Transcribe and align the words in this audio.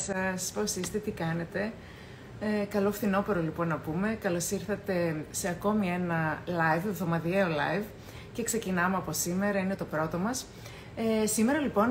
σας, 0.00 0.50
πώς 0.54 0.74
είστε, 0.76 0.98
τι 0.98 1.10
κάνετε. 1.10 1.72
Ε, 2.40 2.64
καλό 2.64 2.92
φθινόπωρο 2.92 3.42
λοιπόν 3.42 3.68
να 3.68 3.76
πούμε. 3.76 4.18
Καλώς 4.20 4.50
ήρθατε 4.50 5.24
σε 5.30 5.48
ακόμη 5.48 5.88
ένα 5.88 6.42
live, 6.46 6.86
εβδομαδιαίο 6.88 7.48
live 7.48 7.84
και 8.32 8.42
ξεκινάμε 8.42 8.96
από 8.96 9.12
σήμερα, 9.12 9.58
είναι 9.58 9.74
το 9.74 9.84
πρώτο 9.84 10.18
μας. 10.18 10.46
Ε, 10.96 11.26
σήμερα 11.26 11.58
λοιπόν 11.58 11.88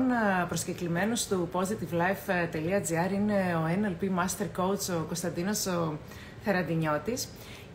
προσκεκλημένος 0.48 1.26
του 1.26 1.48
positivelife.gr 1.52 3.12
είναι 3.12 3.54
ο 3.54 3.62
NLP 3.80 4.04
Master 4.04 4.60
Coach 4.60 5.00
ο 5.00 5.04
Κωνσταντίνος 5.06 5.66
ο 5.66 5.98
Θεραντινιώτης 6.44 7.28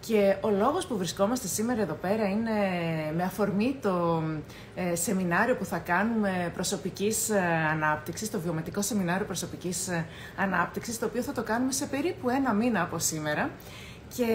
και 0.08 0.36
ο 0.42 0.50
λόγος 0.50 0.86
που 0.86 0.98
βρισκόμαστε 0.98 1.48
σήμερα 1.48 1.82
εδώ 1.82 1.94
πέρα 1.94 2.30
είναι 2.30 2.52
με 3.16 3.24
αφορμή 3.24 3.78
το 3.82 4.24
ε, 4.76 4.96
σεμινάριο 4.96 5.56
που 5.56 5.66
θα 5.66 5.78
κάνουμε 5.78 6.52
προσωπικής 6.54 7.30
ε, 7.30 7.40
ανάπτυξης, 7.72 8.32
το 8.32 8.40
βιωματικό 8.40 8.82
σεμινάριο 8.82 9.26
προσωπικής 9.26 9.88
ε, 9.88 10.06
ανάπτυξης, 10.38 11.00
το 11.00 11.06
οποίο 11.06 11.22
θα 11.22 11.32
το 11.32 11.44
κάνουμε 11.44 11.72
σε 11.72 11.86
περίπου 11.86 12.30
ένα 12.30 12.54
μήνα 12.54 12.82
από 12.82 13.00
σήμερα. 13.00 13.50
Και 14.16 14.26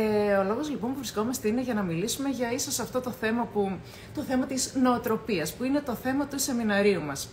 ο 0.41 0.43
λόγος 0.43 0.70
λοιπόν 0.70 0.91
που 0.91 0.96
βρισκόμαστε 0.96 1.48
είναι 1.48 1.62
για 1.62 1.74
να 1.74 1.82
μιλήσουμε 1.82 2.29
για 2.29 2.52
ίσως 2.52 2.79
αυτό 2.79 3.01
το 3.01 3.10
θέμα, 3.10 3.45
που, 3.45 3.79
το 4.15 4.23
θέμα 4.23 4.46
της 4.46 4.74
νοοτροπίας, 4.82 5.55
που 5.55 5.65
είναι 5.65 5.80
το 5.80 5.95
θέμα 5.95 6.27
του 6.27 6.38
σεμιναρίου 6.38 7.02
μας. 7.02 7.29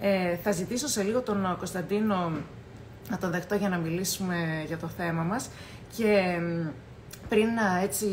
Ε, 0.00 0.36
θα 0.36 0.50
ζητήσω 0.50 0.86
σε 0.86 1.02
λίγο 1.02 1.20
τον 1.20 1.54
Κωνσταντίνο 1.58 2.32
να 3.08 3.18
τον 3.18 3.30
δεχτώ 3.30 3.54
για 3.54 3.68
να 3.68 3.76
μιλήσουμε 3.76 4.64
για 4.66 4.78
το 4.78 4.88
θέμα 4.88 5.22
μας 5.22 5.50
και 5.96 6.38
πριν 7.32 7.48
έτσι 7.82 8.08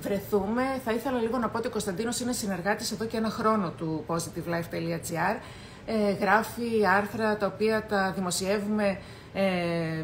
βρεθούμε, 0.00 0.62
θα 0.84 0.92
ήθελα 0.92 1.18
λίγο 1.18 1.38
να 1.38 1.48
πω 1.48 1.58
ότι 1.58 1.66
ο 1.66 1.70
Κωνσταντίνος 1.70 2.20
είναι 2.20 2.32
συνεργάτης 2.32 2.92
εδώ 2.92 3.04
και 3.04 3.16
ένα 3.16 3.30
χρόνο 3.30 3.70
του 3.70 4.04
positivelife.gr. 4.06 5.36
Ε, 5.86 6.12
γράφει 6.12 6.86
άρθρα 6.96 7.36
τα 7.36 7.46
οποία 7.46 7.86
τα 7.88 8.12
δημοσιεύουμε, 8.16 8.98
ε, 9.32 9.42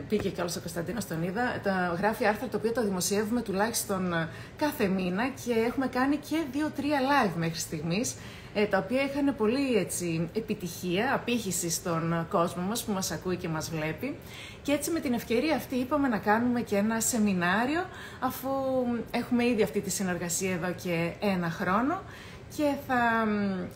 πήγε 0.09 0.29
και 0.29 0.41
όλος 0.41 0.57
ο 0.57 0.61
Κωνσταντίνος 0.61 1.07
τον 1.07 1.23
είδα, 1.23 1.61
τα, 1.63 1.97
γράφει 1.99 2.27
άρθρα 2.27 2.47
τα 2.49 2.59
οποία 2.59 2.73
τα 2.73 2.83
δημοσιεύουμε 2.83 3.43
τουλάχιστον 3.43 4.29
κάθε 4.57 4.87
μήνα 4.87 5.29
και 5.45 5.53
έχουμε 5.67 5.87
κάνει 5.87 6.17
και 6.17 6.45
δύο-τρία 6.53 6.99
live 7.01 7.33
μέχρι 7.37 7.59
στιγμής 7.59 8.13
ε, 8.13 8.17
τα 8.71 8.79
οποία 8.79 9.03
είχαν 9.03 9.35
πολύ 9.37 9.77
έτσι, 9.77 10.29
επιτυχία, 10.35 11.15
απήχηση 11.15 11.71
στον 11.71 12.27
κόσμο 12.31 12.63
μας 12.63 12.85
που 12.85 12.93
μας 12.93 13.11
ακούει 13.11 13.37
και 13.37 13.49
μας 13.49 13.71
βλέπει. 13.71 14.17
Και 14.63 14.73
έτσι 14.73 14.91
με 14.91 15.01
την 15.01 15.13
ευκαιρία 15.13 15.57
αυτή 15.57 15.75
είπαμε 15.75 16.09
να 16.09 16.19
κάνουμε 16.19 16.61
και 16.61 16.77
ένα 16.77 17.01
σεμινάριο, 17.01 17.85
αφού 18.21 18.49
έχουμε 19.11 19.47
ήδη 19.47 19.63
αυτή 19.63 19.81
τη 19.81 19.91
συνεργασία 19.91 20.53
εδώ 20.53 20.73
και 20.83 21.13
ένα 21.21 21.51
χρόνο. 21.51 22.03
Και 22.57 22.75
θα, 22.87 23.27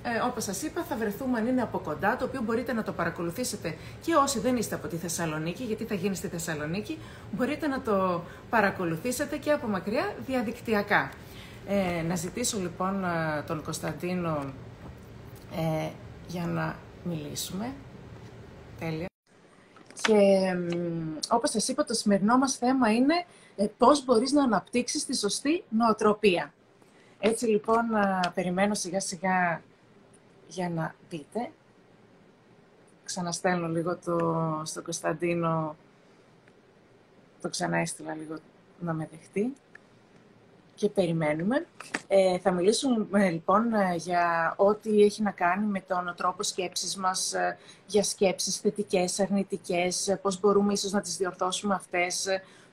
ε, 0.02 0.18
όπως 0.26 0.44
σας 0.44 0.62
είπα, 0.62 0.82
θα 0.88 0.96
βρεθούμε 0.96 1.38
αν 1.38 1.46
είναι 1.46 1.62
από 1.62 1.78
κοντά, 1.78 2.16
το 2.16 2.24
οποίο 2.24 2.42
μπορείτε 2.42 2.72
να 2.72 2.82
το 2.82 2.92
παρακολουθήσετε 2.92 3.74
και 4.00 4.14
όσοι 4.14 4.38
δεν 4.38 4.56
είστε 4.56 4.74
από 4.74 4.88
τη 4.88 4.96
Θεσσαλονίκη, 4.96 5.62
γιατί 5.62 5.84
θα 5.84 5.94
γίνει 5.94 6.14
στη 6.14 6.28
Θεσσαλονίκη, 6.28 6.98
μπορείτε 7.32 7.66
να 7.66 7.80
το 7.80 8.22
παρακολουθήσετε 8.50 9.36
και 9.36 9.50
από 9.50 9.66
μακριά 9.66 10.14
διαδικτυακά. 10.26 11.10
Ε, 11.66 12.02
να 12.02 12.14
ζητήσω 12.16 12.58
λοιπόν 12.58 13.04
ε, 13.04 13.42
τον 13.46 13.62
Κωνσταντίνο 13.62 14.52
ε, 15.56 15.90
για 16.26 16.46
να 16.46 16.76
μιλήσουμε. 17.04 17.74
Τέλεια. 18.78 19.06
Και 20.02 20.52
όπως 21.28 21.50
σας 21.50 21.68
είπα, 21.68 21.84
το 21.84 21.94
σημερινό 21.94 22.38
μας 22.38 22.56
θέμα 22.56 22.92
είναι 22.92 23.24
ε, 23.56 23.66
πώς 23.78 24.04
μπορείς 24.04 24.32
να 24.32 24.42
αναπτύξεις 24.42 25.06
τη 25.06 25.16
σωστή 25.16 25.64
νοοτροπία. 25.68 26.52
Έτσι 27.20 27.46
λοιπόν, 27.46 27.84
περιμένω 28.34 28.74
σιγά 28.74 29.00
σιγά 29.00 29.62
για 30.48 30.68
να 30.68 30.94
πείτε. 31.08 31.50
Ξαναστέλνω 33.04 33.68
λίγο 33.68 33.96
το, 33.96 34.62
στον 34.64 34.82
Κωνσταντίνο, 34.82 35.76
το 37.42 37.48
ξαναέστειλα 37.48 38.14
λίγο 38.14 38.36
να 38.80 38.92
με 38.92 39.08
δεχτεί 39.10 39.54
και 40.74 40.88
περιμένουμε. 40.88 41.66
Ε, 42.08 42.38
θα 42.38 42.50
μιλήσουμε 42.50 43.30
λοιπόν 43.30 43.72
ε, 43.72 43.94
για 43.96 44.54
ό,τι 44.56 45.02
έχει 45.02 45.22
να 45.22 45.30
κάνει 45.30 45.66
με 45.66 45.80
τον 45.80 46.14
τρόπο 46.16 46.42
σκέψης 46.42 46.96
μας, 46.96 47.32
ε, 47.32 47.58
για 47.86 48.02
σκέψεις 48.02 48.56
θετικές, 48.56 49.20
αρνητικές, 49.20 50.18
πώς 50.22 50.40
μπορούμε 50.40 50.72
ίσως 50.72 50.92
να 50.92 51.00
τις 51.00 51.16
διορθώσουμε 51.16 51.74
αυτές, 51.74 52.26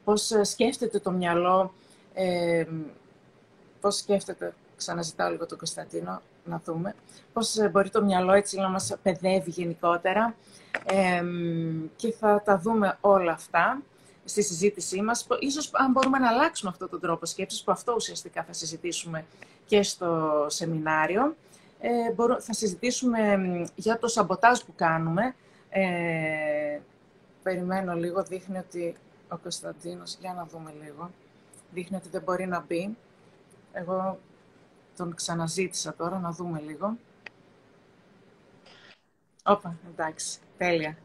πώς 0.04 0.32
σκέφτεται 0.42 1.00
το 1.00 1.12
μυαλό, 1.12 1.74
ε, 2.14 2.66
πώς 3.82 3.96
σκέφτεται, 3.96 4.54
ξαναζητάω 4.76 5.30
λίγο 5.30 5.46
τον 5.46 5.58
Κωνσταντίνο, 5.58 6.22
να 6.46 6.62
δούμε, 6.66 6.96
πώς 7.34 7.58
μπορεί 7.72 7.90
το 7.90 8.04
μυαλό 8.04 8.32
έτσι 8.34 8.58
να 8.58 8.70
μας 8.70 8.96
παιδεύει 9.04 9.50
γενικότερα 9.50 10.36
και 11.96 12.12
θα 12.12 12.42
τα 12.46 12.58
δούμε 12.60 12.98
όλα 13.02 13.32
αυτά 13.32 13.82
στη 14.30 14.44
συζήτησή 14.44 15.02
μας. 15.02 15.28
Ίσως 15.40 15.70
αν 15.74 15.92
μπορούμε 15.92 16.18
να 16.18 16.30
αλλάξουμε 16.30 16.72
αυτόν 16.72 16.90
τον 16.90 17.00
τρόπο 17.00 17.26
σκέψης, 17.26 17.64
που 17.64 17.72
αυτό 17.72 17.94
ουσιαστικά 17.96 18.44
θα 18.44 18.54
συζητήσουμε 18.54 19.26
και 19.66 19.84
στο 19.84 20.46
σεμινάριο. 20.50 21.36
Ε, 21.80 21.90
θα 22.40 22.54
συζητήσουμε 22.54 23.40
για 23.76 23.98
το 24.00 24.08
σαμποτάζ 24.08 24.60
που 24.60 24.74
κάνουμε. 24.76 25.36
Ε, 25.70 26.80
περιμένω 27.44 27.94
λίγο, 27.94 28.24
δείχνει 28.24 28.58
ότι 28.58 28.96
ο 29.30 29.38
Κωνσταντίνος, 29.38 30.18
για 30.20 30.34
να 30.34 30.46
δούμε 30.46 30.74
λίγο, 30.84 31.12
δείχνει 31.74 31.98
ότι 31.98 32.10
δεν 32.10 32.22
μπορεί 32.22 32.48
να 32.48 32.60
μπει. 32.68 32.98
Εγώ 33.74 34.20
τον 34.98 35.16
ξαναζήτησα 35.16 35.94
τώρα, 35.94 36.20
να 36.20 36.32
δούμε 36.32 36.60
λίγο. 36.60 36.98
Όπα, 39.44 39.76
εντάξει, 39.92 40.40
τέλεια. 40.58 40.98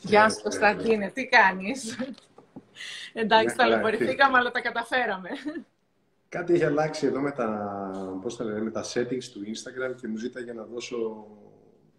Γεια 0.00 0.30
σου 0.30 0.42
Κωνσταντίνε, 0.42 1.10
τι 1.10 1.26
κάνεις; 1.26 1.96
Εντάξει, 3.12 3.56
ταλαιπωρηθήκαμε, 3.56 4.38
αλλά 4.38 4.50
τα 4.50 4.60
καταφέραμε. 4.60 5.28
Κάτι 6.28 6.52
είχε 6.52 6.66
αλλάξει 6.66 7.06
εδώ 7.06 7.20
με 7.20 7.30
τα, 7.30 8.18
πώς 8.22 8.36
θα 8.36 8.44
λένε, 8.44 8.60
με 8.60 8.70
τα 8.70 8.84
settings 8.94 9.24
του 9.32 9.40
Instagram 9.46 9.94
και 10.00 10.08
μου 10.08 10.16
ζήταγε 10.16 10.52
να 10.52 10.64
δώσω 10.64 11.26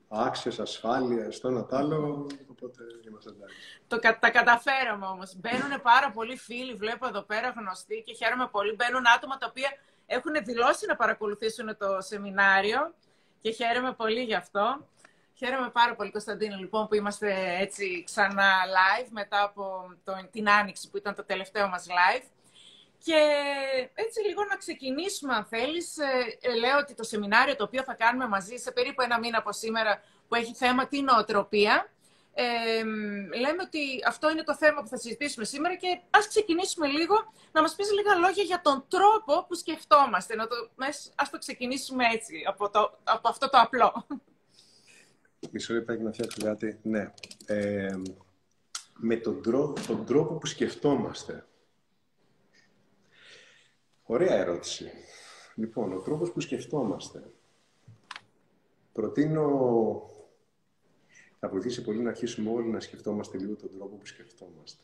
άξιες, 0.07 0.59
ασφάλεια, 0.59 1.31
στο 1.31 1.47
ένα 1.47 1.65
τ' 1.65 1.73
άλλο, 1.73 2.27
οπότε 2.47 2.83
είμαστε 3.07 3.29
εντάξει. 3.29 3.55
Το, 3.87 3.99
τα 4.19 4.29
καταφέραμε 4.29 5.05
όμως. 5.05 5.35
Μπαίνουν 5.35 5.81
πάρα 5.81 6.11
πολλοί 6.11 6.37
φίλοι, 6.37 6.73
βλέπω 6.73 7.07
εδώ 7.07 7.21
πέρα 7.21 7.53
γνωστοί 7.57 8.03
και 8.05 8.13
χαίρομαι 8.13 8.47
πολύ. 8.51 8.75
Μπαίνουν 8.75 9.03
άτομα 9.15 9.37
τα 9.37 9.47
οποία 9.49 9.69
έχουν 10.05 10.33
δηλώσει 10.43 10.85
να 10.85 10.95
παρακολουθήσουν 10.95 11.77
το 11.77 11.97
σεμινάριο 12.01 12.93
και 13.41 13.51
χαίρομαι 13.51 13.93
πολύ 13.93 14.21
γι' 14.21 14.35
αυτό. 14.35 14.87
Χαίρομαι 15.37 15.69
πάρα 15.69 15.95
πολύ, 15.95 16.11
Κωνσταντίνο, 16.11 16.55
λοιπόν, 16.57 16.87
που 16.87 16.95
είμαστε 16.95 17.57
έτσι 17.59 18.03
ξανά 18.05 18.51
live 18.77 19.07
μετά 19.09 19.43
από 19.43 19.95
το, 20.03 20.13
την 20.31 20.49
Άνοιξη 20.49 20.89
που 20.89 20.97
ήταν 20.97 21.15
το 21.15 21.23
τελευταίο 21.23 21.67
μας 21.67 21.85
live. 21.87 22.23
Και 23.03 23.19
έτσι 23.93 24.21
λίγο 24.27 24.43
να 24.43 24.55
ξεκινήσουμε, 24.55 25.33
αν 25.33 25.45
θέλεις. 25.45 25.97
Ε, 25.97 26.37
ε, 26.41 26.53
λέω 26.53 26.77
ότι 26.77 26.93
το 26.93 27.03
σεμινάριο 27.03 27.55
το 27.55 27.63
οποίο 27.63 27.83
θα 27.83 27.93
κάνουμε 27.93 28.27
μαζί 28.27 28.55
σε 28.55 28.71
περίπου 28.71 29.01
ένα 29.01 29.19
μήνα 29.19 29.37
από 29.37 29.51
σήμερα, 29.51 30.01
που 30.27 30.35
έχει 30.35 30.53
θέμα 30.53 30.87
την 30.87 31.03
νοοτροπία, 31.03 31.89
ε, 32.33 32.83
λέμε 33.39 33.61
ότι 33.63 33.79
αυτό 34.07 34.29
είναι 34.29 34.43
το 34.43 34.55
θέμα 34.55 34.81
που 34.81 34.87
θα 34.87 34.97
συζητήσουμε 34.97 35.45
σήμερα 35.45 35.75
και 35.75 35.99
ας 36.09 36.27
ξεκινήσουμε 36.27 36.87
λίγο 36.87 37.33
να 37.51 37.61
μας 37.61 37.75
πεις 37.75 37.91
λίγα 37.91 38.15
λόγια 38.15 38.43
για 38.43 38.61
τον 38.61 38.85
τρόπο 38.87 39.45
που 39.47 39.55
σκεφτόμαστε. 39.55 40.35
Να 40.35 40.47
το, 40.47 40.55
ας 41.15 41.29
το 41.29 41.37
ξεκινήσουμε 41.37 42.05
έτσι, 42.13 42.43
από, 42.47 42.69
το, 42.69 42.99
από 43.03 43.29
αυτό 43.29 43.49
το 43.49 43.59
απλό. 43.59 44.05
Μισό 45.51 45.73
λεπτάκι 45.73 46.03
να 46.03 46.11
φτιάξω 46.11 46.41
κάτι. 46.41 46.79
Ναι. 46.83 47.13
Ε, 47.45 47.95
με 48.99 49.15
τον 49.15 49.41
τρόπο, 49.41 49.81
τον 49.87 50.05
τρόπο 50.05 50.33
που 50.33 50.45
σκεφτόμαστε. 50.45 51.45
Ωραία 54.03 54.35
ερώτηση. 54.35 54.91
Λοιπόν, 55.55 55.93
ο 55.93 55.99
τρόπος 55.99 56.31
που 56.31 56.39
σκεφτόμαστε. 56.39 57.31
Προτείνω... 58.93 60.09
Θα 61.39 61.49
βοηθήσει 61.49 61.81
πολύ 61.81 61.99
να 61.99 62.09
αρχίσουμε 62.09 62.49
όλοι 62.49 62.69
να 62.69 62.79
σκεφτόμαστε 62.79 63.37
λίγο 63.37 63.55
τον 63.55 63.69
τρόπο 63.69 63.95
που 63.95 64.05
σκεφτόμαστε. 64.05 64.83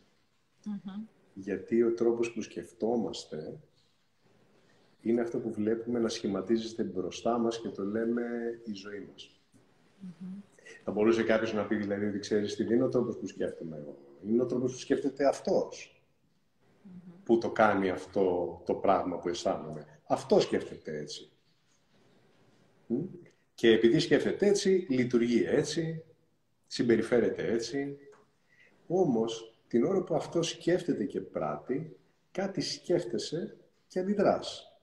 Γιατί 1.34 1.84
ο 1.84 1.94
τρόπος 1.94 2.34
που 2.34 2.42
σκεφτόμαστε 2.42 3.60
είναι 5.02 5.22
αυτό 5.22 5.40
που 5.40 5.52
βλέπουμε 5.52 6.00
να 6.00 6.10
σχηματίζεται 6.10 6.84
μπροστά 6.84 7.38
μας 7.38 7.62
και 7.62 7.70
το 7.70 7.84
λέμε 7.84 8.24
η 8.66 8.74
ζωή 8.74 9.08
μας. 9.12 9.42
Θα 10.84 10.92
μπορούσε 10.92 11.24
κάποιος 11.24 11.54
να 11.54 11.66
πει 11.66 11.76
δηλαδή 11.76 12.06
ότι 12.06 12.20
ξέρεις 12.20 12.56
τι 12.56 12.64
είναι 12.64 12.84
ο 12.84 12.90
τρόπος 12.90 13.18
που 13.18 13.28
σκέφτομαι 13.28 13.78
εγώ. 13.78 13.98
Είναι 14.28 14.42
ο 14.42 14.46
τρόπος 14.46 14.72
που 14.72 14.78
σκέφτεται 14.78 15.28
αυτός 15.28 16.02
που 17.24 17.38
το 17.38 17.52
κάνει 17.52 17.90
αυτό 17.90 18.62
το 18.66 18.74
πράγμα 18.74 19.18
που 19.18 19.30
αισθάνομαι. 19.30 20.00
Αυτό 20.08 20.40
σκέφτεται 20.40 20.98
έτσι. 20.98 21.32
Και 23.54 23.72
επειδή 23.72 24.00
σκέφτεται 24.00 24.48
έτσι, 24.48 24.86
λειτουργεί 24.90 25.44
έτσι, 25.48 26.04
συμπεριφέρεται 26.68 27.52
έτσι. 27.52 27.98
Όμως, 28.88 29.60
την 29.68 29.84
ώρα 29.84 30.04
που 30.04 30.16
αυτό 30.16 30.42
σκέφτεται 30.42 31.06
και 31.06 31.22
πράττει, 31.22 31.98
κάτι 32.32 32.62
σκέφτεσαι 32.62 33.58
και 33.88 34.00
αντιδράς. 34.00 34.76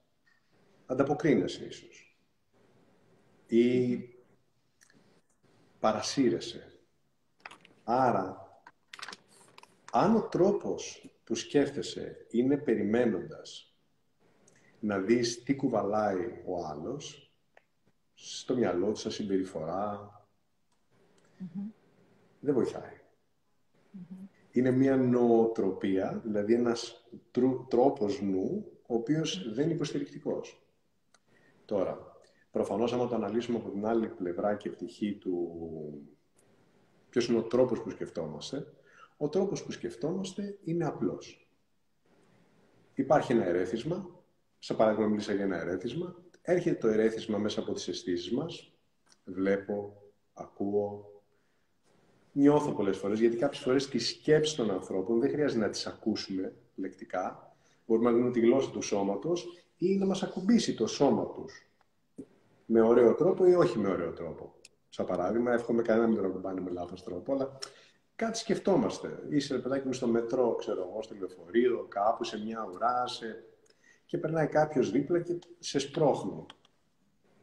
Ανταποκρίνεσαι 0.87 1.64
ίσως. 1.64 2.17
Ή 3.46 3.99
παρασύρεσαι. 5.79 6.73
Άρα, 7.85 8.49
Αν 9.93 10.17
ο 10.17 10.23
τρόπος 10.23 11.11
που 11.25 11.35
σκέφτεσαι 11.35 12.27
είναι 12.31 12.57
περιμένοντας 12.57 13.77
να 14.81 14.99
δεις 14.99 15.43
τι 15.43 15.57
κουβαλάει 15.57 16.43
ο 16.47 16.65
άλλος 16.67 17.33
στο 18.15 18.57
μυαλό 18.57 18.93
του, 18.93 18.99
σαν 18.99 19.11
συμπεριφορά, 19.11 20.13
δεν 22.41 22.55
βοηθάει. 22.55 23.01
Είναι 24.51 24.71
μια 24.71 24.97
νοοτροπία, 24.97 26.21
δηλαδή 26.25 26.55
ένας 26.55 27.09
τρόπος 27.69 28.21
νου, 28.21 28.73
ο 28.87 28.95
οποίος 28.95 29.53
δεν 29.55 29.65
είναι 29.65 29.75
υποστηρικτικός. 29.75 30.63
Τώρα, 31.65 32.08
προφανώς 32.59 32.93
άμα 32.93 33.07
το 33.07 33.15
αναλύσουμε 33.15 33.59
από 33.59 33.71
την 33.71 33.87
άλλη 33.87 34.09
πλευρά 34.09 34.55
και 34.55 34.71
πτυχή 34.71 35.13
του 35.13 35.51
ποιος 37.11 37.29
είναι 37.29 37.39
ο 37.39 37.43
τρόπος 37.43 37.83
που 37.83 37.91
σκεφτόμαστε, 37.91 38.67
ο 39.17 39.29
τρόπος 39.29 39.65
που 39.65 39.73
σκεφτόμαστε 39.73 40.59
είναι 40.65 40.85
απλός. 40.85 41.49
Υπάρχει 42.95 43.33
ένα 43.33 43.45
ερέθισμα, 43.45 44.11
σε 44.59 44.75
παράδειγμα 44.75 45.07
μίλησα 45.07 45.33
για 45.33 45.45
ένα 45.45 45.57
ερέθισμα, 45.57 46.17
έρχεται 46.43 46.77
το 46.77 46.89
ερέθισμα 46.89 47.39
μέσα 47.39 47.61
από 47.61 47.73
τις 47.73 47.89
αισθήσεις 47.89 48.33
μας, 48.33 48.73
βλέπω, 49.25 50.03
ακούω, 50.35 51.23
νιώθω 52.33 52.73
πολλές 52.73 52.97
φορές, 52.97 53.21
γιατί 53.21 53.37
κάποιες 53.37 53.63
φορές 53.63 53.89
τις 53.89 54.09
σκέψεις 54.09 54.57
των 54.57 54.71
ανθρώπων 54.71 55.21
δεν 55.21 55.31
χρειάζεται 55.31 55.61
να 55.61 55.71
τις 55.71 55.87
ακούσουμε 55.87 56.55
λεκτικά, 56.75 57.57
μπορούμε 57.87 58.11
να 58.11 58.17
δούμε 58.17 58.31
τη 58.31 58.41
γλώσσα 58.41 58.71
του 58.71 58.83
σώματος 58.83 59.47
ή 59.77 59.97
να 59.97 60.07
μας 60.07 60.23
ακουμπήσει 60.23 60.75
το 60.75 60.87
σώμα 60.87 61.27
τους 61.27 61.68
με 62.70 62.81
ωραίο 62.81 63.15
τρόπο 63.15 63.47
ή 63.47 63.55
όχι 63.55 63.79
με 63.79 63.88
ωραίο 63.88 64.12
τρόπο. 64.12 64.55
Σαν 64.88 65.06
παράδειγμα, 65.06 65.53
εύχομαι 65.53 65.82
κανένα 65.82 66.06
να 66.06 66.12
μην 66.12 66.23
τον 66.23 66.31
ακουμπάνε 66.31 66.61
με 66.61 66.70
λάθος 66.70 67.03
τρόπο, 67.03 67.32
αλλά 67.32 67.59
κάτι 68.17 68.38
σκεφτόμαστε. 68.38 69.23
Είσαι 69.29 69.55
ρε 69.55 69.61
παιδάκι 69.61 69.87
μου 69.87 69.93
στο 69.93 70.06
μετρό, 70.06 70.55
ξέρω 70.55 70.88
εγώ, 70.91 71.03
στο 71.03 71.15
λεωφορείο, 71.19 71.87
κάπου 71.88 72.25
σε 72.25 72.43
μια 72.43 72.69
ουρά, 72.75 73.06
σε... 73.06 73.44
και 74.05 74.19
περνάει 74.19 74.47
κάποιος 74.47 74.91
δίπλα 74.91 75.20
και 75.20 75.38
σε 75.59 75.79
σπρώχνει. 75.79 76.47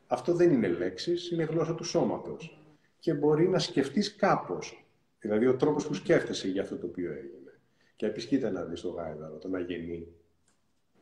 Αυτό 0.07 0.33
δεν 0.33 0.51
είναι 0.51 0.67
λέξεις, 0.67 1.31
είναι 1.31 1.43
γλώσσα 1.43 1.75
του 1.75 1.83
σώματος. 1.83 2.59
Και 2.99 3.13
μπορεί 3.13 3.47
να 3.47 3.59
σκεφτείς 3.59 4.15
κάπως. 4.15 4.85
Δηλαδή 5.19 5.47
ο 5.47 5.55
τρόπος 5.55 5.87
που 5.87 5.93
σκέφτεσαι 5.93 6.47
για 6.47 6.61
αυτό 6.61 6.77
το 6.77 6.85
οποίο 6.85 7.11
έγινε. 7.11 7.59
Και 7.95 8.05
επίσης 8.05 8.29
κοίτα 8.29 8.51
να 8.51 8.63
δεις 8.63 8.81
το 8.81 8.89
γάιδαρο, 8.89 9.37
τον 9.37 9.55
αγενή. 9.55 10.07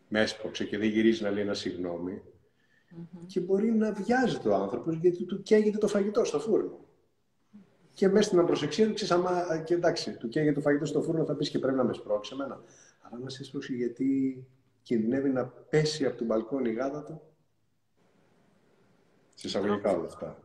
Με 0.08 0.22
έσπρωξε 0.22 0.66
και 0.66 0.78
δεν 0.78 0.88
γυρίζει 0.88 1.24
να 1.24 1.30
λέει 1.30 1.44
ένα 1.44 1.54
συγγνώμη. 1.54 2.22
Και 3.26 3.40
μπορεί 3.40 3.72
να 3.72 3.92
βιάζεται 3.92 4.50
ο 4.50 4.56
άνθρωπος 4.56 4.96
γιατί 4.96 5.26
του 5.26 5.42
καίγεται 5.42 5.78
το 5.78 5.88
φαγητό 5.88 6.24
στο 6.24 6.40
φούρνο. 6.40 6.80
Και 7.94 8.08
μέσα 8.08 8.28
στην 8.28 8.40
απροσεξία 8.40 8.88
του 8.88 8.94
ξέρεις, 8.94 9.14
άμα 9.14 9.58
και 9.58 9.74
εντάξει, 9.74 10.18
του 10.18 10.28
καίγεται 10.28 10.54
το 10.54 10.62
φαγητό 10.62 10.86
στο 10.86 11.02
φούρνο, 11.02 11.26
θα 11.26 11.36
πεις 11.36 11.50
και 11.50 11.60
πρέπει 11.60 11.78
να 11.78 11.84
με 11.84 11.94
σπρώξει 11.94 12.32
εμένα. 12.34 12.62
Αλλά 13.02 13.24
να 13.24 13.30
σε 13.30 13.44
σπρώξει 13.44 13.76
γιατί 13.76 14.46
κινδυνεύει 14.82 15.30
να 15.30 15.48
πέσει 15.48 16.06
από 16.06 16.18
τον 16.18 16.28
μπαλκόνι 16.28 16.70
η 16.70 16.74
γάτα 16.74 17.04
του. 17.04 17.22
Συσσαγωγικά 19.34 19.92
όλα 19.92 20.06
αυτά. 20.06 20.44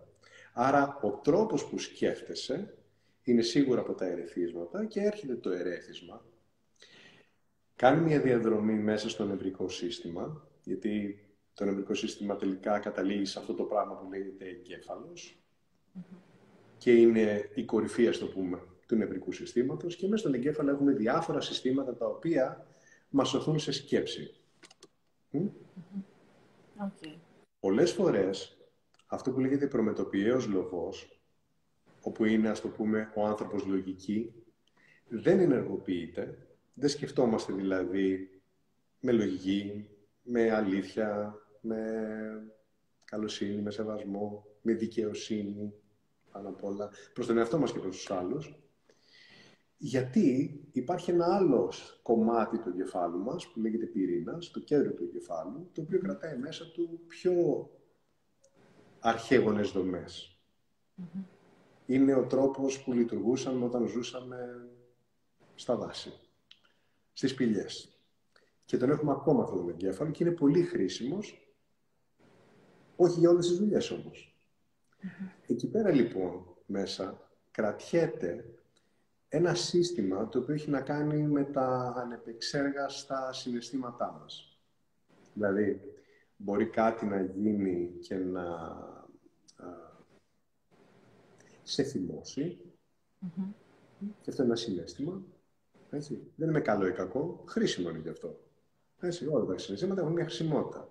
Άρα 0.52 0.98
ο 1.02 1.10
τρόπος 1.10 1.68
που 1.68 1.78
σκέφτεσαι 1.78 2.74
είναι 3.22 3.42
σίγουρα 3.42 3.80
από 3.80 3.94
τα 3.94 4.06
ερεθίσματα 4.06 4.84
και 4.84 5.00
έρχεται 5.00 5.34
το 5.34 5.50
ερέθισμα. 5.50 6.24
Κάνει 7.76 8.00
μια 8.00 8.20
διαδρομή 8.20 8.74
μέσα 8.74 9.08
στο 9.08 9.24
νευρικό 9.24 9.68
σύστημα, 9.68 10.48
γιατί 10.64 11.22
το 11.58 11.64
νευρικό 11.64 11.94
σύστημα 11.94 12.37
τελικά 12.37 12.78
καταλήγει 12.78 13.25
σε 13.25 13.38
αυτό 13.38 13.55
το 13.55 13.62
πράγμα 13.62 13.94
που 13.94 14.10
λέγεται 14.10 14.44
εγκέφαλος. 14.44 15.43
Και 16.78 16.93
είναι 16.93 17.50
η 17.55 17.64
κορυφή, 17.64 18.08
ας 18.08 18.19
το 18.19 18.26
πούμε, 18.26 18.62
του 18.87 18.96
νευρικού 18.96 19.32
συστήματος. 19.32 19.96
Και 19.96 20.06
μέσα 20.08 20.19
στον 20.19 20.34
εγκέφαλο 20.34 20.70
έχουμε 20.70 20.93
διάφορα 20.93 21.40
συστήματα 21.40 21.96
τα 21.96 22.06
οποία 22.06 22.66
μας 23.08 23.28
σωθούν 23.28 23.58
σε 23.58 23.72
σκέψη. 23.72 24.34
Okay. 25.34 27.14
Πολλές 27.60 27.93
φορές 27.93 28.58
αυτό 29.06 29.32
που 29.32 29.40
λέγεται 29.40 29.66
προμετωπιαίος 29.66 30.46
λογός, 30.46 31.20
όπου 32.00 32.25
είναι, 32.25 32.49
ας 32.49 32.60
το 32.60 32.69
πούμε, 32.69 33.12
ο 33.14 33.25
άνθρωπος 33.25 33.64
λογική, 33.64 34.32
δεν 35.08 35.38
ενεργοποιείται, 35.40 36.46
δεν 36.75 36.88
σκεφτόμαστε 36.88 37.52
δηλαδή 37.52 38.31
με 39.00 39.12
λογική, 39.12 39.88
με 40.22 40.50
αλήθεια, 40.50 41.38
με 41.60 41.82
καλοσύνη, 43.05 43.62
με 43.62 43.70
σεβασμό, 43.70 44.44
με 44.62 44.72
δικαιοσύνη, 44.72 45.75
πάνω 46.32 46.49
απ' 46.49 46.64
όλα, 46.64 46.90
προς 47.12 47.26
τον 47.26 47.38
εαυτό 47.38 47.58
μας 47.58 47.72
και 47.72 47.78
προς 47.78 47.96
τους 47.96 48.10
άλλους. 48.10 48.58
Γιατί 49.76 50.60
υπάρχει 50.72 51.10
ένα 51.10 51.37
άλλο 51.37 51.72
κομμάτι 52.02 52.58
του 52.58 52.69
εγκεφάλου 52.69 53.19
μας, 53.19 53.49
που 53.49 53.60
λέγεται 53.60 53.87
πυρήνας, 53.87 54.44
στο 54.44 54.60
κέντρο 54.60 54.93
του 54.93 55.05
εγκεφάλου, 55.05 55.70
το 55.72 55.81
οποίο 55.81 55.99
κρατάει 55.99 56.38
μέσα 56.38 56.70
του 56.70 57.00
πιο 57.06 57.32
αρχαίγονες 59.00 59.72
Είναι 61.87 62.14
ο 62.14 62.26
τρόπος 62.26 62.82
που 62.82 62.93
λειτουργούσαμε 62.93 63.64
όταν 63.64 63.87
ζούσαμε 63.87 64.69
στα 65.55 65.76
δάση, 65.76 66.12
στις 67.12 67.34
πηλιές. 67.34 67.97
Και 68.69 68.76
τον 68.76 68.91
έχουμε 68.91 69.12
ακόμα 69.12 69.43
αυτόν 69.43 69.59
τον 69.59 69.69
εγκέφαλο 69.69 70.11
και 70.11 70.25
είναι 70.25 70.32
πολύ 70.32 70.62
χρήσιμος, 70.62 71.53
όχι 72.97 73.19
για 73.19 73.31
όλες 73.31 73.49
τις 73.49 73.59
δουλειές 73.59 74.03
Εκεί 75.47 75.70
πέρα 75.70 75.91
λοιπόν 75.91 76.56
μέσα 76.67 77.31
κρατιέται 77.50 78.44
ένα 79.29 79.55
σύστημα 79.55 80.29
το 80.29 80.38
οποίο 80.38 80.55
έχει 80.55 80.70
να 80.70 80.81
κάνει 80.81 81.23
με 81.23 81.44
τα 81.44 81.94
ανεπεξέργαστα 81.97 83.32
συναισθήματά 83.32 84.19
μας. 84.20 84.59
Δηλαδή, 85.35 85.81
μπορεί 86.37 86.67
κάτι 86.67 87.06
να 87.06 87.20
γίνει 87.20 87.97
και 88.00 88.15
να 88.15 88.44
σε 91.62 91.82
θυμώσει. 91.82 92.59
Και 94.20 94.31
αυτό 94.31 94.43
είναι 94.43 94.53
ένα 94.53 94.61
συνέστημα. 94.61 95.23
Έτσι. 95.91 96.32
Δεν 96.37 96.49
είναι 96.49 96.61
καλό 96.61 96.87
ή 96.87 96.93
κακό. 96.93 97.44
Χρήσιμο 97.47 97.88
είναι 97.91 97.99
και 97.99 98.09
αυτό. 98.09 98.47
Έτσι. 99.00 99.26
Όλα 99.26 99.44
τα 99.44 99.58
συναισθήματα 99.58 100.00
έχουν 100.00 100.12
μια 100.12 100.24
χρησιμότητα. 100.24 100.88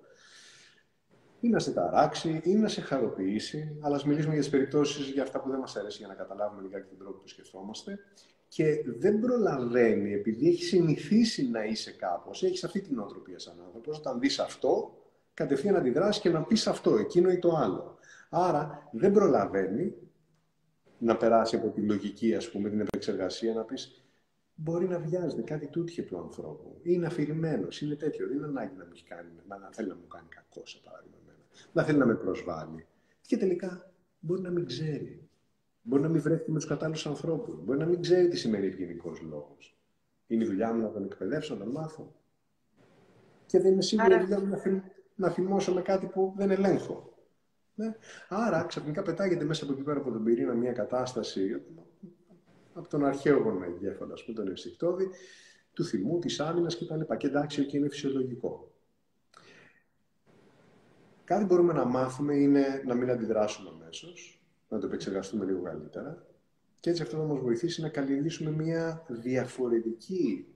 Ή 1.39 1.49
να 1.49 1.59
σε 1.59 1.71
ταράξει, 1.71 2.41
ή 2.43 2.55
να 2.55 2.67
σε 2.67 2.81
χαροποιήσει. 2.81 3.77
Αλλά 3.81 3.95
ας 3.95 4.05
μιλήσουμε 4.05 4.33
για 4.33 4.41
τις 4.41 4.51
περιπτώσεις 4.51 5.09
για 5.09 5.23
αυτά 5.23 5.41
που 5.41 5.49
δεν 5.49 5.59
μας 5.59 5.75
αρέσει 5.75 5.97
για 5.97 6.07
να 6.07 6.13
καταλάβουμε 6.13 6.61
λιγάκι 6.61 6.87
τον 6.89 6.97
τρόπο 6.97 7.17
που 7.17 7.27
σκεφτόμαστε. 7.27 7.99
Και 8.47 8.83
δεν 8.85 9.19
προλαβαίνει, 9.19 10.13
επειδή 10.13 10.47
έχει 10.47 10.63
συνηθίσει 10.63 11.49
να 11.49 11.63
είσαι 11.63 11.91
κάπως, 11.91 12.43
έχεις 12.43 12.63
αυτή 12.63 12.81
την 12.81 12.99
οτροπία 12.99 13.39
σαν 13.39 13.61
άνθρωπος. 13.65 13.97
Όταν 13.97 14.19
δεις 14.19 14.39
αυτό, 14.39 14.97
κατευθείαν 15.33 15.73
να 15.73 15.79
αντιδράσεις 15.79 16.21
και 16.21 16.29
να 16.29 16.43
πεις 16.43 16.67
αυτό, 16.67 16.95
εκείνο 16.95 17.29
ή 17.29 17.39
το 17.39 17.55
άλλο. 17.55 17.97
Άρα 18.29 18.89
δεν 18.91 19.11
προλαβαίνει 19.11 19.93
να 20.97 21.17
περάσει 21.17 21.55
από 21.55 21.69
τη 21.69 21.81
λογική, 21.81 22.35
ας 22.35 22.49
πούμε, 22.49 22.69
την 22.69 22.79
επεξεργασία, 22.79 23.53
να 23.53 23.63
πεις 23.63 24.06
μπορεί 24.59 24.87
να 24.87 24.99
βιάζεται 24.99 25.41
κάτι 25.41 25.67
τούτχε 25.67 26.01
του 26.01 26.17
ανθρώπου. 26.17 26.79
Είναι 26.83 27.05
αφηρημένος, 27.05 27.81
είναι 27.81 27.95
τέτοιο. 27.95 28.27
Δεν 28.27 28.37
είναι 28.37 28.45
ανάγκη 28.45 28.75
να, 28.77 28.85
μου 28.85 28.91
κάνει, 29.07 29.29
να 29.47 29.69
θέλει 29.71 29.87
να 29.87 29.95
μου 29.95 30.07
κάνει 30.07 30.27
κακό, 30.29 30.65
σε 30.65 30.79
παράδειγμα. 30.83 31.17
Να 31.73 31.83
θέλει 31.83 31.97
να 31.97 32.05
με 32.05 32.15
προσβάλλει. 32.15 32.85
Και 33.21 33.37
τελικά 33.37 33.91
μπορεί 34.19 34.41
να 34.41 34.49
μην 34.49 34.65
ξέρει. 34.65 35.29
Μπορεί 35.81 36.01
να 36.01 36.09
μην 36.09 36.21
βρέθηκε 36.21 36.51
με 36.51 36.57
τους 36.57 36.67
κατάλληλους 36.67 37.07
ανθρώπους. 37.07 37.63
Μπορεί 37.63 37.79
να 37.79 37.85
μην 37.85 38.01
ξέρει 38.01 38.27
τις 38.27 38.39
σημαίνει 38.39 38.67
ευγενικό 38.67 39.11
λόγο. 39.29 39.57
Είναι 40.27 40.43
η 40.43 40.47
δουλειά 40.47 40.73
μου 40.73 40.81
να 40.81 40.89
τον 40.89 41.03
εκπαιδεύσω, 41.03 41.53
να 41.55 41.63
τον 41.63 41.71
μάθω. 41.71 42.15
Και 43.45 43.59
δεν 43.59 43.71
είναι 43.71 43.81
σίγουρο 43.81 44.15
Άρα... 44.15 44.19
δουλειά 44.19 44.39
μου 44.39 44.47
να, 44.47 44.83
να 45.15 45.29
θυμώσω 45.29 45.73
με 45.73 45.81
κάτι 45.81 46.05
που 46.05 46.33
δεν 46.37 46.51
ελέγχω. 46.51 47.13
Ναι. 47.75 47.95
Άρα 48.29 48.63
ξαφνικά 48.63 49.01
πετάγεται 49.01 49.45
μέσα 49.45 49.63
από 49.63 49.73
εκεί 49.73 49.81
πέρα 49.81 49.99
από 49.99 50.11
τον 50.11 50.23
πυρήνα 50.23 50.53
μια 50.53 50.71
κατάσταση 50.71 51.61
από 52.77 52.89
τον 52.89 53.05
αρχαίο 53.05 53.37
γονεγκέφαλο, 53.37 54.13
α 54.13 54.23
πούμε, 54.23 54.37
τον 54.37 54.47
ενστικτόδη, 54.47 55.09
του 55.73 55.83
θυμού, 55.83 56.19
της 56.19 56.39
άμυνας 56.39 56.77
κτλ. 56.77 57.15
Και 57.17 57.27
εντάξει, 57.27 57.61
εκεί 57.61 57.77
είναι 57.77 57.89
φυσιολογικό. 57.89 58.71
Κάτι 61.23 61.45
μπορούμε 61.45 61.73
να 61.73 61.85
μάθουμε 61.85 62.35
είναι 62.35 62.83
να 62.85 62.95
μην 62.95 63.09
αντιδράσουμε 63.09 63.69
αμέσως, 63.69 64.41
να 64.69 64.79
το 64.79 64.85
επεξεργαστούμε 64.85 65.45
λίγο 65.45 65.61
καλύτερα. 65.61 66.25
Και 66.79 66.89
έτσι 66.89 67.01
αυτό 67.01 67.17
θα 67.17 67.23
μας 67.23 67.39
βοηθήσει 67.39 67.81
να 67.81 67.89
καλλιεργήσουμε 67.89 68.51
μια 68.51 69.05
διαφορετική 69.09 70.47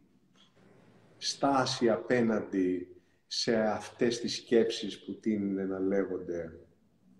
στάση 1.18 1.90
απέναντι 1.90 2.96
σε 3.28 3.56
αυτές 3.56 4.20
τις 4.20 4.36
σκέψεις 4.36 5.04
που 5.04 5.20
τείνουν 5.20 5.68
να 5.68 5.80
λέγονται 5.80 6.60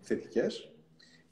θετικές 0.00 0.74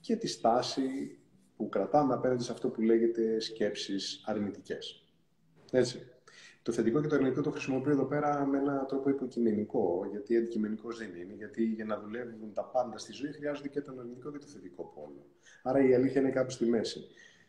και 0.00 0.16
τη 0.16 0.26
στάση 0.26 1.18
που 1.60 1.68
κρατάμε 1.68 2.14
απέναντι 2.14 2.42
σε 2.42 2.52
αυτό 2.52 2.68
που 2.68 2.80
λέγεται 2.80 3.40
σκέψεις 3.40 4.22
αρνητικές. 4.26 5.04
Έτσι. 5.70 6.10
Το 6.62 6.72
θετικό 6.72 7.00
και 7.00 7.06
το 7.06 7.14
αρνητικό 7.14 7.42
το 7.42 7.50
χρησιμοποιώ 7.50 7.92
εδώ 7.92 8.04
πέρα 8.04 8.46
με 8.46 8.58
έναν 8.58 8.86
τρόπο 8.86 9.10
υποκειμενικό, 9.10 10.06
γιατί 10.10 10.36
αντικειμενικός 10.36 10.98
δεν 10.98 11.14
είναι. 11.14 11.34
Γιατί 11.34 11.64
για 11.64 11.84
να 11.84 12.00
δουλεύουν 12.00 12.52
τα 12.52 12.64
πάντα 12.64 12.98
στη 12.98 13.12
ζωή 13.12 13.32
χρειάζονται 13.32 13.68
και 13.68 13.80
το 13.80 13.94
αρνητικό 13.98 14.32
και 14.32 14.38
το 14.38 14.46
θετικό 14.46 14.92
πόλο. 14.94 15.26
Άρα 15.62 15.88
η 15.88 15.94
αλήθεια 15.94 16.20
είναι 16.20 16.30
κάπου 16.30 16.50
στη 16.50 16.64
μέση. 16.64 17.06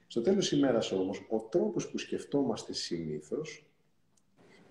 Στο 0.07 0.21
τέλος 0.21 0.49
της 0.49 0.57
ημέρας 0.57 0.91
όμως, 0.91 1.25
ο 1.29 1.39
τρόπος 1.39 1.89
που 1.89 1.97
σκεφτόμαστε 1.97 2.73
συνήθως 2.73 3.71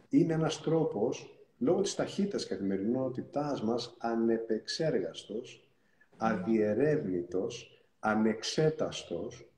είναι 0.09 0.33
ένας 0.33 0.61
τρόπος, 0.61 1.45
λόγω 1.59 1.81
της 1.81 1.95
ταχύτητας 1.95 2.47
καθημερινότητάς 2.47 3.63
μας, 3.63 3.97
ανεπεξέργαστος, 3.99 5.71
αδιερεύνητος, 6.17 7.80
ανεξέταστος 8.01 9.51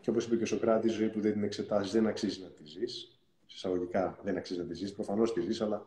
και 0.00 0.10
όπως 0.10 0.26
είπε 0.26 0.36
και 0.36 0.42
ο 0.42 0.46
Σοκράτης, 0.46 0.92
η 0.92 0.94
ζωή 0.94 1.08
που 1.08 1.20
δεν 1.20 1.32
την 1.32 1.42
εξετάζεις 1.42 1.92
δεν 1.92 2.06
αξίζει 2.06 2.42
να 2.42 2.48
τη 2.48 2.66
ζεις. 2.66 3.18
Συσσαγωγικά 3.46 4.18
δεν 4.22 4.36
αξίζει 4.36 4.60
να 4.60 4.66
τη 4.66 4.74
ζεις, 4.74 4.92
προφανώς 4.92 5.32
τη 5.32 5.40
ζεις, 5.40 5.60
αλλά... 5.60 5.86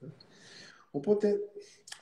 Ε. 0.00 0.06
Οπότε 0.90 1.38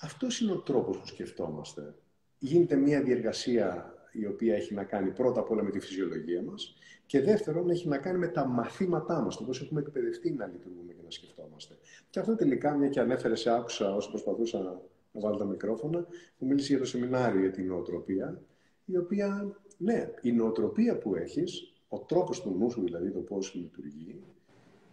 αυτός 0.01 0.41
είναι 0.41 0.53
ο 0.53 0.59
τρόπος 0.59 0.99
που 0.99 1.07
σκεφτόμαστε. 1.07 1.95
Γίνεται 2.39 2.77
μια 2.77 3.03
διεργασία 3.03 3.95
η 4.13 4.27
οποία 4.27 4.55
έχει 4.55 4.75
να 4.75 4.85
κάνει 4.85 5.11
πρώτα 5.11 5.41
απ' 5.41 5.51
όλα 5.51 5.63
με 5.63 5.71
τη 5.71 5.81
φυσιολογία 5.81 6.43
μας 6.43 6.75
και 7.07 7.21
δεύτερον 7.21 7.71
έχει 7.71 7.89
να 7.89 7.99
κάνει 7.99 8.19
με 8.19 8.29
τα 8.29 8.47
μαθήματά 8.47 9.21
μας, 9.21 9.37
το 9.37 9.45
πώς 9.45 9.61
έχουμε 9.61 9.81
εκπαιδευτεί 9.81 10.33
να 10.33 10.47
λειτουργούμε 10.47 10.93
και 10.93 11.03
να 11.05 11.11
σκεφτόμαστε. 11.11 11.79
Και 12.11 12.19
αυτό 12.19 12.37
τελικά, 12.37 12.75
μια 12.75 12.89
και 12.89 13.01
ανέφερε 13.01 13.35
σε 13.35 13.51
άκουσα 13.51 13.95
όσο 13.95 14.11
προσπαθούσα 14.11 14.59
να 14.59 15.21
βάλω 15.21 15.37
τα 15.37 15.45
μικρόφωνα, 15.45 16.07
που 16.39 16.47
μίλησε 16.47 16.73
για 16.73 16.79
το 16.79 16.85
σεμινάριο 16.85 17.41
για 17.41 17.51
την 17.51 17.67
νοοτροπία, 17.67 18.43
η 18.85 18.97
οποία, 18.97 19.57
ναι, 19.77 20.11
η 20.23 20.33
νοοτροπία 20.33 20.99
που 20.99 21.15
έχεις, 21.15 21.73
ο 21.89 21.99
τρόπος 21.99 22.43
του 22.43 22.55
νου 22.59 22.71
σου 22.71 22.83
δηλαδή, 22.83 23.11
το 23.11 23.19
πώς 23.19 23.55
λειτουργεί, 23.55 24.23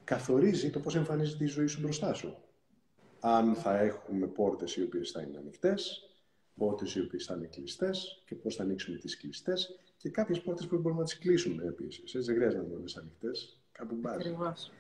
καθορίζει 0.04 0.70
το 0.70 0.80
πώς 0.80 0.96
εμφανίζεται 0.96 1.44
η 1.44 1.48
ζωή 1.48 1.68
σου 1.68 1.82
μπροστά 1.82 2.14
σου. 2.14 2.38
Αν 3.20 3.56
θα 3.56 3.80
έχουμε 3.80 4.28
πόρτες 4.28 4.76
οι 4.76 4.84
οποίες 4.84 5.12
θα 5.12 5.22
είναι 5.22 5.38
ανοιχτές, 5.38 6.10
πόρτες 6.56 6.96
οι 6.96 7.02
οποίες 7.02 7.26
θα 7.26 7.34
είναι 7.34 7.48
κλειστές 7.48 8.24
και 8.26 8.36
πώς 8.36 8.56
θα 8.56 8.64
ανοίξουμε 8.64 8.98
τις 8.98 9.18
κλειστές 9.18 9.80
και 9.98 10.10
κάποιες 10.10 10.42
πόρτες 10.42 10.68
που 10.68 10.78
μπορούμε 10.78 11.00
να 11.00 11.06
τις 11.06 11.18
κλείσουμε 11.18 11.64
επίσης. 11.64 12.16
Έτσι 12.16 12.20
δεν 12.20 12.36
χρειάζεται 12.36 12.62
να 12.62 12.74
είναι 12.74 12.92
ανοιχτές. 13.00 13.60
Κάπου 13.72 13.96
μπάζει. 13.96 14.18
Ακριβώς. 14.20 14.72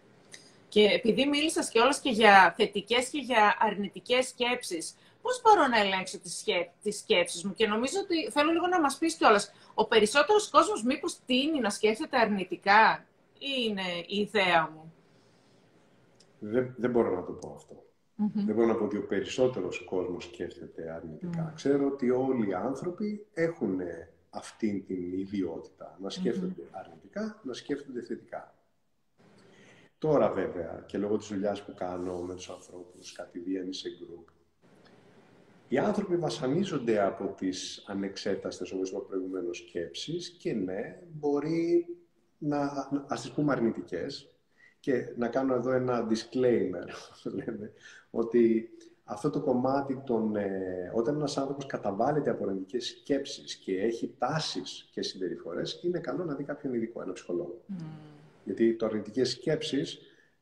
Και 0.70 0.84
επειδή 0.84 1.25
μίλησα 1.25 1.70
και 1.72 1.80
όλες 1.80 2.00
και 2.00 2.10
για 2.10 2.54
θετικές 2.58 3.10
και 3.10 3.18
για 3.18 3.58
αρνητικές 3.60 4.28
σκέψεις, 4.28 4.96
πώς 5.22 5.42
μπορώ 5.42 5.68
να 5.68 5.80
ελέγξω 5.80 6.20
τις 6.20 6.38
σκέ... 6.38 6.72
σκέψεις 6.92 7.44
μου; 7.44 7.54
Και 7.54 7.68
νομίζω 7.68 8.00
ότι 8.04 8.32
θέλω 8.32 8.52
λίγο 8.52 8.68
να 8.68 8.80
μας 8.82 8.98
πεις 8.98 9.16
κιόλας, 9.16 9.52
ο 9.74 9.88
περισσότερος 9.88 10.50
κόσμος 10.50 10.84
μήπως 10.84 11.20
τίνει 11.26 11.60
να 11.60 11.70
σκέφτεται 11.70 12.18
αρνητικά 12.18 13.06
ή 13.34 13.48
είναι 13.68 13.82
η 14.08 14.18
ιδέα 14.18 14.70
μου; 14.74 14.94
Δεν, 16.40 16.74
δεν 16.78 16.92
μπορώ 16.92 17.16
να 17.16 17.24
το 17.24 17.32
πω 17.32 17.54
αυτό. 17.56 17.84
Δεν 18.34 18.56
μπορώ 18.56 18.68
να 18.68 18.76
πω 18.76 18.84
ότι 18.84 18.98
ο 18.98 19.06
περισσότερος 19.08 19.84
κόσμος 19.86 20.24
σκέφτεται 20.24 20.92
αρνητικά. 20.92 21.52
Ξέρω 21.56 21.88
ότι 21.88 22.10
όλοι 22.10 22.50
οι 22.50 22.54
άνθρωποι 22.54 23.28
έχουν 23.34 23.80
αυτή 24.30 24.84
την 24.88 25.14
ιδιότητα 25.14 25.98
να 26.02 26.10
σκέφτονται 26.10 26.64
αρνητικά, 26.72 27.40
να 27.44 27.54
σκέφτονται 27.54 28.02
θετικά. 28.02 28.54
Τώρα 29.98 30.32
βέβαια, 30.32 30.84
και 30.88 30.98
λόγω 30.98 31.18
της 31.18 31.28
δουλειάς 31.28 31.64
που 31.64 31.74
κάνω 31.74 32.22
με 32.22 32.36
τους 32.36 32.50
ανθρώπους, 32.50 33.12
κατηδίαν 33.12 33.74
σε 33.74 33.90
γκρουπ, 33.90 34.28
οι 35.70 35.78
άνθρωποι 35.78 36.16
βασανίζονται 36.16 37.02
από 37.06 37.34
τις 37.38 37.84
ανεξέταστες, 37.88 38.72
όπως 38.72 38.90
είπα 38.90 39.00
προηγουμένως, 39.00 39.58
σκέψεις 39.58 40.30
και 40.30 40.54
ναι, 40.54 41.00
μπορεί 41.12 41.86
να, 42.38 42.90
ας 43.08 43.22
τις 43.22 43.32
πούμε 43.32 43.52
αρνητικές, 43.52 44.34
και 44.80 45.14
να 45.18 45.28
κάνω 45.28 45.54
εδώ 45.54 45.72
ένα 45.72 46.08
disclaimer, 46.10 46.88
λέμε, 47.24 47.72
ότι 48.10 48.70
αυτό 49.04 49.30
το 49.30 49.42
κομμάτι 49.42 50.02
των... 50.06 50.36
Ε, 50.36 50.92
όταν 50.96 51.16
ένας 51.16 51.38
άνθρωπος 51.38 51.66
καταβάλλεται 51.66 52.30
από 52.30 52.44
αρνητικές 52.44 52.88
σκέψεις 52.88 53.56
και 53.56 53.82
έχει 53.82 54.16
τάσεις 54.18 54.90
και 54.92 55.02
συμπεριφορές, 55.02 55.80
είναι 55.84 56.00
καλό 56.00 56.26
να 56.26 56.36
δει 56.36 56.44
κάποιον 56.44 56.74
ειδικό, 56.74 57.02
ένα 57.02 57.14
ψυχολόγο. 57.14 57.62
Mm. 57.70 57.84
Γιατί 58.44 58.76
το 58.76 58.86
αρνητικές 58.86 59.30
σκέψεις 59.30 60.00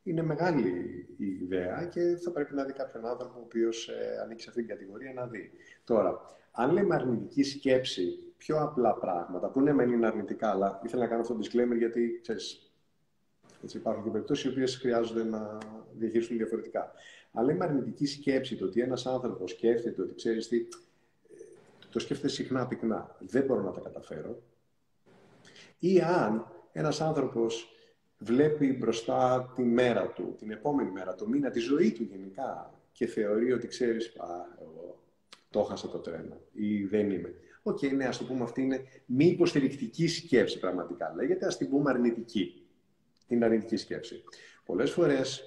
είναι 0.08 0.22
μεγάλη 0.22 0.68
η 1.16 1.26
ιδέα 1.26 1.84
και 1.84 2.00
θα 2.24 2.30
πρέπει 2.30 2.54
να 2.54 2.64
δει 2.64 2.72
κάποιον 2.72 3.06
άνθρωπο 3.06 3.38
ο 3.38 3.42
οποίος 3.44 3.88
ε, 3.88 4.20
ανήκει 4.22 4.42
σε 4.42 4.48
αυτή 4.48 4.60
την 4.60 4.70
κατηγορία 4.70 5.12
να 5.12 5.26
δει. 5.26 5.50
Τώρα, 5.84 6.20
αν 6.52 6.72
λέμε 6.72 6.94
αρνητική 6.94 7.42
σκέψη, 7.42 8.18
πιο 8.36 8.60
απλά 8.60 8.94
πράγματα, 8.94 9.48
που 9.48 9.60
ναι, 9.60 9.72
μεν 9.72 9.92
είναι 9.92 10.06
αρνητικά, 10.06 10.50
αλλά 10.50 10.80
ήθελα 10.84 11.02
να 11.02 11.08
κάνω 11.08 11.20
αυτό 11.20 11.34
το 11.34 11.40
disclaimer 11.42 11.76
γιατί 11.76 12.18
ξέρεις, 12.22 12.72
έτσι, 13.62 13.76
υπάρχουν 13.76 14.04
και 14.04 14.10
περιπτώσεις 14.10 14.44
οι 14.44 14.48
οποίες 14.48 14.76
χρειάζονται 14.76 15.24
να 15.24 15.58
διαχειριστούν 15.92 16.36
διαφορετικά. 16.36 16.92
Αλλά 17.32 17.52
είμαι 17.52 17.64
αρνητική 17.64 18.06
σκέψη 18.06 18.56
το 18.56 18.64
ότι 18.64 18.80
ένας 18.80 19.06
άνθρωπος 19.06 19.50
σκέφτεται 19.50 20.02
ότι 20.02 20.14
ξέρεις 20.14 20.48
τι, 20.48 20.66
το 21.90 21.98
σκέφτεται 21.98 22.32
συχνά 22.32 22.66
πυκνά. 22.66 23.16
Δεν 23.18 23.44
μπορώ 23.44 23.62
να 23.62 23.70
τα 23.70 23.80
καταφέρω. 23.80 24.42
Ή 25.78 26.00
αν 26.00 26.46
ένας 26.72 27.00
άνθρωπος 27.00 27.72
βλέπει 28.18 28.72
μπροστά 28.72 29.52
τη 29.56 29.62
μέρα 29.62 30.06
του, 30.06 30.34
την 30.38 30.50
επόμενη 30.50 30.90
μέρα, 30.90 31.14
το 31.14 31.28
μήνα, 31.28 31.50
τη 31.50 31.58
ζωή 31.58 31.92
του 31.92 32.02
γενικά 32.02 32.74
και 32.92 33.06
θεωρεί 33.06 33.52
ότι 33.52 33.66
ξέρεις, 33.66 34.06
α, 34.06 34.26
εγώ 34.60 35.02
το 35.50 35.60
έχασα 35.60 35.88
το 35.88 35.98
τρένο 35.98 36.40
ή 36.52 36.84
δεν 36.84 37.10
είμαι. 37.10 37.34
OK, 37.62 37.78
okay, 37.78 37.92
ναι, 37.92 38.04
ας 38.04 38.18
το 38.18 38.24
πούμε 38.24 38.42
αυτή 38.42 38.62
είναι 38.62 38.84
μη 39.06 39.26
υποστηρικτική 39.26 40.08
σκέψη 40.08 40.58
πραγματικά. 40.58 41.12
Λέγεται, 41.16 41.46
ας 41.46 41.56
την 41.56 41.68
πούμε 41.70 41.90
αρνητική 41.90 42.66
την 43.26 43.44
αρνητική 43.44 43.76
σκέψη; 43.76 44.22
Πολλές 44.64 44.90
φορές 44.90 45.42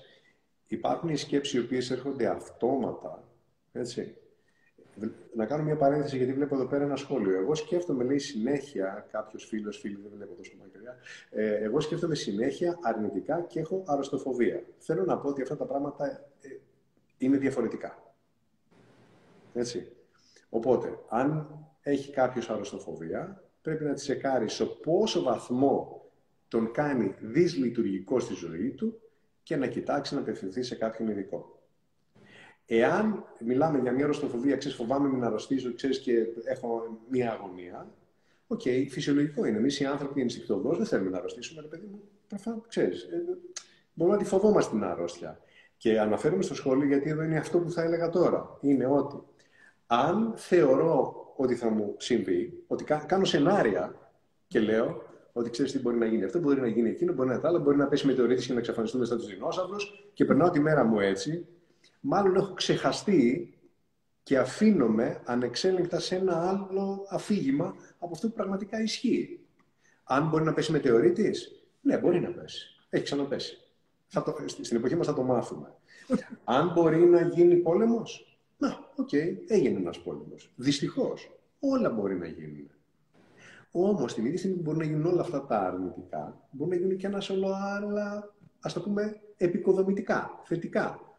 υπάρχουν 0.68 1.10
οι 1.10 1.18
σκέψεις 1.18 1.54
οι 1.54 1.60
οποίες 1.60 1.92
έρχονται 1.92 2.28
αυτόματα, 2.28 3.30
έτσι. 3.72 4.16
Να 5.36 5.46
κάνω 5.46 5.64
μια 5.64 5.76
παρένθεση 5.76 6.18
γιατί 6.18 6.34
βλέπω 6.34 6.56
εδώ 6.56 6.66
πέρα 6.66 6.84
ένα 6.84 6.96
σχόλιο. 6.96 7.38
Εγώ 7.38 7.56
σκέφτομαι, 7.56 8.04
λέει 8.04 8.18
συνέχεια, 8.18 9.08
κάποιος 9.12 9.46
φίλος, 9.46 9.78
φίλη, 9.78 10.00
δεν 10.02 10.12
βλέπω 10.16 10.34
τόσο 10.34 10.52
μακριά. 10.60 10.96
Ε, 11.30 11.56
εγώ 11.56 11.80
σκέφτομαι 11.80 12.16
συνέχεια 12.16 12.80
αρνητικά 12.82 13.42
και 13.42 13.60
έχω 13.60 13.84
αρρωστοφοβία. 13.88 14.64
Θέλω 14.78 15.04
να 15.04 15.18
πω 15.18 15.28
ότι 15.28 15.42
αυτά 15.42 15.58
τα 15.58 15.66
πράγματα 15.66 16.06
ε, 16.42 16.48
είναι 17.18 17.38
διαφορετικά. 17.38 18.14
Έτσι. 19.54 19.92
Οπότε, 20.50 21.00
αν 21.10 21.58
έχει 21.82 22.12
κάποιος 22.12 22.50
αρρωστοφοβία, 22.50 23.44
πρέπει 23.62 23.84
να 23.84 23.94
τη 23.94 24.02
σεκάρει 24.02 24.50
σε 24.50 24.66
πόσο 24.66 25.22
βαθμό 25.22 26.06
τον 26.48 26.72
κάνει 26.72 27.16
δυσλειτουργικό 27.20 28.20
στη 28.20 28.34
ζωή 28.34 28.72
του 28.72 29.02
και 29.44 29.56
να 29.56 29.68
κοιτάξει 29.68 30.14
να 30.16 30.22
απευθυνθεί 30.22 30.64
σε 30.64 30.76
κάποιον 30.76 31.10
ειδικό. 31.10 31.61
Εάν 32.74 33.26
μιλάμε 33.40 33.80
για 33.80 33.92
μια 33.92 34.04
αρρωστοφοβία, 34.04 34.58
ξέρεις, 34.58 34.78
φοβάμαι 34.78 35.10
μην 35.10 35.24
αρρωστήσω, 35.24 35.74
ξέρεις 35.74 36.00
και 36.00 36.28
έχω 36.44 37.00
μια 37.10 37.32
αγωνία. 37.32 37.88
OK, 38.48 38.62
okay, 38.66 38.86
φυσιολογικό 38.90 39.46
είναι. 39.46 39.58
Εμείς 39.58 39.80
οι 39.80 39.86
άνθρωποι 39.86 40.22
ενστικτωδώς 40.22 40.78
δεν 40.78 40.86
θέλουμε 40.86 41.10
να 41.10 41.18
αρρωστήσουμε, 41.18 41.62
ρε 41.62 41.68
παιδί 41.68 41.88
μου. 41.92 42.02
Προφανώς, 42.28 42.64
ξέρεις. 42.68 43.04
Ε, 43.04 43.24
μπορούμε 43.94 44.18
να 44.18 44.24
τη 44.24 44.30
φοβόμαστε 44.30 44.72
την 44.72 44.84
αρρώστια. 44.84 45.40
Και 45.78 46.00
αναφέρομαι 46.00 46.42
στο 46.42 46.56
σχόλιο 46.56 46.88
γιατί 46.88 47.10
εδώ 47.10 47.24
είναι 47.24 47.38
αυτό 47.38 47.60
που 47.60 47.72
θα 47.72 47.82
έλεγα 47.82 48.10
τώρα. 48.10 48.58
Είναι 48.62 48.86
ότι 48.86 49.24
αν 49.88 50.34
θεωρώ 50.36 51.16
ότι 51.36 51.56
θα 51.56 51.70
μου 51.70 51.96
συμβεί, 51.98 52.64
ότι 52.68 52.84
κάνω 52.84 53.26
σενάρια 53.26 54.12
και 54.48 54.60
λέω 54.60 55.04
ότι 55.34 55.50
ξέρεις 55.50 55.72
τι 55.72 55.80
μπορεί 55.80 55.98
να 55.98 56.06
γίνει. 56.06 56.24
Αυτό 56.24 56.40
μπορεί 56.40 56.62
να 56.62 56.68
γίνει 56.68 56.90
εκείνο, 56.90 57.14
μπορεί 57.14 57.30
να 57.30 57.36
είναι 57.36 57.48
άλλο, 57.48 57.60
μπορεί 57.60 57.78
να 57.78 57.88
πέσει 57.88 58.06
μετεωρίτης 58.06 58.46
και 58.46 58.54
να 58.54 58.60
εξαφανιστούμε 58.60 59.06
σαν 59.06 59.18
τους 59.18 59.28
δεινόσαυρους 59.28 60.12
και 60.14 60.26
περνάω 60.26 60.50
τη 60.50 60.60
μέρα 60.60 60.84
μου 60.84 61.00
έτσι. 61.00 61.46
Μάλλον 62.02 62.36
έχω 62.36 62.54
ξεχαστεί 62.54 63.54
και 64.24 64.38
αφήνομαι 64.38 65.22
ανεξέλεγκτα 65.26 66.00
σε 66.00 66.16
ένα 66.16 66.50
άλλο 66.50 67.06
αφήγημα 67.10 67.76
από 68.00 68.14
αυτό 68.14 68.28
που 68.28 68.34
πραγματικά 68.34 68.82
ισχύει. 68.82 69.40
Αν 70.04 70.28
μπορεί 70.28 70.44
να 70.44 70.54
πέσει 70.54 70.72
μετεωρίτης, 70.72 71.66
ναι, 71.82 71.98
μπορεί 71.98 72.20
να 72.20 72.30
πέσει. 72.30 72.68
Έχει 72.90 73.04
ξαναπέσει. 73.04 73.58
Θα 74.08 74.24
το, 74.24 74.36
στην 74.48 74.78
εποχή 74.78 74.96
μας 74.96 75.08
θα 75.08 75.14
το 75.14 75.24
μάθουμε. 75.24 75.76
Αν 76.44 76.72
μπορεί 76.74 77.06
να 77.06 77.22
γίνει 77.22 77.56
πόλεμος, 77.56 78.40
να, 78.58 78.92
OK, 78.96 79.10
okay, 79.12 79.38
έγινε 79.48 79.80
ένας 79.80 80.00
πόλεμος. 80.00 80.54
Δυστυχώς. 80.56 81.32
Όλα 81.60 81.90
μπορεί 81.90 82.18
να 82.18 82.28
γίνουν. 82.28 82.70
Όμως, 83.72 84.14
την 84.14 84.26
ίδια 84.26 84.38
στιγμή 84.38 84.56
που 84.56 84.62
μπορεί 84.62 84.78
να 84.78 84.84
γίνουν 84.84 85.06
όλα 85.06 85.22
αυτά 85.22 85.46
τα 85.46 85.60
αρνητικά, 85.60 86.48
μπορεί 86.52 86.70
να 86.70 86.76
γίνουν 86.76 86.98
και 86.98 87.08
ένα 87.08 87.20
σωρό 87.20 87.50
άλλα, 87.54 88.34
ας 88.60 88.74
το 88.74 88.82
πούμε, 88.82 89.22
επικοδομητικά, 89.38 90.42
θετικά. 90.44 91.11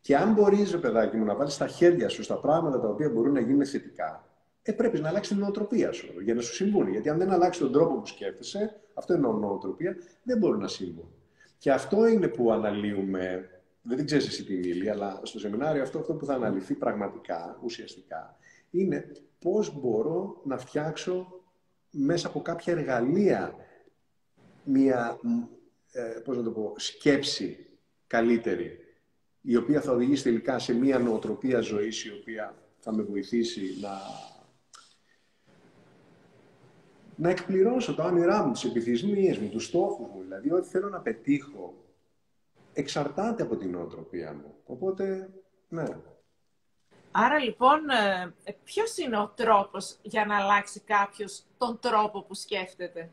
Και 0.00 0.16
αν 0.16 0.32
μπορείς, 0.32 0.70
ρε 0.70 0.78
παιδάκι 0.78 1.16
μου, 1.16 1.24
να 1.24 1.34
βάλεις 1.34 1.54
στα 1.54 1.66
χέρια 1.66 2.08
σου 2.08 2.22
στα 2.22 2.38
πράγματα 2.38 2.80
τα 2.80 2.88
οποία 2.88 3.10
μπορούν 3.10 3.32
να 3.32 3.40
γίνουν 3.40 3.66
θετικά, 3.66 4.24
ε, 4.62 4.72
πρέπει 4.72 5.00
να 5.00 5.08
αλλάξει 5.08 5.30
την 5.30 5.40
νοοτροπία 5.40 5.92
σου 5.92 6.20
για 6.20 6.34
να 6.34 6.40
σου 6.40 6.54
συμβούν. 6.54 6.88
Γιατί 6.88 7.08
αν 7.08 7.18
δεν 7.18 7.30
αλλάξει 7.30 7.60
τον 7.60 7.72
τρόπο 7.72 7.94
που 7.94 8.06
σκέφτεσαι, 8.06 8.80
αυτό 8.94 9.14
είναι 9.14 9.28
νοοτροπία, 9.28 9.96
δεν 10.22 10.38
μπορούν 10.38 10.60
να 10.60 10.68
συμβούν. 10.68 11.08
Και 11.58 11.72
αυτό 11.72 12.06
είναι 12.06 12.28
που 12.28 12.52
αναλύουμε, 12.52 13.48
δεν 13.82 14.04
ξέρεις 14.04 14.26
εσύ 14.26 14.44
την 14.44 14.62
ύλη, 14.62 14.90
αλλά 14.90 15.20
στο 15.22 15.38
σεμινάριο 15.38 15.82
αυτό, 15.82 15.98
αυτό 15.98 16.14
που 16.14 16.24
θα 16.24 16.34
αναλυθεί 16.34 16.74
πραγματικά, 16.74 17.58
ουσιαστικά, 17.62 18.36
είναι 18.70 19.12
πώς 19.38 19.80
μπορώ 19.80 20.40
να 20.44 20.58
φτιάξω 20.58 21.42
μέσα 21.90 22.26
από 22.26 22.42
κάποια 22.42 22.72
εργαλεία 22.72 23.54
μια 24.64 25.18
ε, 25.92 26.20
πώς 26.24 26.36
να 26.36 26.42
το 26.42 26.50
πω, 26.50 26.72
σκέψη 26.76 27.66
καλύτερη, 28.06 28.78
η 29.40 29.56
οποία 29.56 29.80
θα 29.80 29.92
οδηγήσει 29.92 30.22
τελικά 30.22 30.58
σε 30.58 30.74
μια 30.74 30.98
νοοτροπία 30.98 31.60
ζωής 31.60 32.04
η 32.04 32.12
οποία 32.20 32.54
θα 32.78 32.92
με 32.92 33.02
βοηθήσει 33.02 33.78
να, 33.80 33.98
να 37.16 37.30
εκπληρώσω 37.30 37.94
τα 37.94 38.04
όνειρά 38.04 38.44
μου, 38.44 38.52
τις 38.52 38.64
επιθυμίες 38.64 39.38
μου, 39.38 39.48
τους 39.48 39.64
στόχους 39.64 40.08
μου. 40.08 40.22
Δηλαδή, 40.22 40.52
ό,τι 40.52 40.68
θέλω 40.68 40.88
να 40.88 41.00
πετύχω 41.00 41.74
εξαρτάται 42.72 43.42
από 43.42 43.56
την 43.56 43.70
νοοτροπία 43.70 44.32
μου. 44.32 44.54
Οπότε, 44.66 45.30
ναι. 45.68 45.96
Άρα 47.10 47.38
λοιπόν, 47.38 47.88
ε, 47.88 48.34
ε, 48.44 48.52
ποιος 48.64 48.96
είναι 48.96 49.18
ο 49.18 49.32
τρόπος 49.36 49.98
για 50.02 50.24
να 50.24 50.36
αλλάξει 50.36 50.80
κάποιος 50.80 51.42
τον 51.58 51.78
τρόπο 51.80 52.22
που 52.22 52.34
σκέφτεται; 52.34 53.10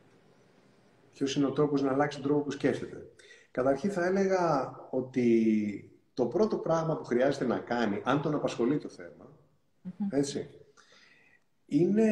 Ποιος 1.14 1.36
είναι 1.36 1.46
ο 1.46 1.52
τρόπος 1.52 1.82
να 1.82 1.92
αλλάξει 1.92 2.18
τον 2.18 2.28
τρόπο 2.28 2.44
που 2.44 2.52
σκέφτεται; 2.52 3.12
Καταρχήν 3.52 3.92
θα 3.92 4.06
έλεγα 4.06 4.76
ότι 4.90 5.87
το 6.18 6.26
πρώτο 6.26 6.58
πράγμα 6.58 6.98
που 6.98 7.04
χρειάζεται 7.04 7.46
να 7.46 7.60
κάνει, 7.60 8.02
αν 8.04 8.22
τον 8.22 8.36
απασχολεί 8.36 8.78
το 8.78 8.90
θεμα 8.90 9.38
έτσι, 10.10 10.50
είναι 11.66 12.12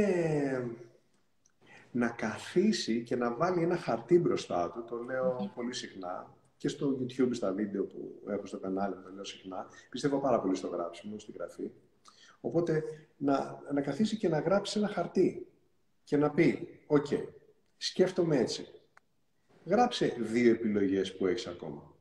να 1.92 2.10
καθίσει 2.10 3.04
και 3.04 3.16
να 3.16 3.36
βάλει 3.36 3.64
ένα 3.64 3.78
χαρτί 3.78 4.20
μπροστά 4.20 4.72
του, 4.72 4.84
το 4.84 4.98
λέω 4.98 5.52
πολύ 5.56 5.74
συχνά, 5.74 6.36
και 6.58 6.68
στο 6.68 6.98
YouTube, 7.00 7.30
στα 7.32 7.52
βίντεο 7.52 7.84
που 7.86 8.22
έχω 8.28 8.46
στο 8.46 8.60
κανάλι, 8.60 8.94
το 8.94 9.10
λέω 9.14 9.24
συχνά. 9.24 9.68
Πιστεύω 9.90 10.20
πάρα 10.20 10.40
πολύ 10.40 10.56
στο 10.56 10.68
γράψιμο, 10.68 11.20
στη 11.20 11.32
γραφή. 11.32 11.72
Οπότε, 12.42 12.84
να, 13.18 13.62
να 13.74 13.82
καθίσει 13.82 14.18
και 14.18 14.30
να 14.30 14.40
γράψει 14.40 14.80
ένα 14.80 14.88
χαρτί 14.88 15.48
και 16.04 16.18
να 16.18 16.32
πει, 16.32 16.68
οκ, 16.88 17.08
σκέφτομαι 17.78 18.38
έτσι. 18.38 18.68
Γράψε 19.66 20.16
δύο 20.20 20.52
επιλογές 20.52 21.16
που 21.16 21.28
έχεις 21.28 21.48
ακόμα. 21.48 21.95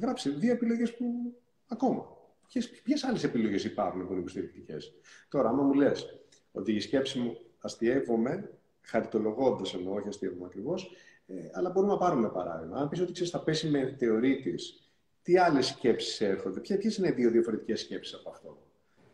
Γράψε 0.00 0.30
δύο 0.30 0.52
επιλογές 0.52 0.96
που 0.96 1.34
ακόμα. 1.66 2.16
Ποιες, 2.46 2.70
ποιες 2.70 3.04
άλλες 3.04 3.24
επιλογές 3.24 3.64
υπάρχουν 3.64 4.06
που 4.06 4.10
είναι 4.12 4.20
υποστηρικτικές; 4.20 4.94
Τώρα, 5.28 5.48
άμα 5.48 5.62
μου 5.62 5.72
λες 5.72 6.20
ότι 6.52 6.72
η 6.72 6.80
σκέψη 6.80 7.18
μου 7.18 7.36
αστειεύομαι, 7.58 8.50
χαριτολογώντας 8.80 9.74
εννοώ, 9.74 9.94
όχι 9.94 10.08
αστειεύομαι 10.08 10.46
ακριβώς, 10.46 10.90
ε, 11.26 11.34
αλλά 11.52 11.70
μπορούμε 11.70 11.92
να 11.92 11.98
πάρουμε 11.98 12.28
παράδειγμα. 12.28 12.76
Αν 12.76 12.88
πεις 12.88 13.00
ότι 13.00 13.12
ξέρεις, 13.12 13.30
θα 13.32 13.42
πέσει 13.42 13.68
μετεωρίτης, 13.68 14.90
τι 15.22 15.38
άλλες 15.38 15.66
σκέψεις 15.66 16.20
έρχονται, 16.20 16.60
ποιες 16.60 16.96
είναι 16.96 17.08
οι 17.08 17.12
δύο 17.12 17.30
διαφορετικές 17.30 17.80
σκέψεις 17.80 18.14
από 18.14 18.30
αυτό; 18.30 18.58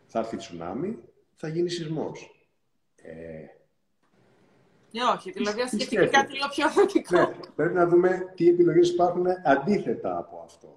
Θα 0.07 0.19
έρθει 0.19 0.37
τσουνάμι, 0.37 0.99
θα 1.35 1.49
γίνει 1.49 1.71
σεισμός. 1.71 2.49
Ε, 2.97 3.47
ναι, 4.93 5.03
όχι, 5.15 5.31
δηλαδή 5.31 5.67
σκεφτεί 5.67 5.97
κάτι 5.97 6.33
λίγο 6.33 6.49
πιο 6.49 6.71
θετικό. 6.71 7.19
Ναι, 7.19 7.30
πρέπει 7.57 7.75
να 7.75 7.87
δούμε 7.87 8.33
τι 8.35 8.49
επιλογές 8.49 8.91
υπάρχουν 8.91 9.27
αντίθετα 9.45 10.19
από 10.19 10.43
αυτό. 10.45 10.77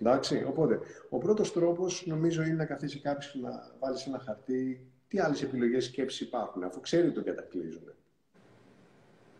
Εντάξει, 0.00 0.44
οπότε, 0.48 0.80
ο 1.10 1.18
πρώτος 1.18 1.52
τρόπος 1.52 2.06
νομίζω 2.06 2.42
είναι 2.42 2.54
να 2.54 2.64
καθίσει 2.64 3.00
κάποιος 3.00 3.30
και 3.30 3.38
να 3.38 3.74
βάλει 3.80 3.98
ένα 4.06 4.18
χαρτί 4.18 4.88
τι 5.08 5.18
άλλες 5.18 5.42
επιλογές 5.42 5.84
σκέψης 5.84 6.20
υπάρχουν, 6.20 6.64
αφού 6.64 6.80
ξέρει 6.80 7.06
ότι 7.06 7.14
τον 7.14 7.24
κατακλείζουν. 7.24 7.92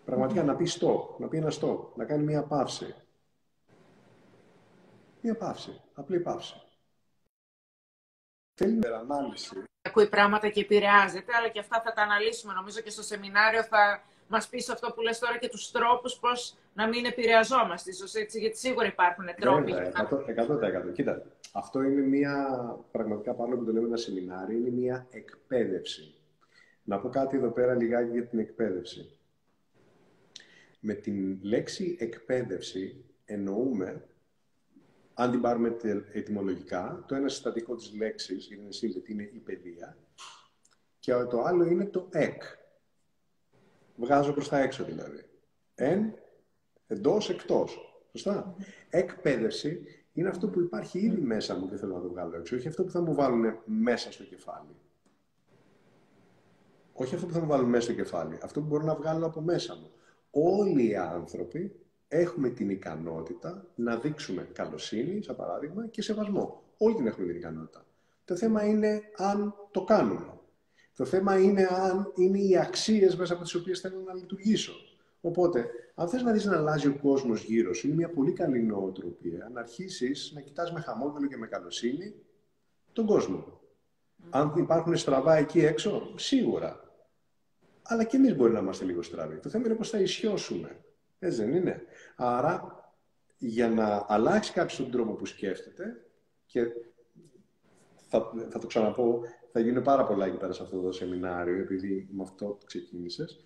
Πραγματικά 0.04 0.42
να 0.42 0.56
πει 0.56 0.66
stop, 0.80 1.18
να 1.18 1.28
πει 1.28 1.36
ένα 1.36 1.52
stop, 1.60 1.78
να 1.94 2.04
κάνει 2.04 2.24
μία 2.24 2.42
παύση. 2.42 2.94
Μία 5.20 5.36
παύση, 5.36 5.80
απλή 5.94 6.20
παύση. 6.20 6.62
Θέλει 8.54 8.80
ανάλυση. 8.86 9.64
Ακούει 9.82 10.08
πράγματα 10.08 10.48
και 10.48 10.60
επηρεάζεται, 10.60 11.34
αλλά 11.34 11.48
και 11.48 11.58
αυτά 11.58 11.80
θα 11.80 11.92
τα 11.92 12.02
αναλύσουμε. 12.02 12.54
Νομίζω 12.54 12.80
και 12.80 12.90
στο 12.90 13.02
σεμινάριο 13.02 13.62
θα 13.62 14.02
μας 14.28 14.48
πεις 14.48 14.68
αυτό 14.68 14.92
που 14.92 15.00
λες 15.00 15.18
τώρα 15.18 15.38
και 15.38 15.48
τους 15.48 15.70
τρόπους 15.70 16.18
πώς 16.18 16.56
να 16.74 16.88
μην 16.88 17.04
επηρεαζόμαστε, 17.04 17.90
ίσως 17.90 18.14
έτσι, 18.14 18.38
γιατί 18.40 18.58
σίγουρα 18.58 18.86
υπάρχουν 18.86 19.24
τρόποι. 19.40 19.72
Βέβαια, 19.72 19.92
100%. 19.92 20.88
100%. 20.88 20.92
Κοίτα, 20.92 21.22
αυτό 21.52 21.82
είναι 21.82 22.00
μια, 22.00 22.58
πραγματικά 22.90 23.34
πάνω 23.34 23.56
που 23.56 23.64
το 23.64 23.72
λέμε 23.72 23.86
ένα 23.86 23.96
σεμινάριο, 23.96 24.58
είναι 24.58 24.70
μια 24.70 25.06
εκπαίδευση. 25.10 26.14
Να 26.82 26.98
πω 26.98 27.08
κάτι 27.08 27.36
εδώ 27.36 27.50
πέρα 27.50 27.74
λιγάκι 27.74 28.10
για 28.10 28.26
την 28.26 28.38
εκπαίδευση. 28.38 29.18
Με 30.80 30.94
την 30.94 31.38
λέξη 31.42 31.96
εκπαίδευση 32.00 33.04
εννοούμε, 33.24 34.08
αν 35.14 35.30
την 35.30 35.40
πάρουμε 35.40 35.76
ετοιμολογικά, 36.12 37.04
το 37.08 37.14
ένα 37.14 37.28
συστατικό 37.28 37.74
της 37.74 37.94
λέξης, 37.96 38.46
γιατί 38.46 38.62
είναι 38.62 38.72
σύνδετη, 38.72 39.12
είναι 39.12 39.22
η 39.22 39.38
παιδεία, 39.38 39.96
και 40.98 41.12
το 41.12 41.42
άλλο 41.42 41.64
είναι 41.64 41.84
το 41.84 42.08
εκ. 42.10 42.42
Βγάζω 43.96 44.32
προς 44.32 44.48
τα 44.48 44.58
έξω 44.58 44.84
δηλαδή. 44.84 45.24
Εν, 45.74 46.14
εντός, 46.86 47.30
εκτός. 47.30 47.98
Σωστά. 48.12 48.56
Εκπαίδευση 48.90 49.86
είναι 50.12 50.28
αυτό 50.28 50.48
που 50.48 50.60
υπάρχει 50.60 50.98
ήδη 50.98 51.20
μέσα 51.20 51.58
μου 51.58 51.68
και 51.68 51.76
θέλω 51.76 51.94
να 51.94 52.00
το 52.00 52.08
βγάλω 52.08 52.36
έξω. 52.36 52.56
Όχι 52.56 52.68
αυτό 52.68 52.84
που 52.84 52.90
θα 52.90 53.00
μου 53.00 53.14
βάλουν 53.14 53.58
μέσα 53.64 54.12
στο 54.12 54.24
κεφάλι. 54.24 54.76
Όχι 56.92 57.14
αυτό 57.14 57.26
που 57.26 57.32
θα 57.32 57.40
μου 57.40 57.46
βάλουν 57.46 57.68
μέσα 57.68 57.82
στο 57.84 57.92
κεφάλι. 57.92 58.38
Αυτό 58.42 58.60
που 58.60 58.66
μπορώ 58.66 58.84
να 58.84 58.94
βγάλω 58.94 59.26
από 59.26 59.40
μέσα 59.40 59.74
μου. 59.74 59.90
Όλοι 60.30 60.88
οι 60.88 60.96
άνθρωποι 60.96 61.76
έχουμε 62.08 62.48
την 62.48 62.70
ικανότητα 62.70 63.66
να 63.74 63.96
δείξουμε 63.96 64.48
καλοσύνη, 64.52 65.22
σαν 65.22 65.36
παράδειγμα, 65.36 65.86
και 65.86 66.02
σεβασμό. 66.02 66.62
Όλοι 66.78 66.94
την 66.94 67.06
έχουμε 67.06 67.26
την 67.26 67.36
ικανότητα. 67.36 67.86
Το 68.24 68.36
θέμα 68.36 68.64
είναι 68.64 69.02
αν 69.16 69.54
το 69.70 69.84
κάνουμε. 69.84 70.38
Το 70.96 71.04
θέμα 71.04 71.38
είναι 71.38 71.68
αν 71.70 72.12
είναι 72.14 72.38
οι 72.38 72.58
αξίες 72.58 73.16
μέσα 73.16 73.34
από 73.34 73.42
τις 73.42 73.54
οποίες 73.54 73.80
θέλω 73.80 74.00
να 74.00 74.14
λειτουργήσω. 74.14 74.72
Οπότε, 75.20 75.66
αν 75.94 76.08
θες 76.08 76.22
να 76.22 76.32
δεις 76.32 76.44
να 76.44 76.56
αλλάζει 76.56 76.88
ο 76.88 76.98
κόσμος 77.02 77.42
γύρω 77.42 77.74
σου, 77.74 77.86
είναι 77.86 77.96
μια 77.96 78.10
πολύ 78.10 78.32
καλή 78.32 78.62
νοοτροπία 78.62 79.50
να 79.52 79.60
αρχίσεις 79.60 80.32
να 80.34 80.40
κοιτάς 80.40 80.72
με 80.72 80.80
χαμόγελο 80.80 81.26
και 81.26 81.36
με 81.36 81.46
καλοσύνη 81.46 82.14
τον 82.92 83.06
κόσμο. 83.06 83.60
Αν 84.30 84.52
υπάρχουν 84.56 84.96
στραβά 84.96 85.36
εκεί 85.36 85.60
έξω, 85.60 86.12
σίγουρα. 86.16 86.80
Αλλά 87.82 88.04
και 88.04 88.16
εμείς 88.16 88.36
μπορεί 88.36 88.52
να 88.52 88.58
είμαστε 88.58 88.84
λίγο 88.84 89.02
στραβοί. 89.02 89.36
Το 89.36 89.48
θέμα 89.48 89.66
είναι 89.66 89.74
πώς 89.74 89.90
θα 89.90 89.98
ισιώσουμε. 89.98 90.84
Έτσι 91.18 91.44
δεν 91.44 91.54
είναι. 91.54 91.82
Άρα, 92.16 92.84
για 93.38 93.68
να 93.68 94.04
αλλάξει 94.08 94.52
κάποιος 94.52 94.76
τον 94.76 94.90
τρόπο 94.90 95.12
που 95.12 95.26
σκέφτεται, 95.26 96.06
και 96.46 96.66
θα, 98.08 98.30
θα 98.48 98.58
το 98.58 98.66
ξαναπώ, 98.66 99.20
θα 99.56 99.60
γίνουν 99.60 99.82
πάρα 99.82 100.04
πολλά 100.06 100.26
εκεί 100.26 100.36
πέρα 100.36 100.52
σε 100.52 100.62
αυτό 100.62 100.80
το 100.80 100.92
σεμινάριο, 100.92 101.58
επειδή 101.58 102.08
με 102.10 102.22
αυτό 102.22 102.58
ξεκίνησες, 102.66 103.40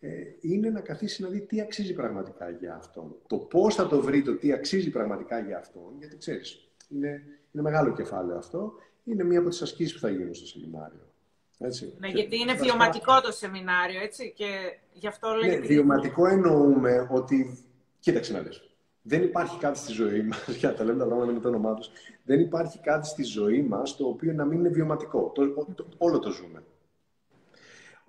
ε, 0.00 0.08
είναι 0.40 0.70
να 0.70 0.80
καθίσεις 0.80 1.18
να 1.18 1.28
δεις 1.28 1.46
τι 1.46 1.60
αξίζει 1.60 1.94
πραγματικά 1.94 2.50
για 2.50 2.74
αυτόν. 2.74 3.16
Το 3.26 3.36
πώς 3.36 3.74
θα 3.74 3.86
το 3.86 4.00
βρει 4.00 4.22
το 4.22 4.36
τι 4.36 4.52
αξίζει 4.52 4.90
πραγματικά 4.90 5.38
για 5.40 5.58
αυτόν, 5.58 5.94
γιατί 5.98 6.16
ξέρεις, 6.16 6.68
είναι, 6.88 7.08
είναι 7.52 7.62
μεγάλο 7.62 7.92
κεφάλαιο 7.92 8.38
αυτό, 8.38 8.72
είναι 9.04 9.24
μία 9.24 9.38
από 9.38 9.48
τις 9.48 9.62
ασκήσεις 9.62 9.94
που 9.94 9.98
θα 9.98 10.10
γίνουν 10.10 10.34
στο 10.34 10.46
σεμινάριο. 10.46 11.12
Έτσι. 11.58 11.94
Ναι, 11.98 12.08
γιατί 12.08 12.38
είναι 12.38 12.54
βιωματικό 12.54 13.20
το 13.20 13.32
σεμινάριο, 13.32 14.00
έτσι, 14.00 14.32
και 14.36 14.78
γι' 14.92 15.06
αυτό 15.06 15.32
λέγεται... 15.34 15.58
Ναι, 15.58 15.66
βιωματικό 15.66 16.26
εννοούμε 16.26 17.08
ότι, 17.10 17.58
κοίταξε 18.00 18.32
να 18.32 18.40
δεις, 18.40 18.67
δεν 19.02 19.22
υπάρχει 19.22 19.58
κάτι 19.58 19.78
στη 19.78 19.92
ζωή 19.92 20.22
μας, 20.22 20.46
για 20.58 20.70
να 20.70 20.74
τα 20.74 20.84
λέμε 20.84 20.98
τα 20.98 21.06
πράγματα 21.06 21.32
με 21.32 21.40
το 21.40 21.48
όνομά 21.48 21.74
τους, 21.74 21.90
δεν 22.24 22.40
υπάρχει 22.40 22.80
κάτι 22.80 23.06
στη 23.06 23.22
ζωή 23.22 23.62
μας 23.62 23.96
το 23.96 24.06
οποίο 24.06 24.32
να 24.32 24.44
μην 24.44 24.58
είναι 24.58 24.68
βιωματικό. 24.68 25.32
Το, 25.34 25.66
όλο 25.98 26.18
το 26.18 26.30
ζούμε. 26.30 26.62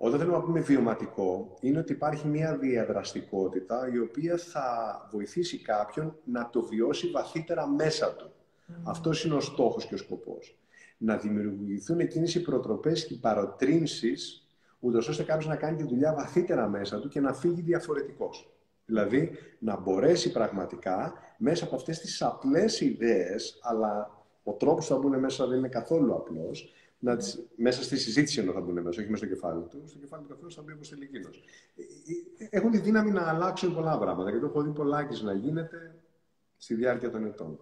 Όταν 0.02 0.18
θέλουμε 0.18 0.36
να 0.36 0.42
πούμε 0.42 0.60
βιωματικό, 0.60 1.56
είναι 1.60 1.78
ότι 1.78 1.92
υπάρχει 1.92 2.26
μια 2.26 2.56
διαδραστικότητα 2.56 3.90
η 3.92 3.98
οποία 3.98 4.36
θα 4.36 4.66
βοηθήσει 5.12 5.58
κάποιον 5.62 6.16
να 6.24 6.50
το 6.50 6.62
βιώσει 6.62 7.10
βαθύτερα 7.10 7.68
μέσα 7.68 8.14
του. 8.14 8.30
Mm. 8.30 8.72
Αυτός 8.84 9.24
είναι 9.24 9.34
ο 9.34 9.40
στόχος 9.40 9.86
και 9.86 9.94
ο 9.94 9.96
σκοπός. 9.96 10.58
Να 10.98 11.16
δημιουργηθούν 11.16 12.00
εκείνες 12.00 12.34
οι 12.34 12.42
προτροπές 12.42 13.06
και 13.06 13.14
οι 13.14 13.16
παροτρύνσεις, 13.16 14.48
ούτως 14.80 15.08
ώστε 15.08 15.22
κάποιος 15.22 15.46
να 15.46 15.56
κάνει 15.56 15.76
τη 15.76 15.82
δουλειά 15.82 16.14
βαθύτερα 16.14 16.68
μέσα 16.68 17.00
του 17.00 17.08
και 17.08 17.20
να 17.20 17.32
φύγει 17.32 17.60
διαφορετικός. 17.60 18.59
Δηλαδή, 18.90 19.38
να 19.58 19.76
μπορέσει 19.76 20.32
πραγματικά 20.32 21.12
μέσα 21.36 21.64
από 21.64 21.74
αυτές 21.74 21.98
τις 21.98 22.22
απλές 22.22 22.80
ιδέες, 22.80 23.58
αλλά 23.62 24.10
ο 24.42 24.52
τρόπος 24.52 24.86
που 24.86 24.92
θα 24.92 24.98
μπουν 24.98 25.18
μέσα 25.18 25.46
δεν 25.46 25.58
είναι 25.58 25.68
καθόλου 25.68 26.14
απλός, 26.14 26.72
να 26.98 27.16
τις, 27.16 27.42
μέσα 27.56 27.82
στη 27.82 27.96
συζήτηση 27.98 28.40
ενώ 28.40 28.52
θα 28.52 28.60
μπουν 28.60 28.82
μέσα, 28.82 29.00
όχι 29.00 29.10
μέσα 29.10 29.24
στο 29.24 29.34
κεφάλι 29.34 29.62
του. 29.70 29.82
Στο 29.86 29.98
κεφάλι 29.98 30.22
του 30.22 30.28
καθόλου 30.28 30.52
θα 30.52 30.62
μπει 30.62 30.72
όπως 30.72 30.88
θέλει 30.88 31.04
εκείνος. 31.04 31.42
Ε, 31.76 31.82
ε, 32.44 32.48
έχουν 32.50 32.70
τη 32.70 32.78
δύναμη 32.78 33.10
να 33.10 33.28
αλλάξουν 33.28 33.74
πολλά 33.74 33.98
πράγματα 33.98 34.30
και 34.32 34.38
το 34.38 34.46
έχω 34.46 34.62
δει 34.62 34.70
πολλάκι 34.70 35.24
να 35.24 35.32
γίνεται 35.32 35.94
στη 36.56 36.74
διάρκεια 36.74 37.10
των 37.10 37.24
ετών. 37.24 37.60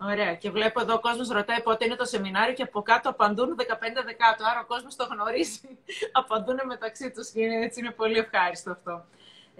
Ωραία. 0.00 0.34
Και 0.34 0.50
βλέπω 0.50 0.80
εδώ 0.80 0.94
ο 0.94 1.00
κόσμος 1.00 1.28
ρωτάει 1.28 1.62
πότε 1.62 1.84
είναι 1.84 1.96
το 1.96 2.04
σεμινάριο 2.04 2.54
και 2.54 2.62
από 2.62 2.82
κάτω 2.82 3.08
απαντούν 3.08 3.56
15 3.58 3.62
δεκάτο. 4.04 4.44
Άρα 4.50 4.60
ο 4.60 4.66
κόσμος 4.66 4.96
το 4.96 5.08
γνωρίζει. 5.10 5.60
απαντούν 6.20 6.58
μεταξύ 6.66 7.10
τους 7.10 7.30
και 7.30 7.40
είναι, 7.40 7.64
έτσι 7.64 7.80
είναι 7.80 7.90
πολύ 7.90 8.18
ευχάριστο 8.18 8.70
αυτό. 8.70 9.04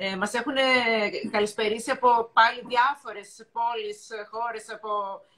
Ε, 0.00 0.16
μας 0.16 0.34
έχουν 0.34 0.54
καλησπερίσει 1.30 1.90
από 1.90 2.30
πάλι 2.32 2.60
διάφορες 2.66 3.46
πόλεις, 3.52 4.08
χώρες 4.30 4.70
από 4.70 4.90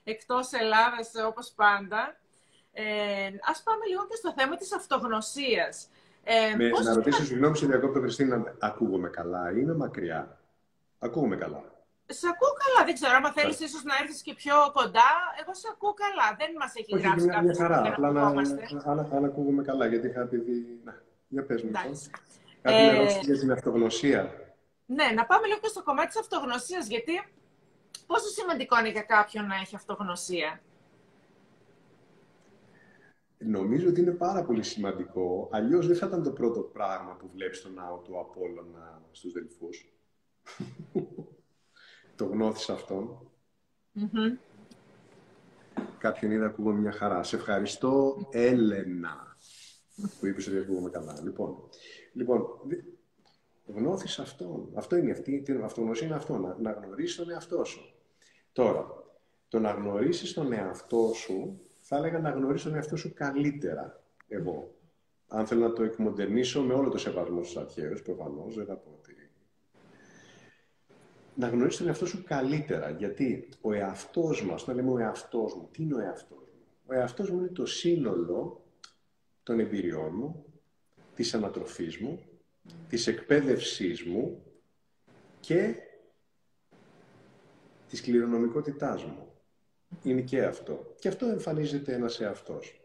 εκτός 0.04 0.52
Ελλάδας 0.52 1.10
όπως 1.26 1.52
πάντα. 1.56 2.16
Ε, 2.72 2.84
ας 3.50 3.62
πάμε 3.62 3.84
λίγο 3.86 4.06
και 4.06 4.16
στο 4.16 4.32
θέμα 4.36 4.56
της 4.56 4.72
αυτογνωσίας. 4.74 5.88
Ε, 6.24 6.54
Με, 6.56 6.68
πώς... 6.68 6.84
Να 6.84 6.94
ρωτήσω, 6.94 7.24
συγγνώμη 7.24 7.56
σε 7.56 7.66
διακόπτω 7.66 8.00
Χριστίνα, 8.00 8.54
ακούγομαι 8.58 9.08
καλά, 9.08 9.50
είναι 9.50 9.74
μακριά; 9.74 10.38
Ακούγομαι 10.98 11.36
καλά. 11.36 11.62
Σε 12.06 12.26
ακούω 12.32 12.52
καλά. 12.64 12.86
Δεν 12.86 12.94
ξέρω, 12.94 13.16
άμα 13.16 13.32
θέλεις 13.32 13.60
ίσως 13.60 13.82
να 13.84 13.94
έρθεις 14.02 14.22
και 14.22 14.34
πιο 14.34 14.54
κοντά. 14.72 15.10
Εγώ 15.40 15.54
σε 15.54 15.68
ακούω 15.72 15.94
καλά. 16.04 16.36
Δεν 16.38 16.50
μας 16.60 16.72
έχει 16.74 16.94
Όχι, 16.94 17.02
γράψει 17.02 17.26
μια, 17.26 17.42
μια 17.42 17.54
χαρά. 17.54 17.82
Απλά 17.86 18.10
να, 18.10 18.32
να, 18.32 19.02
αν, 19.16 19.24
ακούγομαι 19.24 19.62
καλά, 19.62 19.86
γιατί 19.86 20.06
είχα 20.06 20.24
πει. 20.26 20.36
Να, 20.84 21.02
για 21.28 21.44
πες 21.44 21.62
μου. 21.62 21.68
Λοιπόν. 21.68 21.98
Κάτι 22.62 22.76
ε... 22.76 22.88
ερώτηση 22.88 23.20
για 23.22 23.38
την 23.38 23.52
αυτογνωσία; 23.52 24.32
Ναι, 24.96 25.05
να 25.14 25.26
πάμε 25.26 25.46
λίγο 25.46 25.68
στο 25.68 25.83
κομμάτι 25.83 26.07
της 26.07 26.18
αυτογνωσίας, 26.18 26.87
γιατί 26.87 27.12
πόσο 28.07 28.29
σημαντικό 28.29 28.79
είναι 28.79 28.90
για 28.90 29.03
κάποιον 29.03 29.46
να 29.46 29.55
έχει 29.55 29.76
αυτογνωσία; 29.76 30.61
Νομίζω 33.42 33.88
ότι 33.88 34.00
είναι 34.00 34.11
πάρα 34.11 34.44
πολύ 34.44 34.62
σημαντικό. 34.62 35.48
Αλλιώς 35.53 35.87
δεν 35.87 35.96
θα 35.96 36.07
ήταν 36.07 36.22
το 36.22 36.31
πρώτο 36.31 36.61
πράγμα 36.61 37.16
που 37.16 37.31
βλέπεις 37.33 37.59
στον 37.59 37.74
ναό 37.74 37.96
του 37.98 38.18
Απόλλωνα 38.18 39.03
στους 39.11 39.33
Δελφούς. 39.33 39.92
το 42.16 42.24
γνώθεις 42.24 42.68
αυτόν. 42.70 43.31
Mm-hmm. 43.94 44.38
Κάποιον 45.98 46.31
είδα 46.31 46.46
ακούγομαι 46.46 46.79
μια 46.79 46.92
χαρά. 46.92 47.22
Σε 47.22 47.37
ευχαριστώ, 47.37 48.26
Έλενα, 48.31 49.37
που 50.20 50.26
είπες 50.26 50.46
ότι 50.46 50.59
ακούγομαι 50.59 50.90
καλά. 50.90 51.20
Λοιπόν, 51.22 51.68
λοιπόν 52.12 52.46
γνώθεις 53.74 54.18
αυτόν. 54.18 54.70
Αυτό 54.74 54.96
είναι 54.96 55.11
αυτή, 55.11 55.42
την 55.42 55.64
αυτογνωσία 55.64 56.06
είναι 56.06 56.16
αυτό, 56.16 56.37
να, 56.38 56.56
να 56.61 56.72
γνωρίσεις 56.72 57.16
τον 57.16 57.30
εαυτό 57.30 57.64
σου. 57.64 57.94
Τώρα, 58.52 58.87
το 59.48 59.59
να 59.59 59.70
γνωρίσεις 59.70 60.33
τον 60.33 60.52
εαυτό 60.52 61.12
σου, 61.14 61.61
θα 61.80 61.96
έλεγα 61.96 62.18
να 62.18 62.30
γνωρίσεις 62.30 62.66
τον 62.66 62.74
εαυτό 62.74 62.96
σου 62.96 63.12
καλύτερα, 63.14 64.02
εγώ. 64.28 64.74
Αν 65.28 65.46
θέλω 65.46 65.68
να 65.68 65.72
το 65.72 65.83
εκμοντερνήσω 65.83 66.62
με 66.62 66.74
όλο 66.74 66.88
το 66.88 66.98
σεβασμό 66.98 67.42
στους 67.42 67.56
αρχαίους, 67.56 68.02
προφανώς, 68.02 68.54
δεν 68.54 68.66
θα 68.66 68.76
πω 68.76 68.90
ότι 68.98 69.11
να 71.40 71.48
γνωρίσεις 71.48 71.78
τον 71.78 71.88
εαυτό 71.88 72.06
σου 72.06 72.24
καλύτερα. 72.24 72.90
Γιατί 72.90 73.48
ο 73.61 73.72
εαυτός 73.72 74.44
μας, 74.44 74.62
όταν 74.62 74.74
λέμε 74.74 74.90
ο 74.90 74.98
εαυτός 74.98 75.54
μου, 75.54 75.68
τι 75.72 75.83
είναι 75.83 75.94
ο 75.94 76.00
εαυτός 76.00 76.38
μου; 76.38 76.62
Ο 76.87 76.94
εαυτός 76.94 77.30
μου 77.30 77.38
είναι 77.38 77.48
το 77.48 77.66
σύνολο 77.66 78.64
των 79.42 79.61
εμπειριών 79.61 80.14
μου, 80.14 80.44
της 81.14 81.35
ανατροφής 81.35 81.98
μου, 81.98 82.22
της 82.88 83.06
εκπαίδευσής 83.06 84.02
μου 84.02 84.42
και 85.40 85.74
της 87.88 88.00
κληρονομικότητάς 88.00 89.04
μου. 89.04 89.33
Είναι 90.02 90.20
και 90.20 90.44
αυτό. 90.44 90.94
Και 90.98 91.09
αυτό 91.09 91.26
εμφανίζεται 91.26 91.92
ένας 91.92 92.20
εαυτός. 92.20 92.80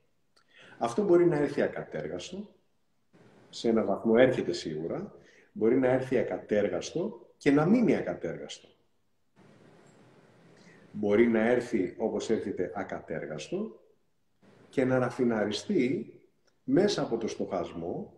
Αυτό 0.78 1.04
μπορεί 1.04 1.26
να 1.26 1.36
έρθει 1.36 1.62
ακατέργαστο, 1.62 2.56
σε 3.50 3.70
ένα 3.70 3.84
βαθμό 3.84 4.14
έρχεται 4.18 4.54
σίγουρα, 4.54 5.14
μπορεί 5.52 5.78
να 5.78 5.88
έρθει 5.88 6.18
ακατέργαστο 6.18 7.30
και 7.38 7.52
να 7.52 7.66
μείνει 7.66 7.96
ακατέργαστο. 7.96 8.68
Μπορεί 10.92 11.28
να 11.28 11.40
έρθει 11.40 11.96
όπως 11.98 12.30
έρχεται 12.30 12.72
ακατέργαστο 12.76 13.80
και 14.70 14.86
να 14.86 15.00
ραφιναριστεί 15.00 16.14
μέσα 16.64 17.02
από 17.02 17.18
το 17.18 17.28
στοχασμό 17.28 18.15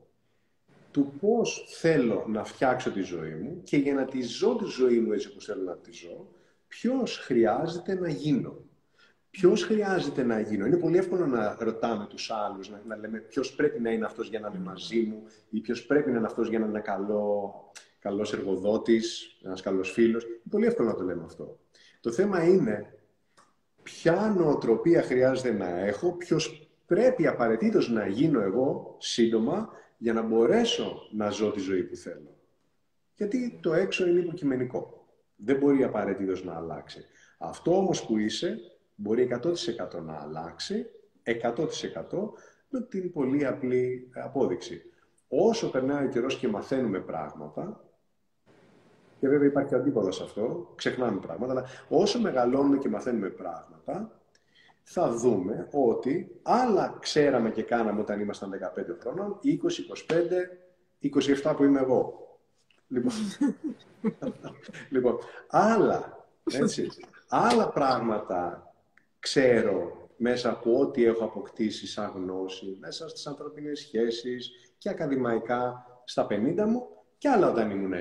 του 0.92 1.14
πώς 1.20 1.66
θέλω 1.80 2.26
να 2.28 2.44
φτιάξω 2.44 2.92
τη 2.92 3.02
ζωή 3.02 3.34
μου 3.34 3.62
και 3.64 3.78
για 3.78 3.94
να 3.94 4.06
τη 4.06 4.22
ζω 4.22 4.56
τη 4.56 4.66
ζωή 4.66 5.00
μου 5.00 5.12
έτσι 5.12 5.28
όπως 5.32 5.46
θέλω 5.46 5.64
να 5.64 5.76
τη 5.78 5.92
ζω, 5.92 6.28
ποιος 6.68 7.18
χρειάζεται 7.18 8.00
να 8.00 8.10
γίνω. 8.10 8.66
Ποιος 9.30 9.64
χρειάζεται 9.64 10.24
να 10.24 10.40
γίνω. 10.40 10.66
Είναι 10.66 10.78
πολύ 10.78 10.98
εύκολο 10.98 11.26
να 11.26 11.58
ρωτάμε 11.60 12.06
τους 12.10 12.32
άλλους, 12.32 12.70
να, 12.70 12.82
να 12.88 12.98
λέμε 12.98 13.20
ποιος 13.20 13.54
πρέπει 13.54 13.82
να 13.82 13.92
είναι 13.92 14.06
αυτός 14.06 14.30
για 14.30 14.40
να 14.40 14.48
είναι 14.48 14.64
μαζί 14.64 15.02
μου 15.02 15.24
ή 15.50 15.60
ποιος 15.60 15.86
πρέπει 15.86 16.12
να 16.12 16.18
είναι 16.18 16.26
αυτός 16.26 16.50
για 16.50 16.60
να 16.60 16.66
είναι 16.66 16.80
καλό 16.80 17.54
καλός 18.00 18.34
εργοδότης, 18.34 19.38
ένας 19.44 19.62
καλός 19.62 19.92
φίλος. 19.92 20.24
Είναι 20.24 20.42
πολύ 20.50 20.66
εύκολο 20.66 20.88
να 20.88 20.96
το 20.96 21.04
λέμε 21.04 21.24
αυτό. 21.26 21.60
Το 22.00 22.12
θέμα 22.12 22.44
είναι 22.44 22.94
ποια 23.84 24.34
νοοτροπία 24.38 25.02
χρειάζεται 25.02 25.52
να 25.52 25.80
έχω, 25.80 26.12
ποιος 26.12 26.70
πρέπει 26.86 27.28
απαραίτητος 27.28 27.90
να 27.90 28.08
γίνω 28.08 28.42
εγώ 28.42 28.96
σύντομα 29.00 29.70
για 29.98 30.14
να 30.14 30.22
μπορέσω 30.22 31.08
να 31.12 31.30
ζω 31.30 31.52
τη 31.52 31.60
ζωή 31.60 31.84
που 31.84 31.96
θέλω. 31.96 32.36
Γιατί 33.16 33.60
το 33.62 33.74
έξω 33.74 34.08
είναι 34.08 34.20
υποκειμενικό. 34.20 35.08
Δεν 35.36 35.58
μπορεί 35.58 35.84
απαραίτητος 35.84 36.44
να 36.44 36.56
αλλάξει. 36.56 37.06
Αυτό 37.38 37.78
όμως 37.78 38.06
που 38.06 38.18
είσαι 38.18 38.60
μπορεί 38.96 39.30
100% 39.44 40.02
να 40.04 40.14
αλλάξει, 40.22 40.86
100% 41.24 42.32
με 42.70 42.82
την 42.82 43.12
πολύ 43.12 43.46
απλή 43.46 44.12
απόδειξη. 44.14 44.82
Όσο 45.28 45.70
περνάει 45.70 46.06
ο 46.06 46.10
καιρός 46.10 46.38
και 46.38 46.48
μαθαίνουμε 46.48 47.00
πράγματα, 47.00 47.82
και 49.20 49.28
βέβαια 49.28 49.48
υπάρχει 49.48 49.70
και 49.70 49.76
αντίποδο 49.76 50.12
σε 50.12 50.24
αυτό, 50.24 50.74
ξεχνάμε 50.76 51.20
πράγματα, 51.20 51.52
αλλά 51.52 51.66
όσο 51.90 52.20
μεγαλώνουμε 52.20 52.78
και 52.78 52.90
μαθαίνουμε 52.90 53.30
πράγματα, 53.30 54.22
θα 54.90 55.12
δούμε 55.12 55.68
ότι 55.72 56.40
άλλα 56.44 56.98
ξέραμε 57.00 57.52
και 57.52 57.64
κάναμε 57.64 58.02
όταν 58.02 58.20
ήμασταν 58.20 58.52
15 58.54 58.84
χρονών, 59.00 59.40
20, 59.44 59.50
25, 61.02 61.52
27 61.52 61.56
που 61.56 61.64
είμαι 61.64 61.80
εγώ. 61.80 62.38
Λοιπόν, 62.88 63.14
λοιπόν 64.94 65.18
άλλα, 65.48 66.28
έτσι, 66.52 66.88
άλλα 67.28 67.70
πράγματα 67.70 68.74
ξέρω 69.20 70.10
μέσα 70.18 70.50
από 70.50 70.80
ό,τι 70.80 71.06
έχω 71.06 71.24
αποκτήσει 71.24 71.88
σαν 71.88 72.12
γνώση, 72.16 72.78
μέσα 72.80 73.10
στις 73.10 73.28
ανθρώπινες 73.28 73.80
σχέσεις 73.80 74.52
και 74.78 74.90
ακαδημαϊκά 74.90 75.86
στα 76.06 76.28
50 76.30 76.66
μου, 76.68 76.88
και 77.18 77.30
άλλα 77.30 77.50
όταν 77.50 77.72
ήμουν 77.72 77.94
20. 77.94 77.98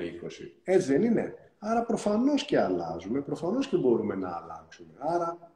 Έτσι 0.63 0.91
δεν 0.91 1.03
είναι. 1.03 1.33
Άρα 1.59 1.83
προφανώς 1.83 2.45
και 2.45 2.59
αλλάζουμε, 2.59 3.21
προφανώς 3.21 3.67
και 3.67 3.77
μπορούμε 3.77 4.15
να 4.15 4.29
αλλάξουμε. 4.29 4.93
Άρα 4.97 5.51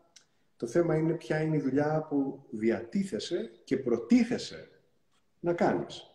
το 0.61 0.67
θέμα 0.67 0.95
είναι 0.95 1.13
ποια 1.13 1.41
είναι 1.41 1.55
η 1.55 1.59
δουλειά 1.59 2.05
που 2.09 2.45
διατίθεσαι 2.49 3.51
και 3.63 3.77
προτίθεσαι 3.77 4.69
να 5.39 5.53
κανεις 5.53 6.05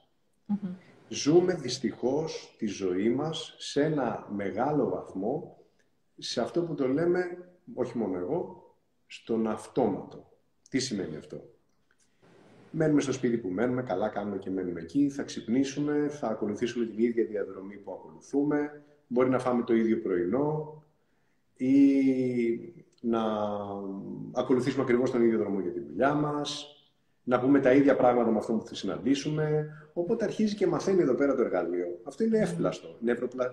Ζούμε 1.08 1.54
δυστυχώς 1.54 2.54
τη 2.58 2.66
ζωή 2.66 3.08
μας 3.10 3.54
σε 3.58 3.82
ένα 3.82 4.26
μεγάλο 4.30 4.88
βαθμό 4.88 5.58
σε 6.18 6.40
αυτό 6.40 6.62
που 6.62 6.74
το 6.74 6.88
λέμε, 6.88 7.48
όχι 7.74 7.98
μόνο 7.98 8.18
εγώ, 8.18 8.74
στον 9.06 9.46
αυτόματο. 9.46 10.30
Τι 10.70 10.78
σημαίνει 10.78 11.16
αυτό; 11.16 11.50
Μένουμε 12.70 13.00
στο 13.00 13.12
σπίτι 13.12 13.38
που 13.38 13.48
μένουμε, 13.48 13.82
καλά 13.82 14.08
κάνουμε 14.08 14.38
και 14.38 14.50
μένουμε 14.50 14.80
εκεί. 14.80 15.08
Θα 15.08 15.22
ξυπνήσουμε, 15.22 16.08
θα 16.08 16.28
ακολουθήσουμε 16.28 16.86
την 16.86 16.98
ίδια 16.98 17.24
διαδρομή 17.24 17.76
που 17.76 17.92
ακολουθούμε. 17.92 18.84
Μπορεί 19.06 19.28
να 19.28 19.38
φάμε 19.38 19.62
το 19.62 19.74
ίδιο 19.74 20.00
πρωινό 20.00 20.82
ή 21.56 22.85
να 23.08 23.22
ακολουθήσουμε 24.32 24.82
ακριβώς 24.82 25.10
τον 25.10 25.22
ίδιο 25.22 25.38
δρόμο 25.38 25.60
για 25.60 25.72
τη 25.72 25.80
δουλειά 25.80 26.14
μας, 26.14 26.66
να 27.22 27.40
πούμε 27.40 27.60
τα 27.60 27.72
ίδια 27.72 27.96
πράγματα 27.96 28.30
με 28.30 28.38
αυτό 28.38 28.52
που 28.52 28.66
θα 28.66 28.74
συναντήσουμε. 28.74 29.68
Οπότε 29.92 30.24
αρχίζει 30.24 30.54
και 30.54 30.66
μαθαίνει 30.66 31.02
εδώ 31.02 31.14
πέρα 31.14 31.34
το 31.34 31.42
εργαλείο. 31.42 32.00
Αυτό 32.04 32.24
είναι 32.24 32.38
εύπλαστο. 32.38 32.96
Νευροπλα... 33.00 33.52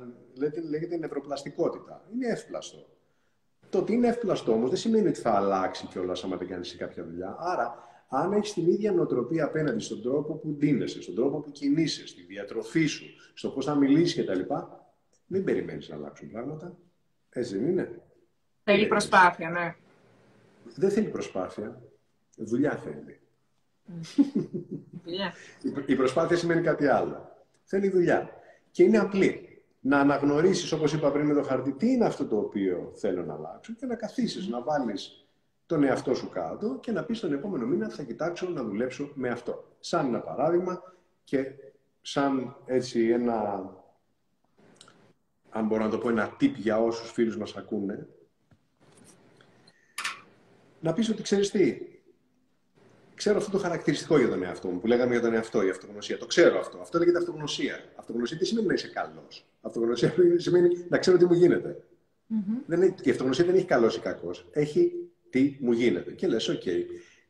Λέγεται 0.69 0.97
νευροπλαστικότητα. 0.97 2.05
Είναι 2.13 2.27
εύπλαστο. 2.27 2.87
Το 3.69 3.77
ότι 3.77 3.93
είναι 3.93 4.07
εύπλαστο 4.07 4.51
όμως 4.51 4.69
δεν 4.69 4.77
σημαίνει 4.77 5.07
ότι 5.07 5.19
θα 5.19 5.31
αλλάξει 5.31 5.87
κιόλας 5.87 6.23
άμα 6.23 6.37
δεν 6.37 6.47
κάνεις 6.47 6.75
κάποια 6.75 7.03
δουλειά. 7.03 7.35
Άρα 7.39 7.75
αν 8.09 8.31
έχεις 8.31 8.53
την 8.53 8.67
ίδια 8.67 8.91
νοοτροπία 8.91 9.45
απέναντι 9.45 9.79
στον 9.79 10.01
τρόπο 10.01 10.33
που 10.33 10.47
ντύνεσαι, 10.49 11.01
στον 11.01 11.15
τρόπο 11.15 11.39
που 11.39 11.51
κινείσαι, 11.51 12.07
στη 12.07 12.21
διατροφή 12.21 12.85
σου, 12.85 13.05
στο 13.33 13.49
πώς 13.49 13.65
θα 13.65 13.75
μιλήσεις 13.75 14.25
κτλ., 14.25 14.39
μην 15.27 15.43
περιμένεις 15.43 15.89
να 15.89 15.95
αλλάξουν 15.95 16.31
πράγματα. 16.31 16.77
Έτσι 17.29 17.57
δεν 17.57 17.69
είναι. 17.69 18.01
Θέλει 18.63 18.87
προσπάθεια, 18.87 19.49
ναι. 19.49 19.75
Δεν 20.75 20.89
θέλει 20.89 21.07
προσπάθεια. 21.07 21.81
Δουλειά 22.35 22.75
θέλει. 22.75 23.19
Δουλειά. 25.03 25.33
Η 25.85 25.95
προσπάθεια 25.95 26.37
σημαίνει 26.37 26.61
κάτι 26.61 26.87
άλλο. 26.87 27.45
Θέλει 27.63 27.89
δουλειά. 27.89 28.29
Και 28.71 28.83
είναι 28.83 28.97
απλή. 28.97 29.47
Να 29.79 29.99
αναγνωρίσεις, 29.99 30.71
όπως 30.71 30.93
είπα 30.93 31.11
πριν 31.11 31.25
με 31.25 31.33
το 31.33 31.43
χαρτί, 31.43 31.71
τι 31.71 31.91
είναι 31.91 32.05
αυτό 32.05 32.25
το 32.25 32.37
οποίο 32.37 32.91
θέλω 32.95 33.25
να 33.25 33.33
αλλάξω 33.33 33.73
και 33.73 33.85
να 33.85 33.95
καθίσεις, 33.95 34.47
να 34.47 34.61
βάλεις 34.61 35.27
τον 35.65 35.83
εαυτό 35.83 36.13
σου 36.13 36.29
κάτω 36.29 36.77
και 36.79 36.91
να 36.91 37.03
πεις 37.03 37.19
τον 37.19 37.33
επόμενο 37.33 37.65
μήνα 37.65 37.89
θα 37.89 38.03
κοιτάξω 38.03 38.49
να 38.49 38.63
δουλέψω 38.63 39.11
με 39.13 39.29
αυτό. 39.29 39.75
Σαν 39.79 40.05
ένα 40.05 40.19
παράδειγμα 40.19 40.93
και 41.23 41.45
σαν 42.01 42.55
έτσι 42.65 43.09
ένα, 43.09 43.69
αν 45.49 45.65
μπορώ 45.65 45.83
να 45.83 45.89
το 45.89 45.97
πω, 45.97 46.09
ένα 46.09 46.35
tip 46.39 46.53
για 46.55 46.81
όσους 46.81 47.11
φίλους 47.11 47.37
μας 47.37 47.55
ακούνε, 47.55 48.07
να 50.83 50.93
πεις 50.93 51.09
ότι 51.09 51.21
ξέρεις 51.21 51.51
τι, 51.51 51.77
ξέρω 53.15 53.37
αυτό 53.37 53.51
το 53.51 53.57
χαρακτηριστικό 53.57 54.17
για 54.17 54.29
τον 54.29 54.43
εαυτό 54.43 54.67
μου, 54.67 54.79
που 54.79 54.87
λέγαμε 54.87 55.11
για 55.11 55.21
τον 55.21 55.33
εαυτό, 55.33 55.63
η 55.63 55.69
αυτογνωσία. 55.69 56.17
Το 56.17 56.25
ξέρω 56.25 56.59
αυτό. 56.59 56.77
Αυτό 56.77 56.99
λέγεται 56.99 57.17
αυτογνωσία. 57.17 57.79
Αυτογνωσία 57.95 58.37
τι 58.37 58.45
σημαίνει 58.45 58.67
να 58.67 58.73
είσαι 58.73 58.87
καλός; 58.87 59.45
Αυτογνωσία 59.61 60.13
σημαίνει 60.45 60.85
να 60.89 60.97
ξέρω 60.97 61.17
τι 61.17 61.25
μου 61.25 61.33
γίνεται. 61.33 61.83
Δεν 62.65 62.95
η 63.03 63.09
αυτογνωσία 63.09 63.45
δεν 63.45 63.55
έχει 63.55 63.65
καλός 63.65 63.95
ή 63.95 63.99
κακός. 63.99 64.45
Έχει 64.51 64.91
τι 65.29 65.57
μου 65.59 65.71
γίνεται. 65.71 66.11
Και 66.11 66.27
λες, 66.27 66.47
οκ, 66.47 66.61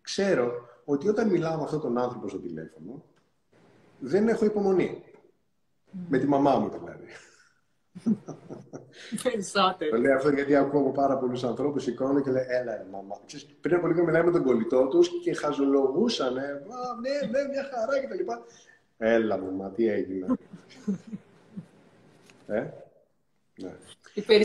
ξέρω 0.02 0.68
ότι 0.86 1.08
όταν 1.08 1.30
μιλάω 1.30 1.58
με 1.58 1.64
αυτόν 1.64 1.82
τον 1.82 1.98
άνθρωπο 1.98 2.28
στο 2.28 2.38
τηλέφωνο, 2.38 3.06
δεν 4.00 4.28
έχω 4.28 4.46
υπομονή. 4.46 5.04
Με 6.10 6.18
τη 6.18 6.28
μαμά 6.28 6.58
μου 6.58 6.70
δηλαδή. 6.70 7.06
Περισσότερο. 9.24 9.92
Το 9.92 9.98
λέω 9.98 10.16
αυτό 10.16 10.30
γιατί 10.30 10.56
ακούω 10.56 10.80
από 10.80 10.92
πάρα 10.92 11.18
πολλούς 11.18 11.44
ανθρώπους, 11.44 11.84
σηκώνω 11.84 12.22
και 12.22 12.32
λέει: 12.32 12.46
Έλα, 12.48 12.76
ρε, 12.76 12.86
μαμά. 12.92 13.20
Ξέρεις, 13.26 13.46
πριν 13.62 13.76
από 13.76 13.88
λίγο 13.88 14.04
μιλάμε 14.04 14.26
με 14.26 14.32
τον 14.32 14.44
κολλητό 14.44 14.88
τους 14.88 15.10
και 15.22 15.34
χαζολογούσαν. 15.34 16.34
Ναι, 16.34 16.42
ναι, 17.32 17.48
μια 17.52 17.64
χαρά 17.64 18.06
κτλ. 18.06 18.32
Έλα, 18.98 19.38
μαμά, 19.38 19.70
τι 19.70 19.88
έγινε. 19.88 20.26
ε, 22.48 22.68
ναι. 23.56 23.72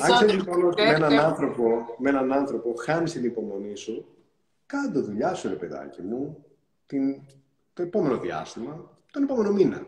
Αν 0.02 0.12
ξέρεις 0.14 0.34
λοιπόν 0.34 0.66
ότι 0.66 0.82
με 0.82 0.88
έναν, 0.88 1.18
άνθρωπο, 1.18 1.94
με 1.98 2.08
έναν 2.10 2.32
άνθρωπο 2.32 2.74
χάνεις 2.74 3.12
την 3.12 3.24
υπομονή 3.24 3.76
σου, 3.76 4.06
κάνε 4.66 5.00
δουλειά 5.00 5.34
σου, 5.34 5.48
ρε 5.48 5.54
παιδάκι 5.54 6.02
μου, 6.02 6.44
την, 6.86 7.20
το 7.72 7.82
επόμενο 7.82 8.18
διάστημα, 8.18 8.90
τον 9.12 9.22
επόμενο 9.22 9.52
μήνα. 9.52 9.86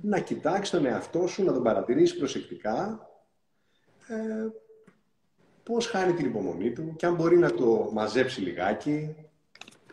Να 0.00 0.20
κοιτάξεις 0.20 0.70
τον 0.70 0.86
εαυτό 0.86 1.26
σου, 1.26 1.44
να 1.44 1.52
τον 1.52 1.62
παρατηρήσεις 1.62 2.18
προσεκτικά, 2.18 3.08
ε, 4.08 4.48
πώς 5.62 5.86
χάνει 5.86 6.12
την 6.12 6.26
υπομονή 6.26 6.72
του 6.72 6.96
και 6.96 7.06
αν 7.06 7.14
μπορεί 7.14 7.38
να 7.38 7.50
το 7.54 7.90
μαζέψει 7.92 8.40
λιγάκι. 8.40 9.16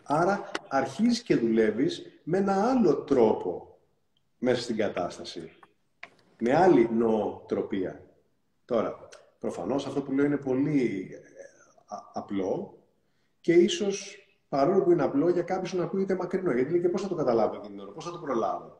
Άρα 0.02 0.50
αρχίζεις 0.68 1.22
και 1.22 1.36
δουλεύεις 1.36 2.20
με 2.22 2.38
ένα 2.38 2.70
άλλο 2.70 2.96
τρόπο 2.96 3.78
μέσα 4.38 4.62
στην 4.62 4.76
κατάσταση. 4.76 5.52
Με 6.38 6.56
άλλη 6.56 6.90
νοοτροπία. 6.92 8.02
Τώρα, 8.64 9.08
προφανώς 9.38 9.86
αυτό 9.86 10.02
που 10.02 10.12
λέω 10.12 10.24
είναι 10.24 10.36
πολύ 10.36 11.08
ε, 11.12 11.96
απλό 12.12 12.78
και 13.40 13.52
ίσως 13.52 14.26
παρόλο 14.48 14.82
που 14.82 14.90
είναι 14.90 15.02
απλό 15.02 15.30
για 15.30 15.42
κάποιους 15.42 15.72
να 15.72 15.82
ακούγεται 15.82 16.14
μακρινό. 16.14 16.52
Γιατί 16.52 16.70
λέει 16.70 16.80
και 16.80 16.88
πώς 16.88 17.02
θα 17.02 17.08
το 17.08 17.14
καταλάβω 17.14 17.54
εκείνη 17.54 17.74
την 17.74 17.80
ώρα, 17.80 17.92
πώς 17.92 18.04
θα 18.04 18.10
το 18.10 18.18
προλάβω. 18.18 18.79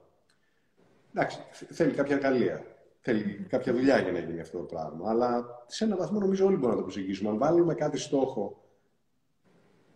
Εντάξει, 1.15 1.39
θέλει 1.51 1.93
κάποια 1.93 2.17
εργαλεία. 2.17 2.65
Θέλει 3.01 3.47
κάποια 3.49 3.73
δουλειά 3.73 3.99
για 3.99 4.13
να 4.13 4.19
γίνει 4.19 4.41
αυτό 4.41 4.59
το 4.59 4.65
πράγμα. 4.65 5.11
Αλλά 5.11 5.45
σε 5.67 5.85
έναν 5.85 5.99
βαθμό 5.99 6.19
νομίζω 6.19 6.47
όλοι 6.47 6.55
μπορούμε 6.55 6.73
να 6.73 6.77
το 6.77 6.83
προσεγγίσουμε. 6.83 7.31
Αν 7.31 7.39
βάλουμε 7.39 7.75
κάτι 7.75 7.99
στόχο 7.99 8.65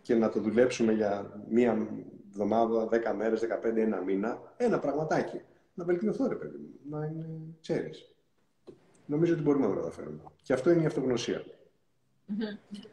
και 0.01 0.15
να 0.15 0.29
το 0.29 0.39
δουλέψουμε 0.39 0.91
για 0.91 1.43
μία 1.49 1.87
εβδομάδα, 2.29 2.87
δέκα 2.87 3.13
μέρες, 3.13 3.39
δεκαπέντε, 3.39 3.81
ένα 3.81 4.01
μήνα, 4.01 4.53
ένα 4.57 4.79
πραγματάκι. 4.79 5.41
Να 5.73 5.83
βελτιωθώ, 5.83 6.27
ρε 6.27 6.35
παιδί 6.35 6.57
μου. 6.57 6.97
Να 6.97 7.05
είναι, 7.05 7.27
ξέρεις. 7.61 8.15
Νομίζω 9.05 9.33
ότι 9.33 9.41
μπορούμε 9.41 9.67
να 9.67 9.73
το 9.73 9.79
καταφέρουμε. 9.79 10.21
Και 10.41 10.53
αυτό 10.53 10.69
είναι 10.69 10.81
η 10.81 10.85
αυτογνωσία. 10.85 11.43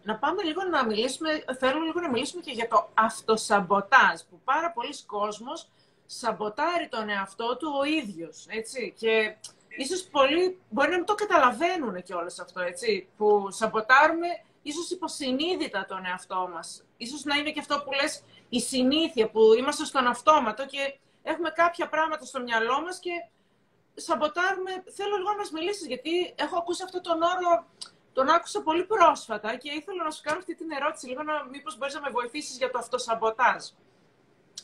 Να 0.02 0.18
πάμε 0.18 0.42
λίγο 0.42 0.62
να 0.62 0.86
μιλήσουμε, 0.86 1.28
θέλω 1.58 1.80
λίγο 1.80 2.00
να 2.00 2.10
μιλήσουμε 2.10 2.42
και 2.42 2.50
για 2.50 2.68
το 2.68 2.90
αυτοσαμποτάζ, 2.94 4.20
που 4.30 4.40
πάρα 4.44 4.72
πολλοί 4.72 5.04
κόσμος 5.06 5.70
σαμποτάρει 6.18 6.88
τον 6.88 7.08
εαυτό 7.08 7.56
του 7.56 7.72
ο 7.80 7.84
ίδιος, 7.84 8.46
έτσι. 8.48 8.94
Και 8.98 9.36
ίσως 9.68 10.02
πολλοί 10.02 10.60
μπορεί 10.68 10.90
να 10.90 10.96
μην 10.96 11.06
το 11.06 11.14
καταλαβαίνουν 11.14 12.02
και 12.02 12.14
όλο 12.14 12.32
αυτό, 12.40 12.60
έτσι, 12.60 13.08
που 13.16 13.50
σαμποτάρουμε 13.50 14.26
ίσως 14.62 14.90
υποσυνείδητα 14.90 15.84
τον 15.88 16.04
εαυτό 16.06 16.48
μας. 16.52 16.84
Ίσως 16.96 17.24
να 17.24 17.36
είναι 17.36 17.50
και 17.50 17.60
αυτό 17.60 17.82
που 17.84 17.92
λες 17.92 18.22
η 18.48 18.60
συνήθεια, 18.60 19.30
που 19.30 19.40
είμαστε 19.58 19.84
στον 19.84 20.06
αυτόματο 20.06 20.66
και 20.66 20.98
έχουμε 21.22 21.50
κάποια 21.50 21.88
πράγματα 21.88 22.24
στο 22.24 22.40
μυαλό 22.40 22.80
μας 22.80 22.98
και 22.98 23.10
σαμποτάρουμε. 23.94 24.70
Θέλω 24.96 25.16
λίγο 25.16 25.30
να 25.30 25.36
μας 25.36 25.50
μιλήσεις, 25.50 25.86
γιατί 25.86 26.34
έχω 26.36 26.58
ακούσει 26.58 26.82
αυτό 26.82 27.00
τον 27.00 27.22
όρο, 27.22 27.66
τον 28.12 28.28
άκουσα 28.28 28.62
πολύ 28.62 28.84
πρόσφατα 28.84 29.56
και 29.56 29.70
ήθελα 29.70 30.04
να 30.04 30.10
σου 30.10 30.22
κάνω 30.22 30.38
αυτή 30.38 30.54
την 30.54 30.70
ερώτηση, 30.70 31.06
λίγο 31.06 31.22
να 31.22 31.44
μήπως 31.44 31.78
μπορείς 31.78 31.94
να 31.94 32.00
με 32.00 32.10
βοηθήσεις 32.10 32.56
για 32.56 32.70
το 32.70 32.78
αυτοσαμποτάζ 32.78 33.64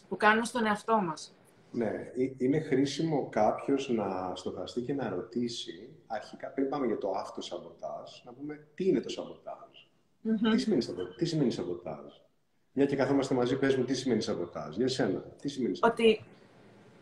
που 0.08 0.16
κάνουμε 0.16 0.44
στον 0.44 0.66
εαυτό 0.66 0.96
μας. 0.96 1.32
Ναι, 1.70 2.12
είναι 2.36 2.60
χρήσιμο 2.60 3.28
κάποιος 3.28 3.88
να 3.88 4.32
στοχαστεί 4.34 4.80
και 4.80 4.94
να 4.94 5.08
ρωτήσει, 5.08 5.96
αρχικά 6.06 6.48
πριν 6.48 6.68
πάμε 6.68 6.86
για 6.86 6.98
το 6.98 7.10
αυτοσαμποτάζ, 7.10 8.10
να 8.24 8.32
πούμε 8.32 8.66
τι 8.74 8.88
είναι 8.88 9.00
το 9.00 9.08
σαμποτάζ; 9.08 9.68
Τι, 10.52 10.58
σημαίνει, 10.58 10.84
τι 11.16 11.24
σημαίνει 11.24 11.50
σαμποτάζ; 11.50 12.12
Μια 12.72 12.86
και 12.86 12.96
καθόμαστε 12.96 13.34
μαζί, 13.34 13.58
πες 13.58 13.76
μου 13.76 13.84
τι 13.84 13.94
σημαίνει 13.94 14.20
σαμποτάζ; 14.20 14.76
Για 14.76 14.88
σένα, 14.88 15.20
τι 15.40 15.48
σημαίνει 15.48 15.76
σαμποτάζ; 15.76 16.06
Ότι 16.06 16.24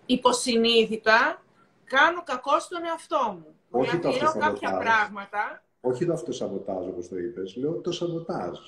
υποσυνείδητα 0.06 1.42
κάνω 1.84 2.22
κακό 2.22 2.60
στον 2.60 2.84
εαυτό 2.84 3.38
μου. 3.38 3.54
Όχι 3.70 3.96
δηλαδή, 3.96 4.18
το 4.18 4.38
κάποια 4.38 4.76
πράγματα. 4.76 5.62
Όχι 5.80 6.06
το 6.06 6.12
αυτοσαμποτάζ, 6.12 6.86
όπως 6.86 7.08
το 7.08 7.18
είπες. 7.18 7.56
Λέω 7.56 7.80
το 7.80 7.92
σαμποτάζ. 7.92 8.58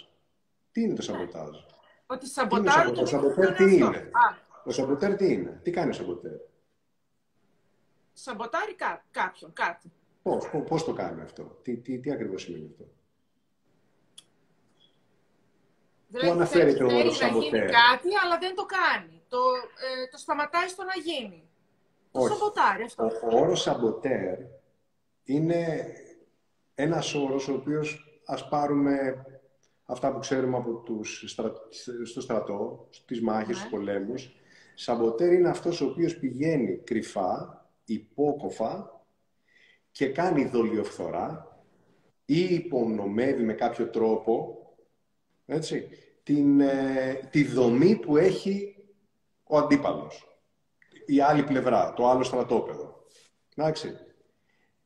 Τι 0.73 0.81
είναι 0.83 0.95
το 0.95 1.03
σαμποτάζ; 1.03 1.57
Ότι 2.07 2.27
σαμποτάζ; 2.27 2.91
Το 2.91 3.07
σαμποτάζ 3.07 3.57
τι 3.57 3.77
είναι; 3.77 4.11
Ο 4.69 4.71
σαμποτέρ 4.71 5.17
τι 5.17 5.33
είναι, 5.33 5.61
τι 5.63 5.71
κάνει 5.71 5.91
ο 5.91 5.93
σαμποτέρ; 5.93 6.37
Σαμποτάρει 8.13 8.75
κά, 8.75 9.05
κάποιον, 9.11 9.53
κάτι. 9.53 9.93
Πώς, 10.23 10.51
πώς, 10.69 10.85
το 10.85 10.93
κάνει 10.93 11.21
αυτό, 11.21 11.43
τι, 11.63 11.77
τι, 11.77 11.99
τι 11.99 12.13
ακριβώς 12.13 12.43
σημαίνει 12.43 12.69
αυτό; 12.71 12.85
Δηλαδή, 16.09 16.27
Πού 16.27 16.33
αναφέρεται 16.33 16.85
ο 16.85 16.87
όρος 16.87 17.17
σαμποτέρ. 17.17 17.51
Θέλει 17.51 17.73
κάτι, 17.73 18.09
αλλά 18.25 18.39
δεν 18.39 18.55
το 18.55 18.67
κάνει. 18.67 19.23
Το, 19.29 19.39
ε, 20.03 20.09
το 20.11 20.19
σταματάει 20.19 20.69
στο 20.69 20.83
να 20.83 21.01
γίνει. 21.03 21.49
Το 22.11 22.21
σαμποτάρει 22.21 22.83
αυτό. 22.83 23.05
Ο, 23.05 23.37
ο 23.37 23.41
όρος 23.41 23.61
σαμποτέρ 23.61 24.39
είναι 25.25 25.93
ένας 26.75 27.15
όρος 27.15 27.49
ο 27.49 27.55
οποίος 27.55 28.21
ας 28.25 28.49
πάρουμε 28.49 29.25
αυτά 29.85 30.13
που 30.13 30.19
ξέρουμε 30.19 30.57
από 30.57 30.75
τους 30.75 31.25
στο 32.05 32.21
στρατό, 32.21 32.87
στις 32.91 33.23
μάχες, 33.23 33.49
ναι. 33.49 33.55
στους 33.55 33.71
πολέμους, 33.71 34.38
Σαμποτέρ 34.81 35.33
είναι 35.33 35.49
αυτός 35.49 35.81
ο 35.81 35.87
οποίος 35.87 36.19
πηγαίνει 36.19 36.77
κρυφά, 36.77 37.65
υπόκοφα 37.85 39.03
και 39.91 40.09
κάνει 40.09 40.45
δολιοφθορά 40.45 41.61
ή 42.25 42.55
υπονομεύει 42.55 43.43
με 43.43 43.53
κάποιο 43.53 43.89
τρόπο 43.89 44.59
έτσι, 45.47 45.89
την, 46.23 46.61
ε, 46.61 47.29
τη 47.31 47.45
δομή 47.45 47.97
που 47.97 48.17
έχει 48.17 48.77
ο 49.45 49.57
αντίπαλος. 49.57 50.39
Η 51.07 51.21
άλλη 51.21 51.45
πλευρά, 51.45 51.93
το 51.93 52.09
άλλο 52.09 52.23
στρατόπεδο. 52.23 53.05
Εντάξει. 53.55 53.97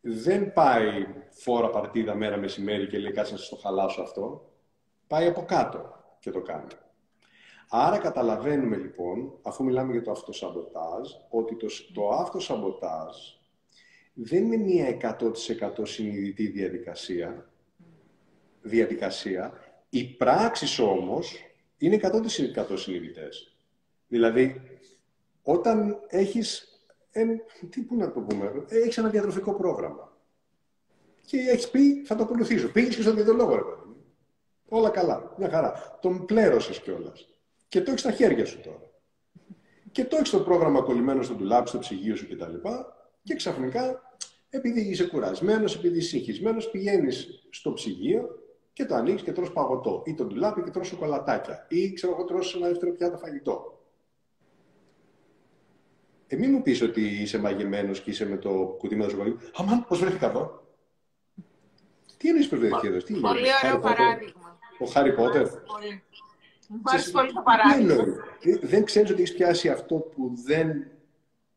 Δεν 0.01 0.53
πάει 0.53 1.07
φόρα 1.31 1.71
παρτίδα 1.71 2.15
μέρα 2.15 2.37
μεσημέρι 2.37 2.87
και 2.87 2.99
λέει 2.99 3.13
κάτσε 3.13 3.35
να 3.35 3.41
το 3.49 3.57
χαλάσω 3.57 4.03
αυτό. 4.03 4.53
Πάει 5.07 5.27
από 5.27 5.45
κάτω 5.45 6.05
και 6.19 6.31
το 6.31 6.41
κάνει. 6.41 6.69
Άρα 7.75 7.99
καταλαβαίνουμε 7.99 8.77
λοιπόν, 8.77 9.39
αφού 9.43 9.65
μιλάμε 9.65 9.93
για 9.93 10.03
το 10.03 10.11
αυτοσαμποτάζ, 10.11 11.11
ότι 11.31 11.57
το, 11.57 11.67
το 11.95 12.09
αυτοσαμποτάζ 12.09 13.17
δεν 14.15 14.45
είναι 14.45 14.57
μία 14.57 15.17
100% 15.19 15.33
συνειδητή 15.83 16.47
διαδικασία, 16.47 17.51
διαδικασία. 18.63 19.53
Οι 19.89 20.05
πράξεις 20.05 20.79
όμως 20.79 21.37
είναι 21.79 22.01
100% 22.03 22.73
συνειδητές. 22.75 23.57
Δηλαδή, 24.09 24.61
όταν 25.43 25.99
έχεις, 26.09 26.69
τι 27.71 27.81
που 27.81 27.97
να 27.97 28.13
το 28.13 28.21
πούμε, 28.21 28.65
έχεις 28.69 28.99
ένα 28.99 29.09
διατροφικό 29.09 29.55
πρόγραμμα 29.55 30.17
και 31.27 31.39
έχεις 31.39 31.71
πει 31.71 32.05
θα 32.05 32.15
το 32.15 32.23
ακολουθήσω. 32.23 32.73
Πήγες 32.73 32.97
και 32.97 33.03
στον 33.03 33.15
διατολόγο, 33.15 33.55
ρε 33.55 33.63
παιδί. 33.63 33.97
Όλα 34.69 34.91
καλά, 34.91 35.35
μια 35.39 35.51
χαρά. 35.51 35.99
Τον 36.01 36.25
πλέρωσες 36.25 36.81
κιόλας. 36.81 37.32
Και 37.73 37.83
το 37.83 37.91
έχεις 37.91 38.01
στα 38.01 38.11
χέρια 38.11 38.45
σου 38.45 38.61
τώρα. 38.61 38.91
Και 39.93 40.05
το 40.05 40.17
έχεις 40.17 40.31
το 40.31 40.41
πρόγραμμα 40.41 40.81
κολλημένος 40.81 41.27
στο 41.27 41.35
ντουλάπι, 41.35 41.69
στο 41.69 41.79
ψυγείο 41.79 42.17
σου 42.17 42.29
κτλ. 42.29 42.69
Και 43.23 43.35
ξαφνικά, 43.35 44.03
επειδή 44.51 44.81
είσαι 44.81 45.07
κουρασμένος, 45.07 45.77
επειδή 45.77 45.99
είσαι 45.99 46.09
συγχυσμένο, 46.09 46.63
πηγαίνεις 46.73 47.47
στο 47.51 47.73
ψυγείο 47.73 48.29
και 48.73 48.85
το 48.85 48.95
ανοίξει 48.95 49.25
και 49.25 49.33
τρως 49.33 49.53
παγωτό. 49.53 50.03
Ή 50.07 50.15
το 50.15 50.25
ντουλάπι 50.25 50.63
και 50.63 50.71
τρως 50.71 50.87
σοκολατάκια. 50.87 51.67
Ή 51.69 51.93
ξέρω 51.93 52.13
εγώ 52.13 52.25
τρως 52.25 52.55
ένα 52.55 52.69
δεύτερο 52.69 52.93
πιάτο 52.93 53.17
φαγητό. 53.17 53.85
Ε, 56.27 56.37
μην 56.37 56.51
μου 56.51 56.63
πεις 56.63 56.83
ότι 56.83 57.01
είσαι 57.01 57.39
μαγεμένος 57.39 58.01
και 58.01 58.11
είσαι 58.11 58.29
με 58.29 58.37
το 58.37 58.51
κουτί 58.79 58.97
με 58.97 59.05
το 59.05 59.11
σοκολάτα. 59.11 59.41
Αμάν, 59.55 59.87
πώς 59.87 59.99
βρέθηκα 59.99 60.29
εδώ; 60.29 60.67
Τι 62.17 62.29
εννοείς 62.29 62.49
πώς 62.49 62.59
βρέθηκα 62.59 62.87
εδώ, 62.87 62.99
τι 62.99 63.15
Πολύ 63.15 63.49
ωραίο 63.65 63.79
παράδειγμα. 63.79 64.59
Ο 64.79 64.87
Χάρι 64.87 65.15
Πότερ. 65.15 65.47
Πολύ. 66.69 66.81
Μου 66.81 66.91
άρεσε 66.91 67.11
πολύ 67.11 67.33
το 67.33 67.43
παράδειγμα. 67.45 68.05
Δεν 68.63 68.85
ξέρεις 68.85 69.11
ότι 69.11 69.23
έχεις 69.23 69.35
πιάσει 69.35 69.69
αυτό 69.69 69.95
που 69.97 70.33
δεν 70.45 70.87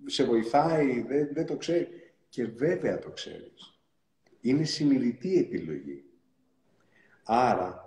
σε 0.06 0.24
βοηθάει, 0.24 1.02
δεν, 1.02 1.30
δεν 1.34 1.46
το 1.46 1.58
ξέρεις. 1.58 1.88
Και 2.30 2.46
βέβαια 2.46 3.00
το 3.00 3.10
ξέρεις. 3.10 3.80
Είναι 4.42 4.64
συνειδητή 4.64 5.38
επιλογή. 5.38 6.04
Άρα, 7.24 7.84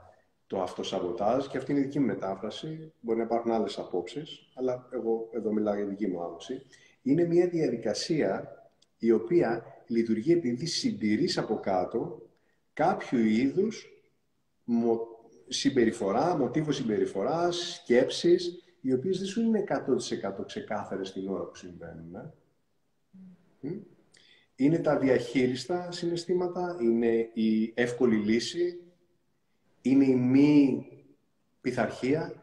το 0.46 0.62
αυτοσαμποτάζ, 0.62 1.46
και 1.46 1.59
αυτή 1.59 1.70
είναι 1.70 1.81
η 1.81 1.85
δική 1.85 1.98
μου 1.98 2.07
μετάφραση, 2.07 2.92
μπορεί 3.00 3.18
να 3.18 3.24
υπάρχουν 3.24 3.50
άλλες 3.50 3.78
απόψεις, 3.78 4.52
αλλά 4.54 4.88
εγώ 4.90 5.28
εδώ 5.33 5.52
μιλάω 5.52 5.74
για 5.74 5.85
δική 5.85 6.07
μου 6.07 6.24
άποψη, 6.24 6.66
είναι 7.02 7.24
μια 7.24 7.48
διαδικασία 7.48 8.52
η 8.98 9.12
οποία 9.12 9.64
λειτουργεί 9.87 10.33
επειδή 10.33 10.66
συντηρείς 10.66 11.38
από 11.38 11.61
κάτω 11.61 12.22
κάποιο 12.72 13.18
είδους 13.18 13.87
συμπεριφορά, 15.48 16.37
μοτίβο 16.37 16.72
συμπεριφοράς, 16.72 17.74
σκέψεις, 17.74 18.62
οι 18.80 18.92
οποίες 18.92 19.18
δεν 19.18 19.26
σου 19.26 19.40
είναι 19.40 19.58
100% 19.58 20.44
ξεκάθαρες 20.46 21.12
την 21.12 21.28
ώρα 21.28 21.44
που 21.44 21.56
συμβαίνουν. 21.56 22.14
Ε; 23.61 23.68
είναι 24.54 24.78
τα 24.78 24.98
διαχείριστα 24.98 25.92
συναισθήματα, 25.92 26.76
είναι 26.80 27.30
η 27.32 27.72
εύκολη 27.74 28.16
λύση, 28.16 28.80
είναι 29.82 30.04
η 30.04 30.14
μη 30.14 30.87
πειθαρχία. 31.61 32.42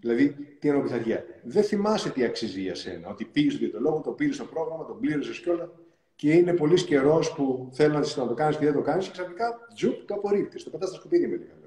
Δηλαδή, 0.00 0.56
τι 0.58 0.68
εννοώ 0.68 0.82
πειθαρχία; 0.82 1.24
Δεν 1.42 1.62
θυμάσαι 1.62 2.10
τι 2.10 2.24
αξίζει 2.24 2.60
για 2.60 2.74
σένα. 2.74 3.08
Ότι 3.08 3.24
πήγες 3.24 3.70
το 3.70 3.80
λόγο, 3.80 4.00
το 4.00 4.10
πήρες 4.10 4.34
στο 4.34 4.44
πρόγραμμα, 4.44 4.84
το 4.84 4.94
πλήρωσες 4.94 5.40
κιόλα 5.40 5.72
και 6.16 6.32
είναι 6.32 6.52
πολύς 6.52 6.84
καιρός 6.84 7.32
που 7.32 7.70
θέλεις 7.72 8.16
να 8.16 8.26
το 8.26 8.34
κάνεις 8.34 8.56
και 8.56 8.64
δεν 8.64 8.74
το 8.74 8.80
κάνεις 8.80 9.04
και 9.04 9.10
ξαφνικά 9.10 9.68
τζουπ 9.74 10.06
το 10.06 10.14
απορρίπτεις. 10.14 10.64
Το 10.64 10.70
πετάς 10.70 10.88
στα 10.88 10.98
σκουπίδια 10.98 11.28
με 11.28 11.36
λίγα 11.36 11.52
λόγια. 11.54 11.63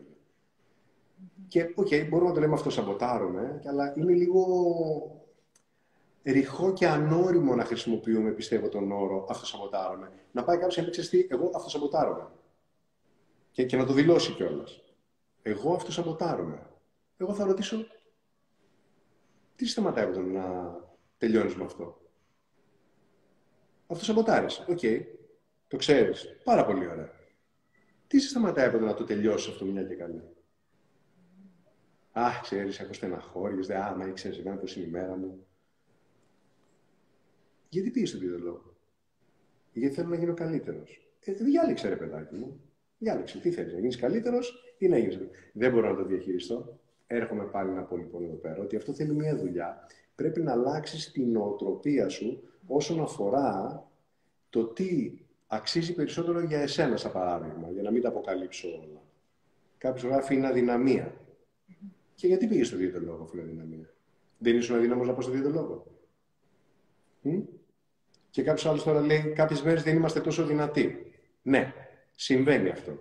Και 1.48 1.72
OK, 1.76 1.88
okay, 1.88 2.08
μπορούμε 2.10 2.30
να 2.30 2.36
το 2.36 2.40
λέμε 2.40 2.54
αυτό 2.54 2.70
σαμποτάρουμε, 2.70 3.62
αλλά 3.66 3.94
είναι 3.98 4.14
λίγο 4.14 4.46
ρηχό 6.24 6.74
και 6.74 6.88
ανώριμο 6.88 7.56
να 7.56 7.66
χρησιμοποιούμε, 7.66 8.32
πιστεύω, 8.32 8.70
τον 8.70 8.92
όρο 8.92 9.26
αυτοσαμποτάρομαι. 9.30 10.12
Να 10.32 10.44
πάει 10.44 10.58
κάποιος 10.58 10.76
και 10.76 11.02
να 11.02 11.08
πει, 11.10 11.28
εγώ 11.30 11.52
αυτοσαμποτάρομαι. 11.56 12.32
Και, 13.52 13.66
και 13.66 13.78
να 13.78 13.86
το 13.86 13.94
δηλώσει 13.94 14.34
κιόλας. 14.34 14.82
Εγώ 15.42 15.74
αυτοσαμποτάρομαι. 15.74 16.70
Εγώ 17.18 17.34
θα 17.34 17.46
ρωτήσω, 17.46 17.86
τι 19.56 19.68
σταματάει 19.68 20.04
από 20.04 20.14
το 20.14 20.22
να 20.22 20.76
τελειώνεις 21.18 21.56
με 21.56 21.64
αυτό; 21.64 22.02
Αυτοσαμποτάρει. 23.88 24.46
OK. 24.70 24.80
Okay. 24.82 25.02
Το 25.68 25.78
ξέρεις. 25.78 26.40
Πάρα 26.44 26.66
πολύ 26.66 26.88
ωραία. 26.88 27.12
Τι 28.08 28.20
σε 28.20 28.28
σταματάει 28.28 28.68
από 28.68 28.78
το 28.78 28.86
να 28.86 28.94
το 28.94 29.04
τελειώσεις 29.04 29.48
αυτό 29.48 29.66
μια 29.66 29.84
και 29.84 29.96
καλή. 29.96 30.37
Αχ, 32.20 32.42
ξέρεις, 32.42 32.80
έχω 32.80 32.94
στεναχώριες. 32.94 33.68
Δε, 33.68 33.76
α, 33.76 33.96
μα 33.98 34.08
ήξερες 34.08 34.38
εμένα 34.38 34.58
πώς 34.58 34.76
είναι 34.76 34.86
η 34.86 34.90
μέρα 34.90 35.16
μου. 35.16 35.46
Γιατί 37.70 37.90
πήγες 37.90 38.10
στον 38.10 38.22
λόγο. 38.44 38.76
Γιατί 39.74 39.96
θέλω 39.96 40.08
να 40.08 40.16
γίνω 40.16 40.34
καλύτερος. 40.34 41.10
Ε, 41.20 41.32
διάλεξε, 41.34 41.90
ρε 41.90 41.96
παιδάκι 41.96 42.36
μου. 42.36 42.62
Διάλεξε. 42.98 43.40
Τι 43.40 43.52
θέλεις, 43.52 43.74
να 43.74 43.80
γίνεις 43.80 43.98
καλύτερος 43.98 44.76
ή 44.78 44.88
να 44.88 44.98
γίνεις. 44.98 45.20
Δεν 45.54 45.72
μπορώ 45.72 45.90
να 45.90 45.96
το 45.96 46.06
διαχειριστώ. 46.06 46.80
Έρχομαι 47.08 47.44
πάλι 47.44 47.72
να 47.72 47.82
πω 47.84 47.98
λοιπόν 47.98 48.24
εδώ 48.24 48.36
πέρα 48.36 48.62
ότι 48.62 48.76
αυτό 48.76 48.94
θέλει 48.94 49.14
μια 49.14 49.38
δουλειά. 49.38 49.88
Πρέπει 50.16 50.42
να 50.42 50.52
αλλάξεις 50.52 51.12
την 51.12 51.32
νοοτροπία 51.32 52.10
σου 52.10 52.50
όσον 52.68 53.02
αφορά 53.02 53.84
το 54.50 54.66
τι 54.66 55.12
αξίζει 55.48 55.94
περισσότερο 55.94 56.40
για 56.40 56.60
εσένα, 56.60 56.98
σαν 56.98 57.12
παράδειγμα, 57.12 57.70
για 57.72 57.82
να 57.82 57.92
μην 57.92 58.02
τα 58.02 58.10
αποκαλύψω 58.10 58.68
όλα. 58.68 59.02
Κάποιος 59.78 60.04
γράφει 60.04 60.36
είναι 60.36 60.48
αδυναμία. 60.48 61.27
Και 62.18 62.28
γιατί 62.28 62.48
πήγε 62.48 62.64
στο 62.64 62.78
δύο 62.78 63.00
λόγο, 63.00 63.24
αφού 63.24 63.38
είναι 63.38 63.46
αδυναμία; 63.46 63.94
Δεν 64.38 64.58
ήσουν 64.58 64.76
αδύναμος 64.76 65.08
να 65.08 65.14
πω 65.14 65.22
στο 65.22 65.32
δύο 65.32 65.50
λόγο. 65.50 65.86
Και 68.30 68.44
κάποιος 68.44 68.66
άλλος 68.66 68.84
τώρα 68.84 69.02
λέει: 69.02 69.34
Κάποιες 69.36 69.62
μέρες 69.62 69.84
δεν 69.84 69.96
είμαστε 69.96 70.20
τόσο 70.20 70.46
δυνατοί. 70.46 71.12
Ναι, 71.42 71.74
συμβαίνει 72.16 72.70
αυτό. 72.70 73.00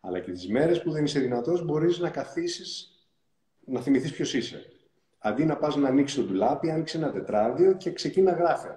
Αλλά 0.00 0.20
και 0.20 0.32
τις 0.32 0.48
μέρες 0.48 0.82
που 0.82 0.90
δεν 0.90 1.04
είσαι 1.04 1.20
δυνατός, 1.20 1.64
μπορείς 1.64 1.98
να 1.98 2.10
καθίσεις 2.10 2.90
να 3.64 3.80
θυμηθείς 3.80 4.12
ποιος 4.12 4.34
είσαι. 4.34 4.66
Αντί 5.18 5.44
να 5.44 5.56
πας 5.56 5.76
να 5.76 5.88
ανοίξεις 5.88 6.16
το 6.16 6.24
ντουλάπι, 6.24 6.70
άνοιξε 6.70 6.96
ένα 6.96 7.12
τετράδιο 7.12 7.72
και 7.72 7.92
ξεκίνα 7.92 8.32
γράφει. 8.32 8.68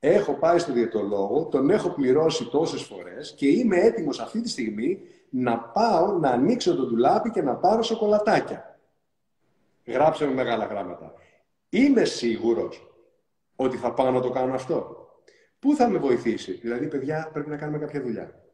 Έχω 0.00 0.32
πάει 0.34 0.58
στο 0.58 0.72
διαιτολόγο, 0.72 1.44
τον 1.44 1.70
έχω 1.70 1.90
πληρώσει 1.90 2.44
τόσες 2.44 2.82
φορές 2.82 3.34
και 3.36 3.46
είμαι 3.46 3.76
έτοιμος 3.76 4.20
αυτή 4.20 4.40
τη 4.40 4.48
στιγμή 4.48 5.00
να 5.30 5.58
πάω 5.58 6.18
να 6.18 6.30
ανοίξω 6.30 6.76
το 6.76 6.86
ντουλάπι 6.86 7.30
και 7.30 7.42
να 7.42 7.54
πάρω 7.54 7.82
σοκολατάκια. 7.82 8.71
Γράψε 9.86 10.26
με 10.26 10.32
μεγάλα 10.32 10.64
γράμματα. 10.64 11.12
Είμαι 11.68 12.04
σίγουρος 12.04 12.92
ότι 13.56 13.76
θα 13.76 13.94
πάω 13.94 14.10
να 14.10 14.20
το 14.20 14.30
κάνω 14.30 14.54
αυτό. 14.54 15.06
Πού 15.58 15.74
θα 15.74 15.88
με 15.88 15.98
βοηθήσει; 15.98 16.52
Δηλαδή, 16.52 16.88
παιδιά, 16.88 17.30
πρέπει 17.32 17.50
να 17.50 17.56
κάνουμε 17.56 17.78
κάποια 17.78 18.02
δουλειά. 18.02 18.44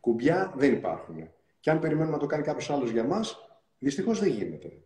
Κουμπιά 0.00 0.52
δεν 0.56 0.72
υπάρχουν. 0.72 1.30
Και 1.60 1.70
αν 1.70 1.78
περιμένουμε 1.78 2.14
να 2.14 2.20
το 2.20 2.26
κάνει 2.26 2.42
κάποιος 2.42 2.70
άλλος 2.70 2.90
για 2.90 3.04
μας, 3.04 3.36
δυστυχώς 3.78 4.20
δεν 4.20 4.28
γίνεται. 4.28 4.82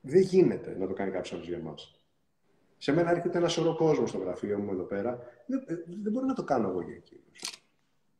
Δεν 0.00 0.20
γίνεται 0.20 0.76
να 0.78 0.86
το 0.86 0.92
κάνει 0.92 1.10
κάποιος 1.10 1.32
άλλος 1.32 1.48
για 1.48 1.58
μας. 1.58 1.96
Σε 2.78 2.92
μένα 2.92 3.10
έρχεται 3.10 3.38
ένα 3.38 3.48
σωρό 3.48 3.76
κόσμος 3.76 4.08
στο 4.08 4.18
γραφείο 4.18 4.58
μου 4.58 4.72
εδώ 4.72 4.82
πέρα. 4.82 5.18
Δεν, 5.46 5.64
ε, 5.66 5.74
δεν 6.02 6.12
μπορώ 6.12 6.26
να 6.26 6.34
το 6.34 6.44
κάνω 6.44 6.68
εγώ 6.68 6.82
για 6.82 6.94
εκείνους. 6.94 7.40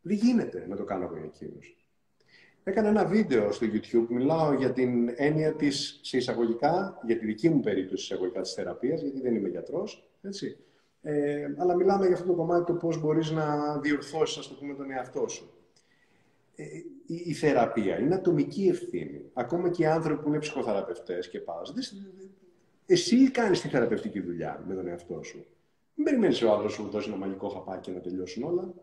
Δεν 0.01 0.17
γίνεται 0.17 0.67
να 0.69 0.77
το 0.77 0.85
κάνω 0.85 1.05
εγώ 1.05 1.17
για 1.17 1.25
εκείνους. 1.25 1.77
Έκανα 2.65 2.89
ένα 2.89 3.05
βίντεο 3.05 3.53
στο 3.53 3.67
YouTube, 3.73 4.07
μιλάω 4.09 4.53
για 4.53 4.73
την 4.73 5.13
έννοια 5.17 5.55
της, 5.55 6.01
σε 6.03 6.17
εισαγωγικά, 6.17 6.99
για 7.07 7.19
τη 7.19 7.27
δική 7.27 7.49
μου 7.49 7.61
περίπτωση 7.61 8.03
εισαγωγικά 8.03 8.41
της 8.41 8.53
θεραπείας, 8.53 9.01
γιατί 9.03 9.21
δεν 9.21 9.35
είμαι 9.35 9.49
γιατρός, 9.49 10.11
έτσι. 10.23 10.57
Ε, 11.03 11.47
αλλά 11.57 11.75
μιλάμε 11.75 12.07
για 12.07 12.15
αυτό 12.15 12.27
το 12.27 12.35
κομμάτι 12.35 12.65
το 12.65 12.73
πώς 12.73 13.01
μπορείς 13.01 13.31
να 13.31 13.79
διορθώσεις, 13.79 14.37
ας 14.37 14.49
το 14.49 14.55
πούμε, 14.55 14.75
τον 14.75 14.91
εαυτό 14.91 15.29
σου. 15.29 15.51
Ε, 16.55 16.65
η, 17.07 17.23
η, 17.25 17.33
θεραπεία 17.33 17.99
είναι 17.99 18.15
ατομική 18.15 18.67
ευθύνη. 18.69 19.31
Ακόμα 19.33 19.71
και 19.71 19.83
οι 19.83 19.87
άνθρωποι 19.87 20.23
που 20.23 20.29
είναι 20.29 20.39
ψυχοθεραπευτές 20.39 21.29
και 21.29 21.41
πας, 21.41 21.73
εσύ 22.87 23.31
κάνεις 23.31 23.61
τη 23.61 23.69
θεραπευτική 23.69 24.21
δουλειά 24.21 24.65
με 24.67 24.75
τον 24.75 24.89
εαυτό 24.89 25.23
σου. 25.23 25.47
Μην 25.95 26.05
περιμένεις 26.05 26.43
ο 26.43 26.53
άλλος 26.53 26.73
σου 26.73 26.89
δώσει 26.91 27.09
ένα 27.09 27.19
μαγικό 27.19 27.49
χαπάκι 27.49 27.91
να 27.91 28.01
τελειώσουν 28.01 28.43
όλα 28.43 28.75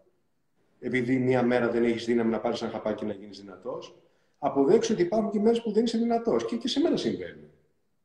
επειδή 0.80 1.18
μία 1.18 1.44
μέρα 1.44 1.70
δεν 1.70 1.84
έχεις 1.84 2.06
δύναμη 2.06 2.32
να 2.32 2.40
πάρεις 2.40 2.62
ένα 2.62 2.72
χαπάκι 2.72 3.06
να 3.06 3.14
γίνεις 3.14 3.40
δυνατός, 3.40 4.00
αποδέξου 4.40 4.94
ότι 4.94 5.02
υπάρχουν 5.02 5.32
και 5.32 5.40
μέρες 5.40 5.62
που 5.62 5.72
δεν 5.72 5.84
είσαι 5.84 5.98
δυνατός. 5.98 6.46
Και, 6.46 6.56
και 6.56 6.68
σε 6.68 6.80
μένα 6.80 6.98
συμβαίνει. 6.98 7.50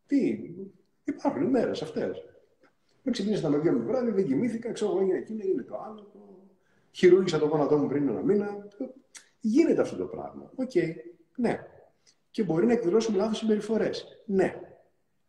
Τι, 0.07 0.41
υπάρχουν 1.05 1.45
μέρες 1.45 1.83
αυτές. 1.83 2.25
Με 3.03 3.11
ξυπνήσα 3.11 3.49
με 3.49 3.59
δύο 3.59 3.73
μου 3.73 3.85
βράδυ, 3.85 4.11
δεν 4.11 4.27
κοιμήθηκα, 4.27 4.73
ξέρω 4.73 4.91
εγώ, 4.91 5.01
έγινε 5.01 5.19
εκείνο, 5.19 5.43
έγινε 5.43 5.63
το 5.63 5.83
άλλο. 5.87 6.01
Το... 6.13 6.19
Χειρούργησα 6.91 7.39
το 7.39 7.47
γόνατό 7.47 7.79
μου 7.79 7.89
πριν 7.89 8.09
ένα 8.09 8.23
μήνα. 8.23 8.69
Γίνεται 9.41 9.81
αυτό 9.81 9.97
το 9.97 10.05
πράγμα. 10.05 10.51
OK, 10.55 10.71
okay. 10.75 10.93
ναι. 11.37 11.67
Και 12.31 12.43
μπορεί 12.43 12.67
να 12.67 12.73
εκδηλώσουμε 12.73 13.17
λάθος 13.17 13.39
συμπεριφορές. 13.39 14.07
Ναι. 14.25 14.55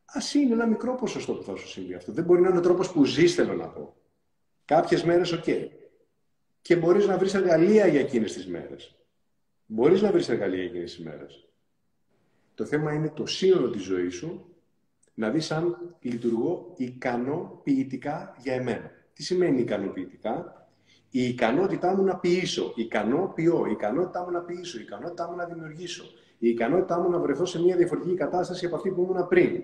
Ας 0.05 0.19
είναι 0.33 0.53
ένα 0.53 0.65
μικρό 0.65 0.95
ποσοστό 0.95 1.33
που 1.33 1.43
θα 1.43 1.55
σου 1.55 1.67
συμβεί 1.67 1.93
αυτό. 1.93 2.11
Δεν 2.11 2.23
μπορεί 2.23 2.41
να 2.41 2.49
είναι 2.49 2.57
ο 2.57 2.61
τρόπος 2.61 2.91
που 2.91 3.05
ζεις, 3.05 3.33
θέλω 3.33 3.53
να 3.53 3.67
πω. 3.67 3.95
Κάποιες 4.65 5.03
μέρες, 5.03 5.31
OK. 5.31 5.43
Okay 5.45 5.67
και 6.65 6.75
μπορείς 6.75 7.07
να 7.07 7.17
βρεις 7.17 7.33
εργαλεία 7.33 7.87
για 7.87 7.99
εκείνες 7.99 8.33
τις 8.33 8.47
μέρες. 8.47 8.95
Μπορείς 9.65 10.01
να 10.01 10.11
βρεις 10.11 10.29
εργαλεία 10.29 10.57
για 10.57 10.69
εκείνες 10.69 10.95
τις 10.95 11.05
μέρες. 11.05 11.47
Το 12.55 12.65
θέμα 12.65 12.93
είναι 12.93 13.09
το 13.09 13.25
σύνολο 13.25 13.69
της 13.69 13.83
ζωής 13.83 14.15
σου 14.15 14.55
να 15.13 15.29
δεις 15.29 15.51
αν 15.51 15.95
λειτουργώ 15.99 16.73
ικανοποιητικά 16.77 18.35
για 18.37 18.53
εμένα. 18.53 18.91
Τι 19.13 19.23
σημαίνει 19.23 19.61
ικανοποιητικά; 19.61 20.67
Η 21.09 21.27
ικανότητά 21.27 21.95
μου 21.95 22.03
να 22.03 22.17
ποιήσω, 22.17 22.73
ικανοποιώ, 22.75 23.65
η 23.67 23.71
ικανότητά 23.71 24.23
μου 24.23 24.31
να 24.31 24.41
ποιήσω, 24.41 24.79
η 24.79 24.81
ικανότητά 24.81 25.29
μου 25.29 25.35
να 25.35 25.45
δημιουργήσω, 25.45 26.03
η 26.37 26.49
ικανότητά 26.49 26.99
μου 26.99 27.09
να 27.09 27.19
βρεθώ 27.19 27.45
σε 27.45 27.61
μια 27.61 27.75
διαφορετική 27.75 28.15
κατάσταση 28.15 28.65
από 28.65 28.75
αυτή 28.75 28.89
που 28.91 29.01
ήμουν 29.01 29.27
πριν. 29.27 29.63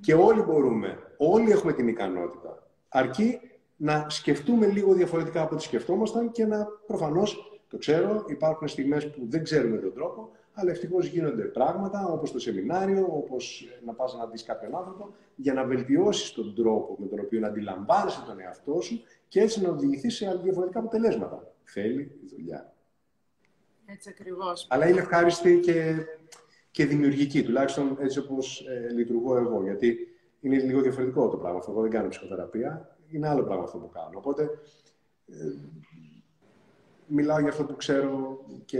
Και 0.00 0.14
όλοι 0.14 0.40
μπορούμε, 0.42 0.98
όλοι 1.16 1.50
έχουμε 1.50 1.72
την 1.72 1.88
ικανότητα. 1.88 2.70
Αρκεί 2.88 3.40
να 3.82 4.06
σκεφτούμε 4.08 4.66
λίγο 4.66 4.92
διαφορετικά 4.92 5.42
από 5.42 5.54
ό,τι 5.54 5.62
σκεφτόμασταν 5.62 6.30
και 6.30 6.46
να 6.46 6.66
προφανώς, 6.86 7.60
το 7.68 7.78
ξέρω, 7.78 8.24
υπάρχουν 8.28 8.68
στιγμές 8.68 9.10
που 9.10 9.26
δεν 9.28 9.42
ξέρουμε 9.42 9.76
τον 9.76 9.94
τρόπο, 9.94 10.30
αλλά 10.52 10.70
ευτυχώς 10.70 11.06
γίνονται 11.06 11.42
πράγματα 11.42 12.06
όπως 12.06 12.32
το 12.32 12.38
σεμινάριο, 12.38 13.06
όπως 13.10 13.68
να 13.84 13.92
πας 13.92 14.14
να 14.14 14.26
δεις 14.26 14.42
κάποιον 14.42 14.76
άνθρωπο, 14.76 15.14
για 15.36 15.52
να 15.52 15.64
βελτιώσεις 15.64 16.32
τον 16.32 16.54
τρόπο 16.54 16.96
με 16.98 17.06
τον 17.06 17.18
οποίο 17.18 17.40
να 17.40 17.46
αντιλαμβάνεσαι 17.46 18.22
τον 18.26 18.40
εαυτό 18.40 18.80
σου 18.80 19.00
και 19.28 19.40
έτσι 19.40 19.62
να 19.62 19.68
οδηγηθείς 19.68 20.14
σε 20.14 20.40
διαφορετικά 20.42 20.78
αποτελέσματα. 20.78 21.52
Θέλει 21.62 22.20
δουλειά. 22.30 22.72
Έτσι 23.86 24.08
ακριβώς. 24.08 24.66
Αλλά 24.70 24.88
είναι 24.88 25.00
ευχάριστη 25.00 25.60
και, 25.60 25.94
και 26.70 26.86
δημιουργική, 26.86 27.42
τουλάχιστον 27.42 27.96
έτσι 28.00 28.18
όπως 28.18 28.66
ε, 28.68 28.92
λειτουργώ 28.92 29.36
εγώ, 29.36 29.62
γιατί 29.62 29.96
είναι 30.40 30.58
λίγο 30.58 30.80
διαφορετικό 30.80 31.28
το 31.28 31.36
πράγμα 31.36 31.58
αυτό. 31.58 31.70
Εγώ 31.70 31.80
δεν 31.80 31.90
κάνω 31.90 32.08
ψυχοθεραπεία 32.08 32.96
είναι 33.12 33.28
άλλο 33.28 33.44
πράγμα 33.44 33.64
αυτό 33.64 33.78
που 33.78 33.88
κάνω. 33.88 34.18
Οπότε, 34.18 34.42
ε, 35.26 35.54
μιλάω 37.06 37.40
για 37.40 37.48
αυτό 37.48 37.64
που 37.64 37.76
ξέρω 37.76 38.44
και 38.64 38.78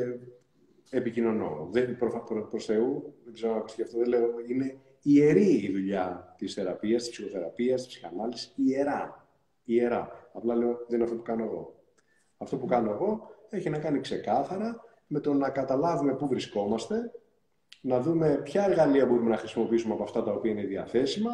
επικοινωνώ. 0.91 1.69
Δεν, 1.71 1.97
προ, 1.97 2.25
προ, 2.29 2.47
προς 2.47 2.65
Θεού, 2.65 3.15
δεν 3.25 3.35
ξέρω 3.35 3.55
αν 3.55 3.65
αυτό, 3.83 3.99
δεν 3.99 4.09
λέω, 4.09 4.31
είναι 4.49 4.81
ιερή 5.03 5.55
η 5.55 5.73
δουλειά 5.73 6.35
της 6.39 6.55
θεραπείας, 6.55 7.03
της 7.03 7.11
ψυχοθεραπείας, 7.11 7.83
της 7.83 7.91
ψυχανάλυσης, 7.91 8.53
ιερά. 8.57 9.27
Ιερά. 9.65 10.31
Απλά 10.33 10.55
λέω, 10.55 10.85
δεν 10.89 10.95
είναι 10.95 11.05
αυτό 11.05 11.17
που 11.17 11.23
κάνω 11.23 11.45
εγώ. 11.45 11.75
Αυτό 12.37 12.57
που 12.57 12.67
κάνω 12.67 12.91
εγώ 12.91 13.31
έχει 13.49 13.71
να 13.71 13.79
κάνει 13.79 14.01
ξεκάθαρα 14.01 14.81
με 15.07 15.21
το 15.21 15.35
να 15.35 15.51
καταλάβουμε 15.51 16.15
πού 16.15 16.29
βρισκόμαστε, 16.29 17.13
να 17.81 18.01
δούμε 18.01 18.41
ποια 18.45 18.65
εργαλεία 18.65 19.07
μπορούμε 19.07 19.31
να 19.31 19.37
χρησιμοποιήσουμε 19.37 19.95
από 19.95 20.03
αυτά 20.03 20.23
τα 20.23 20.33
οποία 20.33 20.51
είναι 20.51 20.65
διαθέσιμα 20.65 21.31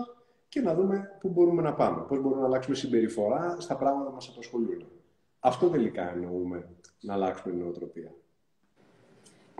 και 0.49 0.61
να 0.61 0.74
δούμε 0.74 1.16
πού 1.20 1.28
μπορούμε 1.28 1.62
να 1.62 1.74
πάμε, 1.74 2.05
πώς 2.09 2.20
μπορούμε 2.20 2.40
να 2.40 2.46
αλλάξουμε 2.46 2.76
συμπεριφορά 2.76 3.57
στα 3.61 3.76
πράγματα 3.76 4.09
που 4.09 4.14
μας 4.14 4.28
απασχολούν. 4.28 4.86
Αυτό 5.40 5.68
τελικά 5.68 6.11
εννοούμε 6.11 6.68
να 7.01 7.14
αλλάξουμε 7.14 7.55
την 7.55 7.62
νοοτροπία. 7.62 8.12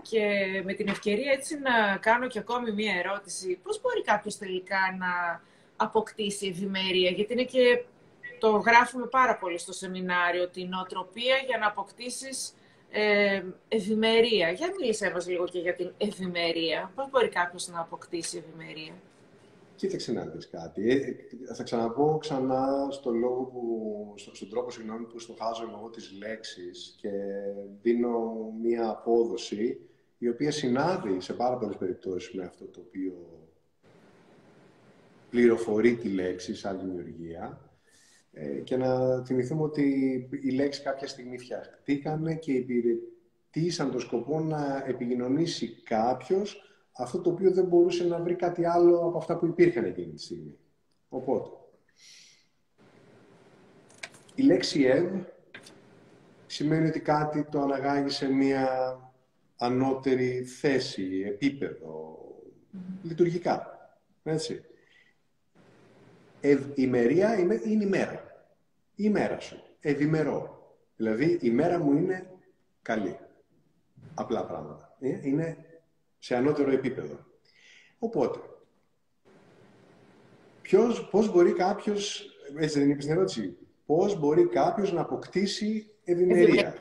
Και 0.01 0.29
με 0.65 0.73
την 0.73 0.87
ευκαιρία 0.87 1.31
έτσι 1.31 1.59
να 1.59 1.97
κάνω 1.97 2.27
και 2.27 2.39
ακόμη 2.39 2.71
μία 2.71 2.93
ερώτηση. 2.95 3.59
Πώς 3.63 3.81
μπορεί 3.81 4.01
κάποιος 4.01 4.37
τελικά 4.37 4.77
να 4.97 5.41
αποκτήσει 5.75 6.47
ευημερία, 6.47 7.09
γιατί 7.09 7.33
είναι 7.33 7.43
και 7.43 7.83
το 8.39 8.49
γράφουμε 8.49 9.05
πάρα 9.05 9.37
πολύ 9.37 9.57
στο 9.57 9.73
σεμινάριο, 9.73 10.49
την 10.49 10.69
νοοτροπία 10.69 11.35
για 11.47 11.57
να 11.57 11.67
αποκτήσεις 11.67 12.53
ε, 12.89 13.43
ευημερία. 13.67 14.51
Για 14.51 14.67
μίλησέ 14.79 15.11
μας 15.11 15.27
λίγο 15.27 15.45
και 15.45 15.59
για 15.59 15.75
την 15.75 15.91
ευημερία. 15.97 16.91
Πώς 16.95 17.09
μπορεί 17.09 17.29
κάποιος 17.29 17.67
να 17.67 17.79
αποκτήσει 17.79 18.37
ευημερία; 18.37 18.93
Κοίταξε 19.79 20.11
να 20.11 20.25
δεις 20.25 20.49
κάτι. 20.49 20.89
Ε, 20.91 21.53
θα 21.53 21.63
ξαναπώ 21.63 22.17
ξανά 22.17 22.87
στο 22.91 23.11
λόγο 23.11 23.43
που, 23.43 24.13
στο, 24.17 24.35
στον 24.35 24.49
τρόπο 24.49 24.71
συγγνώμη, 24.71 25.05
που 25.05 25.19
στοχάζω 25.19 25.63
εγώ 25.63 25.89
τις 25.89 26.11
λέξεις 26.19 26.95
και 27.01 27.09
δίνω 27.81 28.19
μία 28.61 28.89
απόδοση 28.89 29.79
η 30.17 30.29
οποία 30.29 30.51
συνάδει 30.51 31.21
σε 31.21 31.33
πάρα 31.33 31.57
πολλές 31.57 31.77
περιπτώσεις 31.77 32.33
με 32.33 32.43
αυτό 32.43 32.65
το 32.65 32.79
οποίο 32.87 33.13
πληροφορεί 35.29 35.95
τη 35.95 36.07
λέξη 36.09 36.55
σαν 36.55 36.79
δημιουργία 36.79 37.71
ε, 38.31 38.47
και 38.47 38.77
να 38.77 39.23
θυμηθούμε 39.25 39.61
ότι 39.61 39.83
οι 40.43 40.49
λέξεις 40.49 40.83
κάποια 40.83 41.07
στιγμή 41.07 41.37
φτιαχτήκαν 41.37 42.39
και 42.39 42.51
υπηρετήσαν 42.51 43.91
το 43.91 43.99
σκοπό 43.99 44.39
να 44.39 44.83
επικοινωνήσει 44.87 45.81
κάποιος 45.83 46.68
αυτό 46.99 47.19
το 47.19 47.29
οποίο 47.29 47.51
δεν 47.51 47.65
μπορούσε 47.65 48.03
να 48.03 48.19
βρει 48.19 48.35
κάτι 48.35 48.65
άλλο 48.65 48.97
από 48.97 49.17
αυτά 49.17 49.37
που 49.37 49.45
υπήρχαν 49.45 49.85
εκείνη 49.85 50.13
τη 50.13 50.21
στιγμή. 50.21 50.57
Οπότε, 51.09 51.49
η 54.35 54.41
λέξη 54.41 54.83
«ευ» 54.83 55.11
σημαίνει 56.47 56.87
ότι 56.87 56.99
κάτι 56.99 57.43
το 57.43 57.61
αναγάγει 57.61 58.09
σε 58.09 58.27
μία 58.27 58.97
ανώτερη 59.57 60.43
θέση, 60.43 61.23
επίπεδο, 61.25 62.17
λειτουργικά. 63.03 63.67
Έτσι. 64.23 64.63
Ευημερία 66.41 67.39
είναι, 67.39 67.61
είναι 67.65 67.83
η 67.83 67.87
μέρα. 67.87 68.23
Η 68.95 69.09
μέρα 69.09 69.39
σου. 69.39 69.63
Ευημερώ. 69.79 70.73
Δηλαδή, 70.95 71.39
η 71.41 71.49
μέρα 71.49 71.79
μου 71.79 71.97
είναι 71.97 72.29
καλή. 72.81 73.19
Απλά 74.13 74.45
πράγματα. 74.45 74.95
Ε, 74.99 75.27
είναι 75.27 75.57
σε 76.19 76.35
ανώτερο 76.35 76.71
επίπεδο. 76.71 77.19
Οπότε, 77.99 78.39
ποιος, 80.61 81.09
πώς 81.09 81.31
μπορεί 81.31 81.53
κάποιος, 81.53 82.29
έτσι 82.57 82.79
δεν 82.79 82.89
είπες 82.89 83.05
την 83.05 83.13
ερώτηση, 83.13 83.57
πώς 83.85 84.19
μπορεί 84.19 84.47
κάποιος 84.47 84.93
να 84.93 85.01
αποκτήσει 85.01 85.91
ευημερία. 86.03 86.75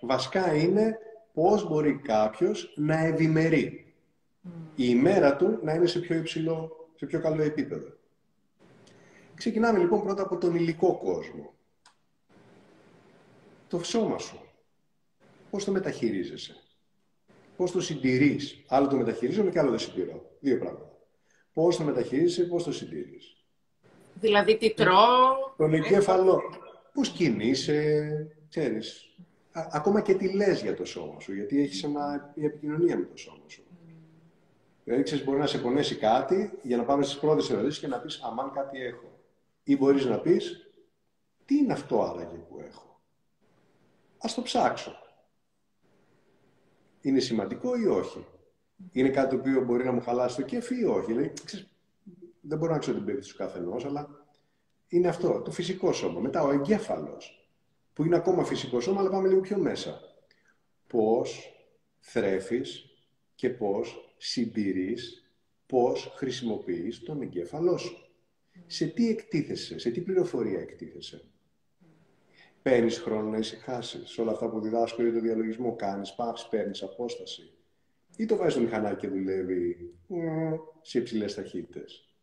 Βασικά 0.00 0.54
είναι 0.54 0.98
πώς 1.32 1.68
μπορεί 1.68 1.96
κάποιος 1.96 2.72
να 2.76 2.98
ευημερεί. 2.98 3.94
Η 4.74 4.84
ημέρα 4.86 5.36
του 5.36 5.58
να 5.62 5.74
είναι 5.74 5.86
σε 5.86 5.98
πιο 5.98 6.16
υψηλό, 6.16 6.88
σε 6.96 7.06
πιο 7.06 7.20
καλό 7.20 7.42
επίπεδο. 7.42 7.96
Ξεκινάμε 9.34 9.78
λοιπόν 9.78 10.02
πρώτα 10.02 10.22
από 10.22 10.38
τον 10.38 10.54
υλικό 10.54 10.98
κόσμο. 10.98 11.54
Το 13.68 13.84
σώμα 13.84 14.18
σου. 14.18 14.40
Πώς 15.50 15.64
το 15.64 15.72
μεταχειρίζεσαι; 15.72 16.56
Πώς 17.58 17.70
το 17.72 17.80
συντηρείς; 17.80 18.64
Άλλο 18.68 18.88
το 18.88 18.96
μεταχειρίζομαι 18.96 19.50
και 19.50 19.58
άλλο 19.58 19.70
δεν 19.70 19.78
συντηρώ. 19.78 20.30
Δύο 20.40 20.58
πράγματα. 20.58 20.98
Πώς 21.52 21.76
το 21.76 21.84
μεταχειρίζεσαι, 21.84 22.44
πώς 22.44 22.64
το 22.64 22.72
συντηρείς; 22.72 23.36
Δηλαδή, 24.14 24.56
τι 24.56 24.74
τρώω; 24.74 25.54
Τον 25.56 25.74
εγκέφαλο. 25.74 26.42
Πώς 26.92 27.08
κινείσαι, 27.08 28.36
ξέρεις. 28.48 29.16
Ακόμα 29.52 30.00
και 30.00 30.14
τι 30.14 30.34
λες 30.34 30.62
για 30.62 30.74
το 30.74 30.84
σώμα 30.84 31.20
σου, 31.20 31.34
γιατί 31.34 31.60
έχεις 31.60 31.86
μια 31.86 32.32
επικοινωνία 32.36 32.96
με 32.96 33.04
το 33.04 33.16
σώμα 33.16 33.44
σου. 33.46 33.62
Mm. 33.62 33.92
Δηλαδή, 34.84 35.02
ξέρεις, 35.02 35.24
μπορεί 35.24 35.38
να 35.38 35.46
σε 35.46 35.58
πονέσει 35.58 35.96
κάτι 35.96 36.58
για 36.62 36.76
να 36.76 36.84
πάμε 36.84 37.02
στις 37.02 37.18
πρώτες 37.18 37.50
ερωτήσεις 37.50 37.80
και 37.80 37.86
να 37.86 37.98
πεις 37.98 38.20
Αμάν 38.22 38.52
κάτι 38.52 38.82
έχω. 38.82 39.20
Ή 39.62 39.76
μπορείς 39.76 40.04
να 40.04 40.18
πεις 40.18 40.70
Τι 41.44 41.56
είναι 41.56 41.72
αυτό 41.72 42.02
άραγε 42.02 42.36
που 42.36 42.60
έχω; 42.68 43.00
Α 44.18 44.32
το 44.34 44.42
ψάξω 44.42 45.06
είναι 47.08 47.20
σημαντικό 47.20 47.76
ή 47.80 47.86
όχι; 47.86 48.26
Είναι 48.92 49.08
κάτι 49.08 49.34
το 49.34 49.40
οποίο 49.40 49.64
μπορεί 49.64 49.84
να 49.84 49.92
μου 49.92 50.00
χαλάσει 50.00 50.36
το 50.36 50.42
κέφι 50.42 50.80
ή 50.80 50.84
όχι; 50.84 51.06
Δηλαδή, 51.06 51.32
ξέρεις, 51.44 51.66
δεν 52.40 52.58
μπορώ 52.58 52.72
να 52.72 52.78
ξέρω 52.78 52.96
την 52.96 53.04
περίπτωση 53.06 53.32
του 53.32 53.38
καθενός, 53.38 53.84
αλλά 53.84 54.26
είναι 54.88 55.08
αυτό, 55.08 55.40
το 55.40 55.50
φυσικό 55.50 55.92
σώμα. 55.92 56.20
Μετά 56.20 56.42
ο 56.42 56.52
εγκέφαλος, 56.52 57.50
που 57.92 58.04
είναι 58.04 58.16
ακόμα 58.16 58.44
φυσικό 58.44 58.80
σώμα, 58.80 59.00
αλλά 59.00 59.10
πάμε 59.10 59.28
λίγο 59.28 59.40
πιο 59.40 59.58
μέσα. 59.58 60.00
Πώς 60.86 61.52
θρέφεις 61.98 62.84
και 63.34 63.50
πώς 63.50 64.14
συντηρείς, 64.16 65.32
πώς 65.66 66.12
χρησιμοποιείς 66.16 67.02
τον 67.02 67.22
εγκέφαλό 67.22 67.76
σου. 67.76 68.02
Σε 68.66 68.86
τι 68.86 69.08
εκτίθεσαι, 69.08 69.78
σε 69.78 69.90
τι 69.90 70.00
πληροφορία 70.00 70.60
εκτίθεσαι; 70.60 71.24
Παίρνεις 72.68 72.98
χρόνο 72.98 73.28
να 73.28 73.38
ησυχάσεις. 73.38 74.10
Σε 74.10 74.20
όλα 74.20 74.30
αυτά 74.30 74.48
που 74.48 74.60
διδάσκω 74.60 75.02
για 75.02 75.12
το 75.12 75.20
διαλογισμό, 75.20 75.76
κάνεις 75.76 76.14
παύση, 76.14 76.48
παίρνεις 76.48 76.82
απόσταση. 76.82 77.52
Ή 78.16 78.26
το 78.26 78.36
βάζεις 78.36 78.52
στο 78.52 78.62
μηχανάκι 78.62 78.96
και 78.96 79.08
δουλεύει 79.08 79.94
σε 80.82 80.98
υψηλές 80.98 81.34
ταχύτητες. 81.34 82.14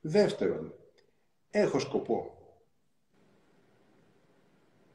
Δεύτερον, 0.00 0.74
έχω 1.50 1.78
σκοπό. 1.78 2.36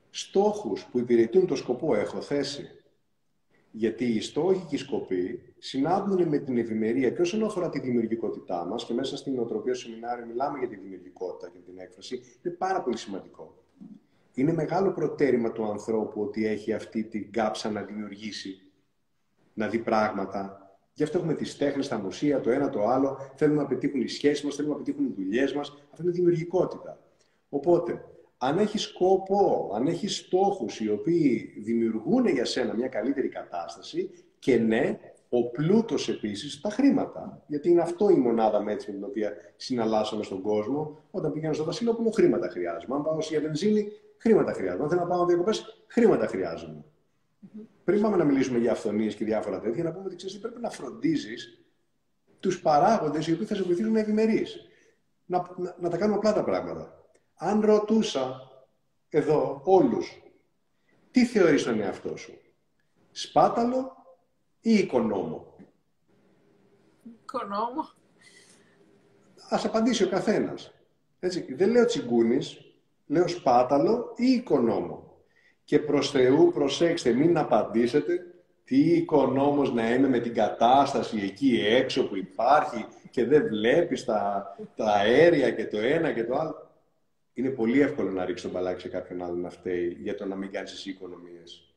Στόχους 0.09 0.85
που 0.85 0.99
υπηρετούν 0.99 1.47
το 1.47 1.55
σκοπό 1.55 1.95
έχω 1.95 2.21
θέσει. 2.21 2.69
Γιατί 3.71 4.05
οι 4.05 4.21
στόχοι 4.21 4.65
και 4.69 4.75
οι 4.75 4.79
σκοποί 4.79 5.53
συνάδουν 5.57 6.27
με 6.27 6.37
την 6.37 6.57
ευημερία 6.57 7.09
και 7.09 7.21
όσον 7.21 7.43
αφορά 7.43 7.69
τη 7.69 7.79
δημιουργικότητά 7.79 8.65
μας 8.65 8.85
και 8.85 8.93
μέσα 8.93 9.17
στην 9.17 9.33
νοοτροπία 9.33 9.73
σεμινάριο 9.73 10.25
μιλάμε 10.25 10.59
για 10.59 10.67
τη 10.67 10.75
δημιουργικότητα 10.75 11.51
και 11.51 11.59
την 11.59 11.77
έκφραση, 11.77 12.21
είναι 12.43 12.53
πάρα 12.53 12.81
πολύ 12.81 12.97
σημαντικό 12.97 13.65
είναι 14.37 14.53
μεγάλο 14.53 14.91
προτέρημα 14.91 15.51
του 15.51 15.65
ανθρώπου 15.65 16.21
ότι 16.21 16.45
έχει 16.45 16.73
αυτή 16.73 17.03
την 17.03 17.31
κάψα 17.31 17.71
να 17.71 17.81
δημιουργήσει, 17.81 18.61
να 19.53 19.67
δει 19.67 19.79
πράγματα. 19.79 20.71
Γι' 20.93 21.03
αυτό 21.03 21.17
έχουμε 21.17 21.33
τις 21.33 21.57
τέχνες, 21.57 21.87
τα 21.87 21.97
μουσεία, 21.97 22.39
το 22.39 22.49
ένα 22.49 22.69
το 22.69 22.87
άλλο. 22.87 23.17
Θέλουμε 23.35 23.61
να 23.61 23.67
πετύχουν 23.67 24.01
οι 24.01 24.07
σχέσεις 24.07 24.43
μας, 24.43 24.55
θέλουμε 24.55 24.73
να 24.73 24.79
πετύχουν 24.79 25.05
οι 25.05 25.13
δουλειές 25.15 25.53
μας. 25.53 25.69
Αυτό 25.91 26.03
είναι 26.03 26.11
δημιουργικότητα. 26.11 26.99
Οπότε, 27.49 28.05
αν 28.37 28.57
έχεις 28.57 28.81
σκοπό, 28.81 29.71
αν 29.75 29.87
έχεις 29.87 30.17
στόχους 30.17 30.79
οι 30.79 30.89
οποίοι 30.89 31.53
δημιουργούν 31.63 32.27
για 32.27 32.45
σένα 32.45 32.73
μια 32.73 32.87
καλύτερη 32.87 33.27
κατάσταση 33.27 34.09
και 34.39 34.57
ναι, 34.57 34.99
ο 35.29 35.49
πλούτος 35.49 36.09
επίσης, 36.09 36.61
τα 36.61 36.69
χρήματα. 36.69 37.43
Γιατί 37.47 37.69
είναι 37.69 37.81
αυτό 37.81 38.09
η 38.09 38.15
μονάδα 38.15 38.61
μέτρηση 38.61 38.91
με 38.91 38.97
την 38.97 39.05
οποία 39.05 39.33
συναλλάσσαμε 39.55 40.23
στον 40.23 40.41
κόσμο. 40.41 40.99
Όταν 41.11 41.33
πήγαινα 41.33 41.53
στο 41.53 41.63
Βασιλόπουλο, 41.63 42.09
χρήματα 42.09 42.49
χρειάζομαι. 42.49 42.95
Αν 42.95 43.03
πάω 43.03 43.17
για 43.19 43.41
βενζίνη, 43.41 43.91
χρήματα 44.17 44.53
χρειάζομαι. 44.53 44.83
Αν 44.83 44.89
θέλω 44.89 45.01
να 45.01 45.07
πάω 45.07 45.25
διακοπές, 45.25 45.85
χρήματα 45.87 46.27
χρειάζομαι. 46.27 46.83
Mm-hmm. 46.83 47.65
Πριν 47.83 48.01
πάμε 48.01 48.17
να 48.17 48.23
μιλήσουμε 48.23 48.57
για 48.57 48.71
αυθονίες 48.71 49.15
και 49.15 49.25
διάφορα 49.25 49.59
τέτοια, 49.59 49.83
να 49.83 49.91
πούμε 49.91 50.05
ότι 50.05 50.15
ξέρεις, 50.15 50.39
πρέπει 50.39 50.61
να 50.61 50.69
φροντίζεις 50.69 51.61
τους 52.39 52.61
παράγοντες 52.61 53.27
οι 53.27 53.33
οποίοι 53.33 53.45
θα 53.45 53.55
σε 53.55 53.63
βοηθήσουν 53.63 53.91
να 53.91 53.99
ευημερείς. 53.99 54.57
Να, 55.25 55.45
να, 55.57 55.75
να, 55.79 55.89
τα 55.89 55.97
κάνουμε 55.97 56.17
απλά 56.17 56.33
τα 56.33 56.43
πράγματα. 56.43 57.05
Αν 57.35 57.61
ρωτούσα 57.61 58.51
εδώ 59.09 59.61
όλους, 59.63 60.21
τι 61.11 61.25
θεωρείς 61.25 61.63
τον 61.63 61.81
εαυτό 61.81 62.15
σου, 62.15 62.37
σπάταλο 63.11 63.91
ή 64.59 64.73
οικονόμο; 64.73 65.55
Οικονόμο. 67.21 67.89
Ας 69.49 69.65
απαντήσει 69.65 70.03
ο 70.03 70.09
καθένας. 70.09 70.73
Έτσι, 71.19 71.53
δεν 71.53 71.69
λέω 71.69 71.85
τσιγκούνης, 71.85 72.66
Λέω 73.07 73.27
σπάταλο 73.27 74.13
ή 74.15 74.25
οικονόμο. 74.25 75.17
Και 75.63 75.79
προς 75.79 76.11
Θεού 76.11 76.51
προσέξτε, 76.53 77.13
μην 77.13 77.37
απαντήσετε 77.37 78.25
τι 78.63 78.77
οικονόμος 78.77 79.73
να 79.73 79.93
είμαι 79.93 80.07
με 80.07 80.19
την 80.19 80.33
κατάσταση 80.33 81.19
εκεί 81.23 81.59
έξω 81.65 82.07
που 82.07 82.15
υπάρχει 82.15 82.85
και 83.09 83.25
δεν 83.25 83.47
βλέπεις 83.47 84.05
τα, 84.05 84.45
τα 84.75 84.85
αέρια 84.85 85.51
και 85.51 85.67
το 85.67 85.77
ένα 85.77 86.11
και 86.11 86.23
το 86.23 86.35
άλλο. 86.35 86.71
Είναι 87.33 87.49
πολύ 87.49 87.81
εύκολο 87.81 88.11
να 88.11 88.25
ρίξει 88.25 88.43
τον 88.43 88.51
μπαλάκι 88.51 88.81
σε 88.81 88.87
κάποιον 88.87 89.23
άλλον 89.23 89.39
να 89.39 89.49
φταίει 89.49 89.97
για 90.01 90.15
το 90.15 90.25
να 90.25 90.35
μην 90.35 90.51
κάνεις 90.51 90.71
εσύ 90.71 90.89
οικονομίες. 90.89 91.73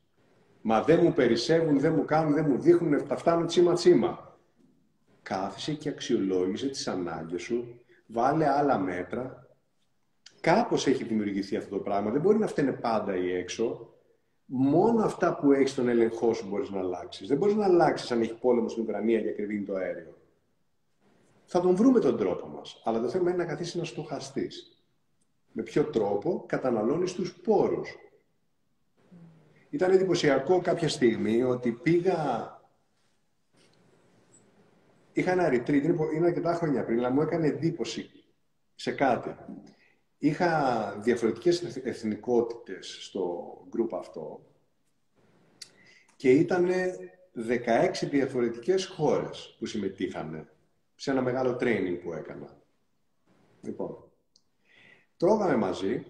Μα 0.60 0.82
δεν 0.82 1.00
μου 1.02 1.12
περισσεύουν, 1.12 1.80
δεν 1.80 1.92
μου 1.92 2.04
κάνουν, 2.04 2.34
δεν 2.34 2.46
μου 2.48 2.58
δείχνουν, 2.58 3.06
τα 3.08 3.16
φτάνουν 3.16 3.46
τσίμα-τσίμα. 3.46 4.38
Κάθισε 5.22 5.72
και 5.72 5.88
αξιολόγησε 5.88 6.68
τις 6.68 6.88
ανάγκες 6.88 7.42
σου, 7.42 7.80
βάλε 8.06 8.48
άλλα 8.48 8.78
μέτρα 8.78 9.49
Κάπως 10.40 10.86
έχει 10.86 11.04
δημιουργηθεί 11.04 11.56
αυτό 11.56 11.76
το 11.76 11.82
πράγμα. 11.82 12.10
Δεν 12.10 12.20
μπορεί 12.20 12.38
να 12.38 12.46
φταίνε 12.46 12.72
πάντα 12.72 13.16
ή 13.16 13.32
έξω. 13.32 13.94
Μόνο 14.44 15.04
αυτά 15.04 15.36
που 15.36 15.52
έχεις 15.52 15.70
στον 15.70 15.88
έλεγχό 15.88 16.32
σου 16.32 16.48
μπορείς 16.48 16.70
να 16.70 16.78
αλλάξεις. 16.78 17.28
Δεν 17.28 17.36
μπορείς 17.36 17.54
να 17.54 17.64
αλλάξεις 17.64 18.10
αν 18.10 18.20
έχει 18.20 18.34
πόλεμο 18.34 18.68
στην 18.68 18.82
Ουκρανία 18.82 19.20
και 19.20 19.28
ακριβίνει 19.28 19.64
το 19.64 19.74
αέριο. 19.74 20.16
Θα 21.44 21.60
τον 21.60 21.74
βρούμε 21.74 22.00
τον 22.00 22.16
τρόπο 22.16 22.46
μας. 22.46 22.80
Αλλά 22.84 23.00
το 23.00 23.08
θέμα 23.08 23.30
είναι 23.30 23.38
να 23.38 23.48
καθίσει 23.48 23.78
να 23.78 23.84
στοχαστείς. 23.84 24.84
Με 25.52 25.62
ποιο 25.62 25.84
τρόπο 25.84 26.44
καταναλώνεις 26.46 27.12
τους 27.12 27.34
πόρους. 27.34 27.98
Ήταν 29.70 29.90
εντυπωσιακό 29.90 30.60
κάποια 30.60 30.88
στιγμή 30.88 31.42
ότι 31.42 31.72
πήγα. 31.72 32.58
Είχα 35.12 35.32
ένα 35.32 35.48
retreat, 35.48 35.82
είναι 36.14 36.26
αρκετά 36.26 36.54
χρόνια 36.54 36.84
πριν, 36.84 36.98
αλλά 36.98 37.10
μου 37.10 37.20
έκανε 37.22 37.46
εντύπωση 37.46 38.10
σε 38.74 38.92
κάτι 38.92 39.36
είχα 40.22 40.92
διαφορετικές 41.00 41.62
εθνικότητες 41.76 42.96
στο 43.00 43.54
γκρουπ 43.68 43.94
αυτό 43.94 44.40
και 46.16 46.30
ήταν 46.30 46.68
16 47.48 47.90
διαφορετικές 48.10 48.86
χώρες 48.86 49.56
που 49.58 49.66
συμμετείχαν 49.66 50.48
σε 50.94 51.10
ένα 51.10 51.22
μεγάλο 51.22 51.56
training 51.60 51.98
που 52.02 52.12
έκανα. 52.12 52.58
Λοιπόν, 53.62 54.10
τρώγαμε 55.16 55.56
μαζί 55.56 56.06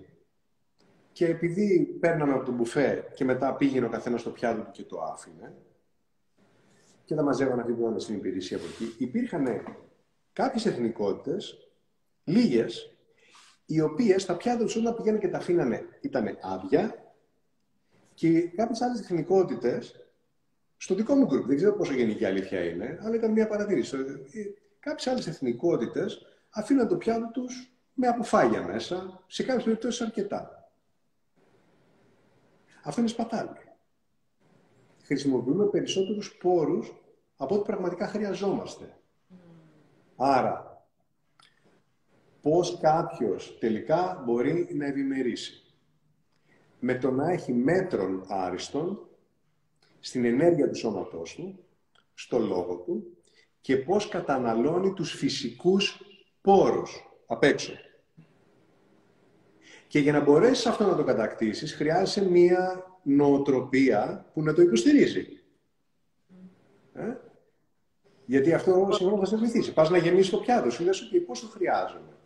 και 1.13 1.27
επειδή 1.27 1.85
παίρναμε 2.01 2.33
από 2.33 2.45
το 2.45 2.53
μπουφέ 2.53 3.11
και 3.15 3.25
μετά 3.25 3.55
πήγαινε 3.55 3.87
ο 3.87 3.91
καθένας 3.91 4.21
στο 4.21 4.31
πιάτο 4.31 4.63
του 4.63 4.71
και 4.71 4.83
το 4.83 5.01
άφηνε 5.01 5.55
και 7.05 7.15
τα 7.15 7.23
μαζεύανε 7.23 7.61
αυτή 7.61 7.73
που 7.73 7.99
στην 7.99 8.15
υπηρεσία 8.15 8.57
από 8.57 8.67
εκεί, 8.67 8.95
υπήρχαν 8.99 9.65
κάποιες 10.33 10.67
εθνικότητες, 10.67 11.71
λίγες, 12.25 12.95
οι 13.71 13.81
οποίες 13.81 14.25
τα 14.25 14.37
πιάτα 14.37 14.65
τους 14.65 14.77
όταν 14.77 14.95
πηγαίνουν 14.95 15.21
και 15.21 15.29
τα 15.29 15.39
αφήνανε 15.39 15.99
ήταν 16.01 16.39
άδεια 16.43 17.15
και 18.15 18.41
κάποιες 18.41 18.81
άλλες 18.81 19.01
εθνικότητες, 19.01 20.11
στο 20.77 20.95
δικό 20.95 21.15
μου 21.15 21.25
γκρουπ, 21.27 21.47
δεν 21.47 21.57
ξέρω 21.57 21.73
πόσο 21.73 21.93
γενική 21.93 22.25
αλήθεια 22.25 22.65
είναι, 22.65 22.99
αλλά 23.03 23.15
ήταν 23.15 23.33
μια 23.33 23.47
παρατήρηση. 23.47 23.97
Ε, 23.97 24.43
κάποιες 24.81 25.07
άλλες 25.07 25.27
εθνικότητες 25.27 26.27
αφήναν 26.51 26.89
το 26.89 26.97
πιάτο 26.97 27.31
τους 27.33 27.75
με 27.95 28.07
αποφάγια 28.07 28.63
μέσα, 28.63 29.25
σε 29.27 29.43
κάποιες 29.43 29.65
περιπτώσεις 29.65 30.01
αρκετά. 30.01 30.71
Αυτό 32.83 33.01
είναι 33.01 33.11
σπατάλη. 33.11 33.51
Χρησιμοποιούμε 35.03 35.67
περισσότερους 35.67 36.37
πόρους 36.37 36.95
από 37.37 37.55
ό,τι 37.55 37.65
πραγματικά 37.65 38.07
χρειαζόμαστε. 38.07 38.97
Άρα, 40.17 40.70
πώς 42.43 42.79
κάποιος 42.81 43.59
τελικά 43.59 44.23
μπορεί 44.27 44.69
να 44.75 44.87
ευημερήσει. 44.87 45.65
Με 46.79 46.95
το 46.95 47.11
να 47.11 47.31
έχει 47.31 47.53
μέτρων 47.53 48.25
άριστον 48.29 49.09
στην 50.01 50.25
ενέργεια 50.25 50.69
του 50.69 50.77
σώματός 50.77 51.35
του, 51.35 51.65
στο 52.15 52.39
λόγο 52.39 52.77
του 52.77 53.17
και 53.61 53.77
πώς 53.77 54.09
καταναλώνει 54.09 54.93
τους 54.93 55.13
φυσικούς 55.13 56.01
πόρους 56.41 57.09
απ' 57.27 57.43
έξω. 57.43 57.73
Και 59.89 59.99
για 59.99 60.13
να 60.13 60.21
μπορέσεις 60.21 60.67
αυτό 60.67 60.87
να 60.87 60.97
το 60.97 61.05
κατακτήσεις, 61.05 61.75
χρειάζεσαι 61.75 62.29
μία 62.31 62.85
νοοτροπία 63.03 64.31
που 64.33 64.43
να 64.43 64.55
το 64.55 64.63
υποστηρίζει. 64.63 65.41
Ε; 66.93 67.17
Γιατί 68.27 68.53
αυτό 68.53 68.89
σίγουρα 68.91 69.17
θα 69.19 69.27
σε 69.27 69.37
βοηθήσει. 69.37 69.73
Πας 69.73 69.91
να 69.91 69.99
γεμίσεις 69.99 70.31
το 70.31 70.39
πιάτο 70.39 70.71
σου, 70.71 70.85
λες: 70.85 71.03
OK, 71.03 71.23
πόσο 71.27 71.47
χρειάζομαι. 71.47 72.20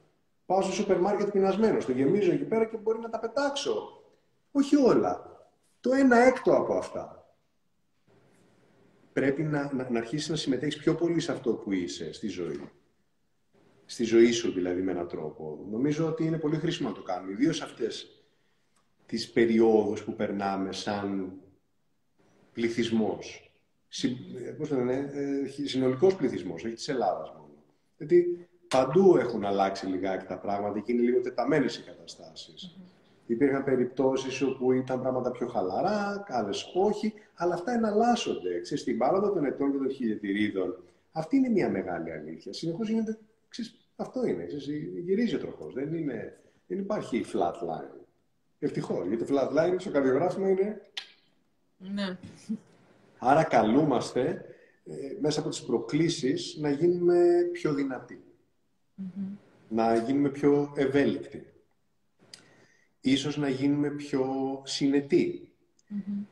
Πάω 0.54 0.62
στο 0.62 0.72
σούπερ 0.72 1.00
μάρκετ 1.00 1.30
πεινασμένος, 1.30 1.84
το 1.84 1.92
γεμίζω 1.92 2.32
εκεί 2.32 2.44
πέρα 2.44 2.64
και 2.64 2.76
μπορεί 2.76 2.98
να 2.98 3.08
τα 3.08 3.18
πετάξω. 3.18 4.02
Όχι 4.50 4.76
όλα. 4.76 5.42
Το 5.80 5.92
ένα 5.92 6.16
έκτο 6.16 6.56
από 6.56 6.74
αυτά. 6.74 7.28
Πρέπει 9.12 9.42
να, 9.42 9.74
να, 9.74 9.90
να 9.90 9.98
αρχίσεις 9.98 10.28
να 10.28 10.36
συμμετέχεις 10.36 10.76
πιο 10.76 10.94
πολύ 10.94 11.20
σε 11.20 11.32
αυτό 11.32 11.52
που 11.52 11.72
είσαι 11.72 12.12
στη 12.12 12.28
ζωή. 12.28 12.70
Στη 13.84 14.04
ζωή 14.04 14.32
σου 14.32 14.52
δηλαδή 14.52 14.82
με 14.82 14.90
έναν 14.90 15.08
τρόπο. 15.08 15.66
Νομίζω 15.70 16.06
ότι 16.06 16.24
είναι 16.24 16.38
πολύ 16.38 16.56
χρήσιμο 16.56 16.88
να 16.88 16.94
το 16.94 17.02
κάνουμε. 17.02 17.32
Ιδίως 17.32 17.60
αυτές 17.60 18.24
τις 19.06 19.30
περιόδους 19.30 20.04
που 20.04 20.14
περνάμε 20.14 20.72
σαν 20.72 21.32
πληθυσμός 22.52 23.44
πώς 24.56 24.70
λένε, 24.70 25.10
ε, 25.12 25.66
συνολικός 25.66 26.16
πληθυσμός, 26.16 26.64
όχι 26.64 26.74
της 26.74 26.88
Ελλάδας 26.88 27.30
μόνο. 27.30 27.64
Γιατί 27.96 28.48
παντού 28.74 29.16
έχουν 29.16 29.44
αλλάξει 29.44 29.86
λιγάκι 29.86 30.26
τα 30.26 30.38
πράγματα 30.38 30.80
και 30.80 30.92
είναι 30.92 31.02
λίγο 31.02 31.20
τεταμένες 31.20 31.76
οι 31.76 31.82
καταστάσεις. 31.82 32.76
Mm-hmm. 32.76 32.90
Υπήρχαν 33.26 33.64
περιπτώσεις 33.64 34.42
όπου 34.42 34.72
ήταν 34.72 35.00
πράγματα 35.00 35.30
πιο 35.30 35.46
χαλαρά, 35.46 36.24
άλλες 36.28 36.72
όχι, 36.74 37.12
αλλά 37.34 37.54
αυτά 37.54 37.72
εναλλάσσονται. 37.72 38.60
Ξέρεις, 38.60 38.82
στην 38.82 38.98
πάροδο 38.98 39.32
των 39.32 39.44
ετών 39.44 39.72
και 39.72 39.78
των 39.78 39.90
χιλιετηρίδων, 39.90 40.82
αυτή 41.12 41.36
είναι 41.36 41.48
μια 41.48 41.70
μεγάλη 41.70 42.12
αλήθεια. 42.12 42.52
Συνεχώς 42.52 42.88
γίνεται, 42.88 43.18
ξέρεις, 43.48 43.88
αυτό 43.96 44.26
είναι, 44.26 44.46
ξέρεις, 44.46 44.66
γυρίζει 45.04 45.34
ο 45.34 45.38
τροχός, 45.38 45.74
δεν, 45.74 45.94
είναι, 45.94 46.40
δεν 46.66 46.78
υπάρχει 46.78 47.24
flat 47.32 47.52
line. 47.52 48.00
Ευτυχώς, 48.58 49.06
γιατί 49.06 49.24
το 49.24 49.34
flat 49.34 49.58
line 49.58 49.74
στο 49.78 49.90
καρδιογράφημα 49.90 50.48
είναι... 50.48 50.80
Ναι. 51.76 52.16
Άρα 53.18 53.44
καλούμαστε 53.44 54.44
ε, 54.84 54.94
μέσα 55.20 55.40
από 55.40 55.48
τις 55.48 55.62
προκλήσεις 55.62 56.56
να 56.60 56.70
γίνουμε 56.70 57.48
πιο 57.52 57.72
δυνατοι. 58.94 59.38
Να 59.68 59.96
γίνουμε 59.96 60.28
πιο 60.28 60.72
ευέλικτοι. 60.76 61.46
Ίσως 63.00 63.36
να 63.36 63.48
γίνουμε 63.48 63.90
πιο 63.90 64.26
συνετοι 64.64 65.48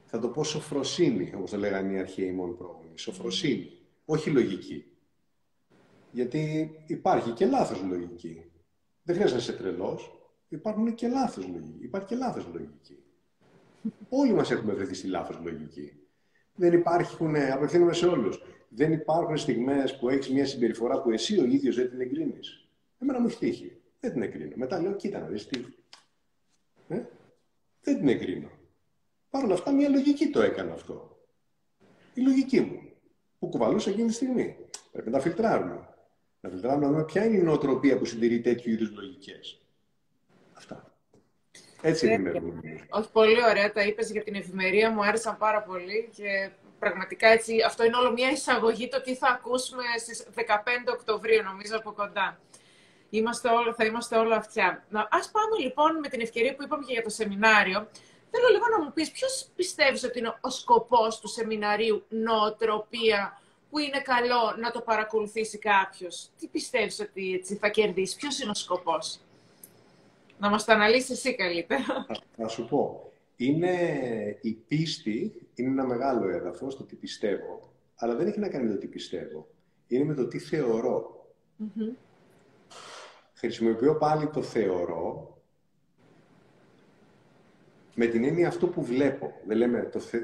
Θα 0.05 0.19
το 0.19 0.29
πω 0.29 0.45
σοφροσύνη, 0.45 1.33
όπως 1.37 1.51
το 1.51 1.57
λέγανε 1.57 1.93
οι 1.93 1.99
αρχαίοι 1.99 2.33
μόνο 2.33 2.53
πρόγονοι. 2.53 2.99
Σοφροσύνη, 2.99 3.71
όχι 4.05 4.31
λογική. 4.31 4.85
Γιατί 6.11 6.71
υπάρχει 6.87 7.31
και 7.31 7.47
λάθος 7.47 7.83
λογική. 7.83 8.51
Δεν 9.03 9.15
χρειάζεται 9.15 9.39
να 9.39 9.45
είσαι 9.45 9.63
τρελός. 9.63 10.17
Υπάρχουν 10.49 10.95
και 10.95 11.09
λάθος 11.09 11.47
λογική. 11.47 11.85
Υπάρχει 11.85 12.09
και 12.09 12.15
λάθος 12.15 12.47
λογική. 12.53 13.03
Όλοι 14.09 14.33
μας 14.33 14.51
έχουμε 14.51 14.73
βρεθεί 14.73 14.95
στη 14.95 15.07
λάθος 15.07 15.39
λογική 15.43 16.03
δεν 16.55 16.73
υπάρχουν, 16.73 17.37
απευθύνομαι 17.37 17.93
σε 17.93 18.07
όλους. 18.07 18.43
Δεν 18.75 18.93
υπάρχουν 18.93 19.37
στιγμές 19.37 19.99
που 19.99 20.09
έχεις 20.09 20.31
μια 20.31 20.47
συμπεριφορά 20.47 21.03
που 21.03 21.11
εσύ 21.11 21.41
ο 21.41 21.45
ίδιος 21.45 21.77
δεν 21.77 21.91
την 21.91 22.01
εγκρίνεις. 22.01 22.69
Εμένα 22.99 23.21
μου 23.21 23.27
έχει 23.27 23.39
τύχει. 23.39 23.81
Δεν 24.01 24.13
την 24.13 24.23
εγκρίνω. 24.23 24.53
Μετά 24.57 24.81
λέω, 24.81 24.93
κοίτα 24.93 25.19
να 25.19 25.27
δεις 25.27 25.47
τι. 25.47 25.65
Ε; 26.89 27.03
Δεν 27.83 27.97
την 27.97 28.09
εγκρίνω. 28.09 28.51
Παρ' 29.31 29.45
όλα 29.45 29.55
αυτά, 29.55 29.73
μια 29.73 29.89
λογική 29.89 30.31
το 30.31 30.43
έκανα 30.43 30.73
αυτό. 30.73 31.21
Η 32.15 32.21
λογική 32.21 32.61
μου. 32.61 32.83
Που 33.39 33.49
κουβαλούσα 33.49 33.91
εκείνη 33.91 34.07
τη 34.07 34.15
στιγμή. 34.15 34.57
Πρέπει 34.93 35.11
να 35.11 35.17
τα 35.17 35.23
φιλτράρουμε. 35.23 35.89
Να 36.41 36.51
φιλτράρουμε 36.51 36.87
να 36.87 36.93
δούμε 36.93 37.05
ποια 37.05 37.25
είναι 37.25 37.37
η 37.37 37.43
νοοτροπία 37.43 37.99
που 37.99 38.05
συντηρεί 38.05 38.41
τέτοιου 38.41 38.73
είδους 38.73 38.91
λογικές. 38.91 39.61
Αυτά. 40.53 40.95
Έτσι 41.83 42.13
είναι 42.13 42.31
η 42.63 42.87
Όχι, 42.91 43.11
πολύ 43.13 43.45
ωραία 43.45 43.73
τα 43.73 43.83
είπες 43.83 44.11
για 44.11 44.23
την 44.23 44.35
ευημερία, 44.35 44.91
μου 44.91 45.05
άρεσαν 45.05 45.37
πάρα 45.37 45.63
πολύ 45.63 46.11
και 46.15 46.51
πραγματικά 46.85 47.29
έτσι, 47.29 47.63
αυτό 47.67 47.85
είναι 47.85 47.97
όλο 47.97 48.13
μια 48.13 48.31
εισαγωγή 48.31 48.89
το 48.89 49.01
τι 49.01 49.15
θα 49.15 49.29
ακούσουμε 49.29 49.83
στις 49.99 50.27
15 50.37 50.43
Οκτωβρίου, 50.93 51.43
νομίζω, 51.43 51.77
από 51.77 51.93
κοντά. 51.93 52.41
Είμαστε 53.11 53.49
όλο, 53.49 53.75
θα 53.75 53.85
είμαστε 53.85 54.17
όλα 54.17 54.37
αυτιά. 54.37 54.85
Να, 54.89 55.09
ας 55.11 55.31
πάμε 55.31 55.57
λοιπόν 55.65 55.99
με 55.99 56.09
την 56.09 56.21
ευκαιρία 56.21 56.55
που 56.55 56.63
είπαμε 56.63 56.85
και 56.85 56.93
για 56.93 57.03
το 57.03 57.09
σεμινάριο. 57.11 57.89
Θέλω 58.31 58.49
λίγο 58.51 58.65
να 58.71 58.85
μου 58.85 58.93
πεις 58.93 59.11
ποιος 59.11 59.49
πιστεύεις 59.57 60.05
ότι 60.05 60.19
είναι 60.19 60.39
ο 60.41 60.51
σκοπός 60.51 61.21
του 61.21 61.29
σεμιναρίου 61.29 62.05
νοοτροπία 62.09 63.41
που 63.71 63.79
είναι 63.79 64.01
καλό 64.01 64.55
να 64.59 64.71
το 64.71 64.81
παρακολουθήσει 64.81 65.59
κάποιος; 65.59 66.31
Τι 66.39 66.47
πιστεύεις 66.47 67.01
ότι 67.01 67.35
έτσι 67.35 67.57
θα 67.57 67.69
κερδίσεις, 67.69 68.17
ποιος 68.17 68.41
είναι 68.41 68.51
ο 68.51 68.55
σκοπός; 68.55 69.19
Να 70.39 70.51
μας 70.51 70.65
το 70.65 70.73
αναλύσεις 70.73 71.11
εσύ 71.11 71.35
καλύτερα. 71.35 72.07
Θα 72.37 72.49
σου 72.49 72.65
πω. 72.65 73.12
Είναι 73.37 73.77
η 74.41 74.53
πίστη, 74.53 75.49
είναι 75.55 75.69
ένα 75.69 75.87
μεγάλο 75.87 76.29
έδαφος, 76.29 76.77
το 76.77 76.85
τι 76.85 76.97
πιστεύω, 76.97 77.73
αλλά 77.95 78.15
δεν 78.15 78.27
έχει 78.27 78.39
να 78.39 78.49
κάνει 78.49 78.67
με 78.67 78.73
το 78.73 78.79
τι 78.79 78.87
πιστεύω. 78.87 79.49
Είναι 79.87 80.05
με 80.05 80.15
το 80.15 80.27
τι 80.29 80.39
θεωρώ. 80.39 81.27
Χρησιμοποιώ 83.35 83.97
πάλι 83.97 84.29
το 84.29 84.43
θεωρώ 84.43 85.33
με 87.95 88.07
την 88.07 88.25
έννοια 88.25 88.49
αυτό 88.49 88.69
που 88.69 88.83
βλέπω. 88.83 89.33
Δεν 89.47 89.57
λέμε 89.57 89.83
το 89.83 89.99
θε... 89.99 90.19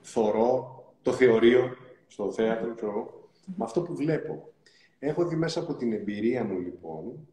θωρώ, 0.00 0.84
το 1.02 1.12
θεωρείο 1.12 1.76
στο 2.06 2.32
θέατρο, 2.32 3.28
Με 3.44 3.64
αυτό 3.64 3.82
που 3.82 3.94
βλέπω. 3.94 4.52
Έχω 4.98 5.24
δει 5.24 5.36
μέσα 5.36 5.60
από 5.60 5.74
την 5.74 5.92
εμπειρία 5.92 6.44
μου, 6.44 6.58
λοιπόν, 6.58 7.28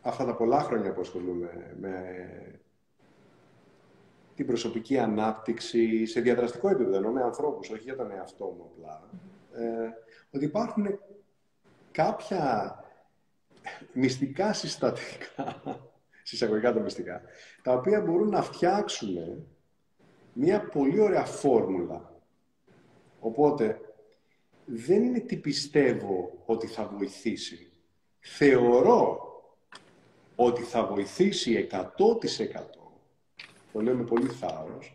αυτά 0.00 0.24
τα 0.24 0.34
πολλά 0.34 0.60
χρόνια 0.60 0.92
που 0.92 1.00
ασχολούμαι 1.00 1.76
με 1.80 1.94
την 4.34 4.46
προσωπική 4.46 4.98
ανάπτυξη 4.98 6.06
σε 6.06 6.20
διαδραστικό 6.20 6.68
επίπεδο, 6.68 6.96
ενώ 6.96 7.10
με 7.10 7.22
ανθρώπους, 7.22 7.70
όχι 7.70 7.82
για 7.82 7.96
τον 7.96 8.10
εαυτό 8.10 8.44
μου 8.44 8.70
απλά, 8.72 9.02
ε, 9.52 9.90
ότι 10.30 10.44
υπάρχουν 10.44 10.98
κάποια 11.92 12.74
μυστικά 13.92 14.52
συστατικά, 14.52 15.62
συσσαγωγικά 16.22 16.72
τα 16.72 16.80
μυστικά, 16.80 17.22
τα 17.62 17.72
οποία 17.72 18.00
μπορούν 18.00 18.28
να 18.28 18.42
φτιάξουν 18.42 19.46
μια 20.32 20.60
πολύ 20.60 21.00
ωραία 21.00 21.24
φόρμουλα. 21.24 22.12
Οπότε, 23.20 23.80
δεν 24.64 25.02
είναι 25.02 25.20
τι 25.20 25.36
πιστεύω 25.36 26.42
ότι 26.44 26.66
θα 26.66 26.86
βοηθήσει. 26.86 27.72
Θεωρώ 28.20 29.20
ότι 30.36 30.62
θα 30.62 30.86
βοηθήσει 30.86 31.68
100% 31.70 32.83
το 33.74 33.80
λέω 33.80 33.94
με 33.94 34.04
πολύ 34.04 34.28
θάρρος, 34.28 34.92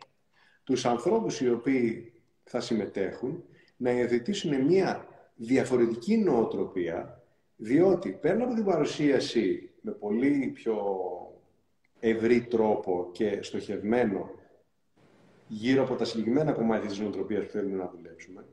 τους 0.64 0.86
ανθρώπους 0.86 1.42
οι 1.42 1.50
οποίοι 1.50 2.14
θα 2.44 2.60
συμμετέχουν 2.60 3.44
να 3.78 3.92
υιοθετήσουν 3.92 4.66
μια 4.66 5.08
διαφορετική 5.36 6.18
νοοτροπία, 6.18 7.24
διότι 7.56 8.12
πέρα 8.12 8.44
από 8.44 8.54
την 8.54 8.66
παρουσίαση 8.66 9.70
με 9.82 9.92
πολύ 9.92 10.52
πιο 10.54 10.78
ευρύ 12.00 12.42
τρόπο 12.42 13.10
και 13.12 13.40
στοχευμένο 13.42 14.30
γύρω 15.48 15.84
από 15.84 15.96
τα 15.96 16.06
συγκεκριμένα 16.06 16.52
κομμάτια 16.52 16.90
της 16.90 17.00
νοοτροπίας 17.00 17.44
που 17.46 17.52
θέλουμε 17.52 17.78
να 17.78 17.92
δουλέψουμε, 17.96 18.46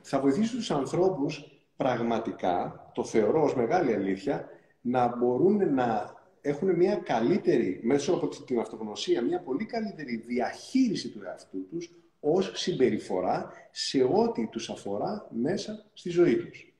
θα 0.00 0.20
βοηθήσει 0.20 0.56
τους 0.56 0.70
ανθρώπους 0.70 1.62
πραγματικά, 1.76 2.90
το 2.94 3.04
θεωρώ 3.04 3.42
ως 3.42 3.54
μεγάλη 3.54 3.94
αλήθεια, 3.94 4.48
να 4.80 5.16
μπορούν 5.16 5.74
να 5.74 6.19
έχουν 6.40 6.74
μια 6.76 6.96
καλύτερη, 6.96 7.80
μέσω 7.82 8.12
από 8.12 8.28
την 8.28 8.58
αυτογνωσία, 8.58 9.22
μια 9.22 9.40
πολύ 9.40 9.64
καλύτερη 9.64 10.16
διαχείριση 10.16 11.08
του 11.08 11.22
εαυτού 11.24 11.68
τους 11.68 11.90
ως 12.20 12.52
συμπεριφορά 12.54 13.52
σε 13.70 14.02
ό,τι 14.02 14.46
τους 14.46 14.70
αφορά 14.70 15.28
μέσα 15.30 15.90
στη 15.92 16.10
ζωή 16.10 16.36
τους. 16.36 16.74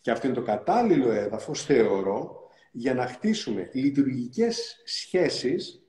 Και 0.00 0.10
αυτό 0.10 0.26
είναι 0.26 0.36
το 0.36 0.42
κατάλληλο 0.42 1.10
έδαφος, 1.10 1.64
θεωρώ, 1.64 2.48
για 2.72 2.94
να 2.94 3.06
χτίσουμε 3.06 3.70
λειτουργικές 3.72 4.82
σχέσεις 4.84 5.82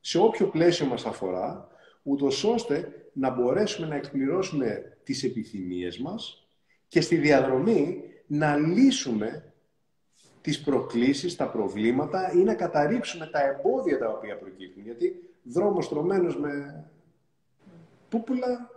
σε 0.00 0.18
όποιο 0.18 0.48
πλαίσιο 0.48 0.86
μας 0.86 1.04
αφορά, 1.04 1.68
ούτως 2.02 2.44
ώστε 2.44 2.92
να 3.12 3.30
μπορέσουμε 3.30 3.86
να 3.86 3.94
εκπληρώσουμε 3.94 4.98
τις 5.04 5.24
επιθυμίες 5.24 5.98
μας 5.98 6.46
και 6.88 7.00
στη 7.00 7.16
διαδρομή 7.16 8.02
να 8.26 8.56
λύσουμε 8.56 9.51
τις 10.42 10.60
προκλήσεις, 10.60 11.36
τα 11.36 11.46
προβλήματα 11.46 12.32
ή 12.32 12.38
να 12.38 12.54
καταρρύψουμε 12.54 13.26
τα 13.26 13.40
εμπόδια 13.42 13.98
τα 13.98 14.08
οποία 14.08 14.36
προκύπτουν. 14.36 14.82
Γιατί 14.82 15.34
δρόμος 15.42 15.88
τρωμένος 15.88 16.36
με 16.36 16.84
πούπουλα 18.08 18.70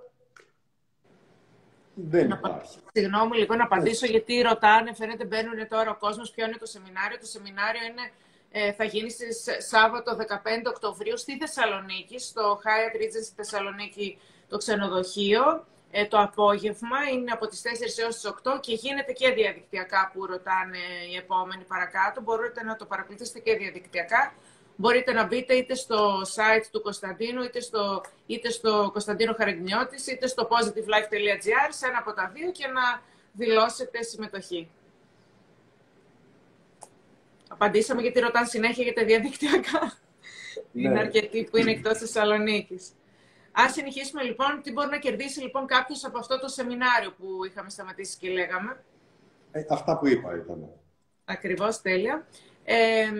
δεν 1.94 2.30
υπάρχει. 2.30 2.80
Συγγνώμη 2.94 3.38
λίγο 3.38 3.56
να 3.56 3.64
απαντήσω 3.64 4.06
γιατί 4.06 4.42
ρωτάνε, 4.42 4.94
φαίνεται 4.94 5.26
μπαίνουν 5.26 5.68
τώρα 5.68 5.92
ο 5.92 5.96
κόσμος, 5.96 6.32
ποιο 6.32 6.46
είναι 6.46 6.58
το 6.58 6.66
σεμινάριο. 6.66 7.18
Το 7.20 7.26
σεμινάριο 7.26 7.82
είναι, 7.84 8.12
ε, 8.52 8.72
θα 8.74 8.84
γίνει 8.84 9.10
στις 9.10 9.46
Σάββατο 9.58 10.16
15 10.16 10.70
Οκτωβρίου 10.70 11.18
στη 11.18 11.38
Θεσσαλονίκη, 11.38 12.20
στο 12.20 12.60
Hyatt 12.64 13.02
Regency 13.02 13.34
Θεσσαλονίκη 13.36 14.18
το 14.50 14.58
ξενοδοχείο. 14.58 15.66
Ε, 15.98 16.06
το 16.06 16.20
απόγευμα 16.20 16.98
είναι 17.14 17.32
από 17.32 17.48
τις 17.48 17.62
4 17.62 18.00
έως 18.02 18.16
τις 18.16 18.34
8 18.44 18.60
και 18.60 18.74
γίνεται 18.74 19.12
και 19.12 19.30
διαδικτυακά 19.30 20.12
που 20.14 20.26
ρωτάνε 20.26 20.78
οι 21.12 21.16
επόμενοι 21.16 21.64
παρακάτω. 21.64 22.22
Μπορείτε 22.22 22.64
να 22.64 22.76
το 22.76 22.86
παρακολουθήσετε 22.86 23.40
και 23.40 23.56
διαδικτυακά. 23.56 24.34
Μπορείτε 24.76 25.14
να 25.14 25.26
μπείτε 25.26 25.54
είτε 25.54 25.76
στο 25.76 26.22
site 26.22 26.66
του 26.72 26.82
Κωνσταντίνου, 26.82 27.44
είτε 27.44 27.60
στο, 27.60 28.04
είτε 28.26 28.50
στο 28.50 28.90
Κωνσταντίνο 28.92 29.34
Χαραγνιώτης, 29.38 30.08
είτε 30.08 30.28
στο 30.28 30.48
positivelife.gr, 30.52 31.70
σε 31.70 31.88
ένα 31.88 31.98
από 31.98 32.14
τα 32.14 32.32
δύο 32.34 32.52
και 32.52 32.68
να 32.68 33.02
δηλώσετε 33.32 34.04
συμμετοχή. 34.04 34.70
Απαντήσαμε 37.48 38.02
γιατί 38.02 38.20
ρωτάνε 38.20 38.48
συνέχεια 38.48 38.84
για 38.84 38.94
τα 38.94 39.06
διαδικτυακά. 39.06 39.94
Ναι. 40.72 40.90
Είναι 40.90 41.00
αρκετοί 41.00 41.48
που 41.52 41.58
είναι 41.58 41.72
εκτός 41.72 41.98
Θεσσαλονίκης. 41.98 42.92
Ας 43.58 43.74
συνεχίσουμε 43.74 44.24
λοιπόν. 44.24 44.62
Τι 44.62 44.72
μπορεί 44.72 44.90
να 44.90 44.98
κερδίσει 44.98 45.42
λοιπόν 45.42 45.66
κάποιος 45.66 46.06
από 46.06 46.18
αυτό 46.18 46.40
το 46.40 46.48
σεμινάριο 46.48 47.12
που 47.12 47.46
είχαμε 47.46 47.70
σταματήσει 47.70 48.18
και 48.18 48.30
λέγαμε; 48.30 48.84
Ε, 49.52 49.66
αυτά 49.70 49.98
που 49.98 50.08
είπα 50.08 50.36
ήταν. 50.36 50.70
Ακριβώς, 51.26 51.82
τέλεια. 51.82 52.28
Ε, 52.64 53.12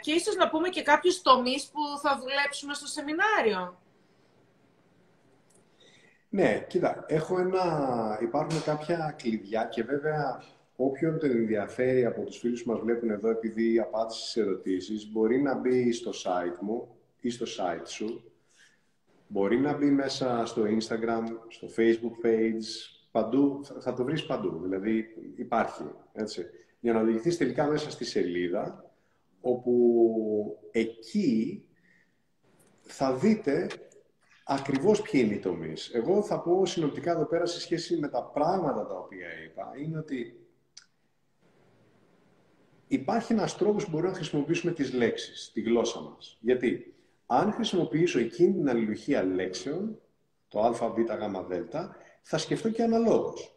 και 0.00 0.12
ίσως 0.12 0.36
να 0.36 0.48
πούμε 0.48 0.68
και 0.68 0.82
κάποιους 0.82 1.22
τομείς 1.22 1.66
που 1.66 1.80
θα 2.02 2.18
δουλέψουμε 2.18 2.74
στο 2.74 2.86
σεμινάριο. 2.86 3.80
Ναι, 6.28 6.64
κοίτα, 6.68 7.04
έχω 7.08 7.38
ένα... 7.38 8.18
υπάρχουν 8.22 8.62
κάποια 8.62 9.14
κλειδιά 9.18 9.64
και 9.64 9.82
βέβαια 9.82 10.42
όποιον 10.76 11.18
τον 11.18 11.30
ενδιαφέρει 11.30 12.04
από 12.04 12.22
τους 12.22 12.38
φίλους 12.38 12.62
που 12.62 12.70
μας 12.70 12.80
βλέπουν 12.80 13.10
εδώ 13.10 13.28
επειδή 13.28 13.78
απάντησε 13.78 14.20
στις 14.20 14.36
ερωτήσεις 14.36 15.10
μπορεί 15.12 15.42
να 15.42 15.54
μπει 15.54 15.92
στο 15.92 16.10
site 16.10 16.58
μου 16.60 16.96
ή 17.20 17.30
στο 17.30 17.46
site 17.58 17.86
σου 17.88 18.31
Μπορεί 19.32 19.58
να 19.58 19.76
μπει 19.76 19.90
μέσα 19.90 20.46
στο 20.46 20.62
Instagram, 20.62 21.24
στο 21.48 21.68
Facebook 21.76 22.26
page, 22.26 22.64
παντού, 23.10 23.60
θα 23.80 23.94
το 23.94 24.04
βρεις 24.04 24.26
παντού, 24.26 24.60
δηλαδή 24.62 25.04
υπάρχει, 25.36 25.82
έτσι. 26.12 26.46
Για 26.80 26.92
να 26.92 27.00
οδηγηθείς 27.00 27.36
τελικά 27.36 27.66
μέσα 27.66 27.90
στη 27.90 28.04
σελίδα, 28.04 28.90
όπου 29.40 30.68
εκεί 30.70 31.64
θα 32.80 33.14
δείτε 33.14 33.66
ακριβώς 34.44 35.02
ποιοι 35.02 35.22
είναι 35.24 35.34
οι 35.34 35.38
τομείς. 35.38 35.90
Εγώ 35.94 36.22
θα 36.22 36.40
πω 36.40 36.66
συνοπτικά 36.66 37.10
εδώ 37.10 37.24
πέρα 37.26 37.46
σε 37.46 37.60
σχέση 37.60 37.96
με 37.96 38.08
τα 38.08 38.22
πράγματα 38.24 38.86
τα 38.86 38.98
οποία 38.98 39.28
είπα, 39.44 39.72
είναι 39.76 39.98
ότι 39.98 40.46
υπάρχει 42.86 43.32
ένας 43.32 43.56
τρόπος 43.56 43.84
που 43.84 43.90
μπορούμε 43.90 44.10
να 44.10 44.16
χρησιμοποιήσουμε 44.16 44.72
τις 44.72 44.92
λέξεις, 44.92 45.50
τη 45.52 45.60
γλώσσα 45.60 46.00
μας. 46.00 46.38
Γιατί; 46.40 46.94
Αν 47.26 47.52
χρησιμοποιήσω 47.52 48.18
εκείνη 48.18 48.52
την 48.52 48.68
αλληλουχία 48.68 49.24
λέξεων, 49.24 50.00
το 50.48 50.60
α, 50.60 50.72
β, 50.72 50.98
γ, 50.98 51.46
δ, 51.48 51.76
θα 52.22 52.38
σκεφτώ 52.38 52.70
και 52.70 52.82
αναλογως 52.82 53.52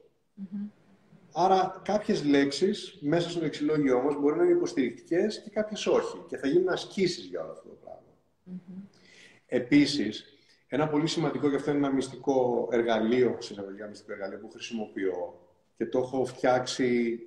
Άρα 1.37 1.81
κάποιες 1.83 2.23
λέξεις 2.23 2.97
μέσα 3.01 3.29
στο 3.29 3.39
λεξιλόγιο 3.39 4.01
μας 4.01 4.15
μπορεί 4.15 4.37
να 4.37 4.43
είναι 4.43 4.53
υποστηρικτικές 4.53 5.41
και 5.41 5.49
κάποιες 5.49 5.85
όχι. 5.85 6.23
Και 6.27 6.37
θα 6.37 6.47
γίνουν 6.47 6.69
ασκήσεις 6.69 7.25
για 7.25 7.41
όλο 7.41 7.51
αυτό 7.51 7.69
το 7.69 7.75
πράγμα. 7.75 8.01
Mm-hmm. 8.45 8.99
Επίσης, 9.45 10.37
ένα 10.67 10.87
πολύ 10.87 11.07
σημαντικό 11.07 11.49
και 11.49 11.55
αυτό 11.55 11.69
είναι 11.69 11.79
ένα 11.79 11.95
μυστικό 11.95 12.67
εργαλείο, 12.71 13.37
συνεργασία 13.39 13.87
μυστικό 13.87 14.11
εργαλείο 14.11 14.37
που 14.37 14.49
χρησιμοποιώ 14.49 15.39
και 15.73 15.85
το 15.85 15.99
έχω 15.99 16.25
φτιάξει 16.25 17.19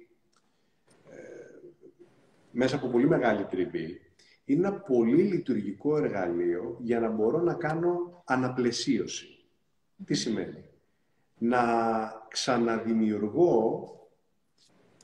ε, 1.10 1.16
μέσα 2.50 2.76
από 2.76 2.88
πολύ 2.88 3.08
μεγάλη 3.08 3.44
τριβή, 3.44 4.07
είναι 4.48 4.68
ένα 4.68 4.80
πολύ 4.80 5.22
λειτουργικό 5.22 5.96
εργαλείο 5.96 6.76
για 6.80 7.00
να 7.00 7.08
μπορώ 7.08 7.40
να 7.40 7.54
κάνω 7.54 8.22
αναπλαισίωση. 8.24 9.44
Τι 10.04 10.14
σημαίνει; 10.14 10.64
Να 11.38 11.62
ξαναδημιουργώ 12.28 13.92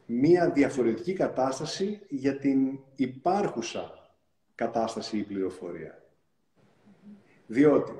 μία 0.07 0.51
διαφορετική 0.51 1.13
κατάσταση 1.13 2.01
για 2.09 2.37
την 2.37 2.79
υπάρχουσα 2.95 4.13
κατάσταση 4.55 5.19
ή 5.19 5.23
πληροφορία. 5.23 6.03
Διότι, 7.47 7.93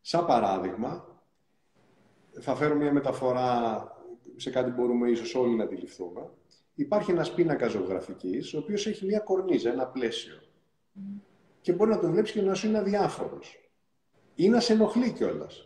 σαν 0.00 0.26
παράδειγμα, 0.26 1.20
θα 2.40 2.54
φέρω 2.54 2.74
μία 2.74 2.92
μεταφορά 2.92 3.86
σε 4.36 4.50
κάτι 4.50 4.70
που 4.70 4.76
μπορούμε 4.76 5.10
ίσως 5.10 5.34
όλοι 5.34 5.54
να 5.54 5.64
αντιληφθούμε. 5.64 6.30
Υπάρχει 6.74 7.10
ένας 7.10 7.34
πίνακας 7.34 7.70
ζωγραφικής, 7.70 8.54
ο 8.54 8.58
οποίος 8.58 8.86
έχει 8.86 9.06
μία 9.06 9.18
κορνίζα, 9.18 9.70
ένα 9.70 9.86
πλαίσιο 9.86 10.40
και 11.60 11.72
μπορεί 11.72 11.90
να 11.90 11.98
τον 11.98 12.10
βλέπεις 12.10 12.32
και 12.32 12.42
να 12.42 12.54
σου 12.54 12.66
είναι 12.66 12.78
αδιάφορος. 12.78 13.70
Ή 14.34 14.48
να 14.48 14.60
σε 14.60 14.72
ενοχλεί 14.72 15.12
κιόλας. 15.12 15.62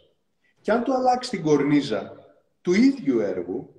Και 0.60 0.72
αν 0.72 0.82
του 0.82 0.94
αλλάξεις 0.94 1.30
την 1.30 1.42
κορνίζα 1.42 2.16
του 2.60 2.72
ίδιου 2.72 3.18
έργου, 3.18 3.74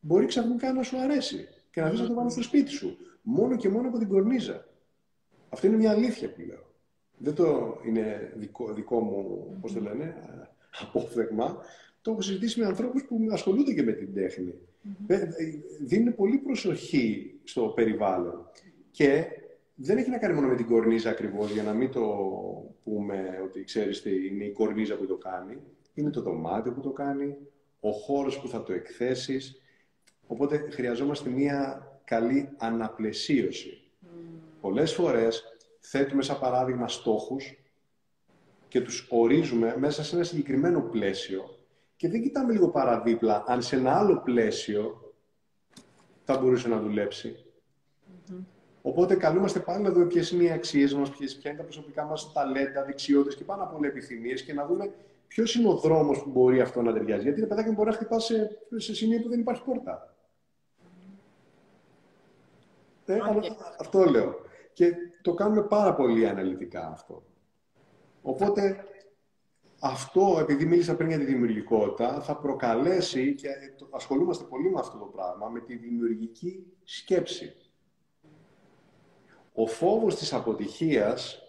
μπορεί 0.00 0.26
ξαφνικά 0.26 0.72
να 0.72 0.82
σου 0.82 0.98
αρέσει 0.98 1.48
και 1.70 1.80
να 1.80 1.88
βρει 1.88 1.98
να 1.98 2.06
το 2.06 2.14
βάλεις 2.14 2.32
στο 2.32 2.42
σπίτι 2.42 2.70
σου. 2.70 2.96
Μόνο 3.22 3.56
και 3.56 3.68
μόνο 3.68 3.88
από 3.88 3.98
την 3.98 4.08
κορνίζα. 4.08 4.68
Αυτό 5.48 5.66
είναι 5.66 5.76
μια 5.76 5.90
αλήθεια 5.90 6.32
που 6.32 6.40
λέω. 6.40 6.68
Δεν 7.18 7.34
το 7.34 7.78
είναι 7.86 8.32
δικό, 8.36 8.72
δικό 8.72 9.00
μου, 9.00 9.46
πώς 9.60 9.72
το 9.72 9.80
λένε, 9.80 10.16
απόφθεγμα. 10.80 11.58
Το 12.02 12.10
έχω 12.10 12.20
συζητήσει 12.20 12.60
με 12.60 12.66
ανθρώπους 12.66 13.04
που 13.04 13.26
ασχολούνται 13.30 13.72
και 13.72 13.82
με 13.82 13.92
την 13.92 14.14
τέχνη. 14.14 14.54
Δίνουν 15.80 16.14
πολύ 16.14 16.38
προσοχή 16.38 17.34
στο 17.44 17.62
περιβάλλον. 17.62 18.50
Και 18.90 19.24
δεν 19.82 19.98
έχει 19.98 20.10
να 20.10 20.18
κάνει 20.18 20.34
μόνο 20.34 20.46
με 20.46 20.54
την 20.56 20.66
κορνίζα 20.66 21.10
ακριβώς, 21.10 21.50
για 21.52 21.62
να 21.62 21.72
μην 21.72 21.90
το 21.90 22.00
πούμε 22.84 23.40
ότι 23.44 23.64
ξέρεις 23.64 24.02
τι 24.02 24.26
είναι 24.26 24.44
η 24.44 24.52
κορνίζα 24.52 24.96
που 24.96 25.06
το 25.06 25.16
κάνει. 25.16 25.60
Είναι 25.94 26.10
το 26.10 26.22
δωμάτιο 26.22 26.72
που 26.72 26.80
το 26.80 26.90
κάνει, 26.90 27.36
ο 27.80 27.90
χώρος 27.90 28.40
που 28.40 28.48
θα 28.48 28.62
το 28.62 28.72
εκθέσεις. 28.72 29.62
Οπότε 30.26 30.68
χρειαζόμαστε 30.70 31.30
μία 31.30 31.86
καλή 32.04 32.48
αναπλαισίωση. 32.56 33.90
Mm. 34.02 34.06
Πολλές 34.60 34.92
φορές 34.92 35.42
θέτουμε 35.80 36.22
σαν 36.22 36.38
παράδειγμα 36.38 36.88
στόχους 36.88 37.64
και 38.68 38.80
τους 38.80 39.06
ορίζουμε 39.10 39.76
μέσα 39.78 40.04
σε 40.04 40.14
ένα 40.14 40.24
συγκεκριμένο 40.24 40.80
πλαίσιο 40.80 41.58
και 41.96 42.08
δεν 42.08 42.22
κοιτάμε 42.22 42.52
λίγο 42.52 42.68
παραδίπλα 42.68 43.44
αν 43.46 43.62
σε 43.62 43.76
ένα 43.76 43.98
άλλο 43.98 44.20
πλαίσιο 44.24 45.14
θα 46.24 46.38
μπορούσε 46.38 46.68
να 46.68 46.80
δουλέψει. 46.80 47.44
Οπότε 48.82 49.14
καλούμαστε 49.14 49.60
πάλι 49.60 49.82
να 49.82 49.90
δούμε 49.90 50.06
ποιες 50.06 50.30
είναι 50.30 50.42
οι 50.42 50.50
αξίες 50.50 50.94
μας, 50.94 51.10
ποια 51.10 51.32
είναι 51.44 51.56
τα 51.56 51.62
προσωπικά 51.62 52.04
μας 52.04 52.32
ταλέντα, 52.32 52.84
δεξιότητες 52.84 53.36
και 53.36 53.44
πάνω 53.44 53.62
από 53.62 53.76
όλα 53.76 53.86
επιθυμίες 53.86 54.42
και 54.42 54.52
να 54.52 54.66
δούμε 54.66 54.92
ποιος 55.28 55.54
είναι 55.54 55.68
ο 55.68 55.74
δρόμος 55.74 56.22
που 56.22 56.30
μπορεί 56.30 56.60
αυτό 56.60 56.82
να 56.82 56.92
ταιριάζει. 56.92 57.22
Γιατί 57.22 57.40
το 57.40 57.46
παιδάκι 57.46 57.70
μπορεί 57.70 57.88
να 57.88 57.94
χτυπάς 57.94 58.24
σε, 58.24 58.58
σε 58.76 58.94
σημείο 58.94 59.20
που 59.20 59.28
δεν 59.28 59.40
υπάρχει 59.40 59.62
πόρτα. 59.64 60.14
Ε, 63.06 63.18
αυτό 63.80 64.04
λέω. 64.04 64.34
Και 64.72 64.92
το 65.22 65.34
κάνουμε 65.34 65.62
πάρα 65.62 65.94
πολύ 65.94 66.28
αναλυτικά 66.28 66.88
αυτό. 66.92 67.22
Οπότε 68.22 68.84
αυτό, 69.80 70.36
επειδή 70.40 70.64
μίλησα 70.64 70.96
πριν 70.96 71.08
για 71.08 71.18
τη 71.18 71.24
δημιουργικότητα, 71.24 72.20
θα 72.20 72.36
προκαλέσει, 72.36 73.34
και 73.34 73.48
ασχολούμαστε 73.90 74.44
πολύ 74.44 74.70
με 74.70 74.80
αυτό 74.80 74.98
το 74.98 75.04
πράγμα, 75.04 75.48
με 75.48 75.60
τη 75.60 75.76
δημιουργική 75.76 76.66
σκέψη. 76.84 77.54
Ο 79.62 79.66
φόβος 79.66 80.16
της 80.16 80.32
αποτυχίας 80.32 81.42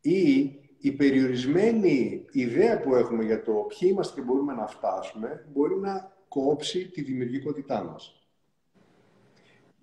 ή 0.00 0.52
η 0.78 0.92
περιορισμένη 0.92 2.24
ιδέα 2.32 2.80
που 2.80 2.94
έχουμε 2.94 3.24
για 3.24 3.42
το 3.42 3.52
ποιοι 3.52 3.88
είμαστε 3.92 4.20
και 4.20 4.26
μπορούμε 4.26 4.52
να 4.52 4.66
φτάσουμε 4.66 5.46
μπορεί 5.52 5.76
να 5.76 6.12
κόψει 6.28 6.88
τη 6.88 7.02
δημιουργικότητά 7.02 7.84
μας. 7.84 8.28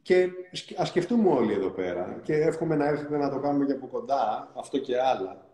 Και 0.01 0.29
ας 0.77 0.88
σκεφτούμε 0.88 1.29
όλοι 1.29 1.53
εδώ 1.53 1.69
πέρα 1.69 2.19
και 2.23 2.34
εύχομαι 2.34 2.75
να 2.75 2.86
έρθετε 2.86 3.17
να 3.17 3.29
το 3.29 3.39
κάνουμε 3.39 3.65
και 3.65 3.71
από 3.71 3.88
κοντά, 3.88 4.51
αυτό 4.55 4.77
και 4.77 5.01
άλλα. 5.01 5.49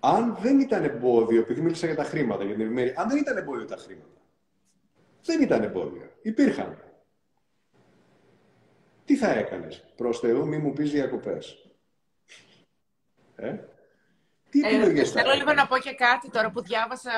Αν 0.00 0.36
δεν 0.40 0.60
ήταν 0.60 0.84
εμπόδιο, 0.84 1.40
επειδή 1.40 1.60
μίλησα 1.60 1.86
για 1.86 1.96
τα 1.96 2.04
χρήματα, 2.04 2.44
για 2.44 2.54
την 2.54 2.64
ευημερία, 2.64 2.94
αν 2.96 3.08
δεν 3.08 3.18
ήταν 3.18 3.36
εμπόδιο 3.36 3.64
τα 3.64 3.76
χρήματα, 3.76 4.20
δεν 5.24 5.42
ήταν 5.42 5.62
εμπόδιο. 5.62 6.10
Υπήρχαν. 6.22 6.83
Τι 9.04 9.16
θα 9.16 9.30
έκανες, 9.30 9.84
προς 9.96 10.18
Θεού 10.18 10.46
μη 10.46 10.58
μου 10.58 10.72
πεις 10.72 10.90
διακοπές. 10.90 11.64
Ε; 13.36 13.58
Τι 14.50 14.60
ε, 14.60 15.04
θέλω 15.04 15.32
λίγο 15.32 15.52
να 15.52 15.66
πω 15.66 15.78
και 15.78 15.94
κάτι 15.94 16.30
τώρα 16.30 16.50
που 16.50 16.62
διάβασα 16.62 17.12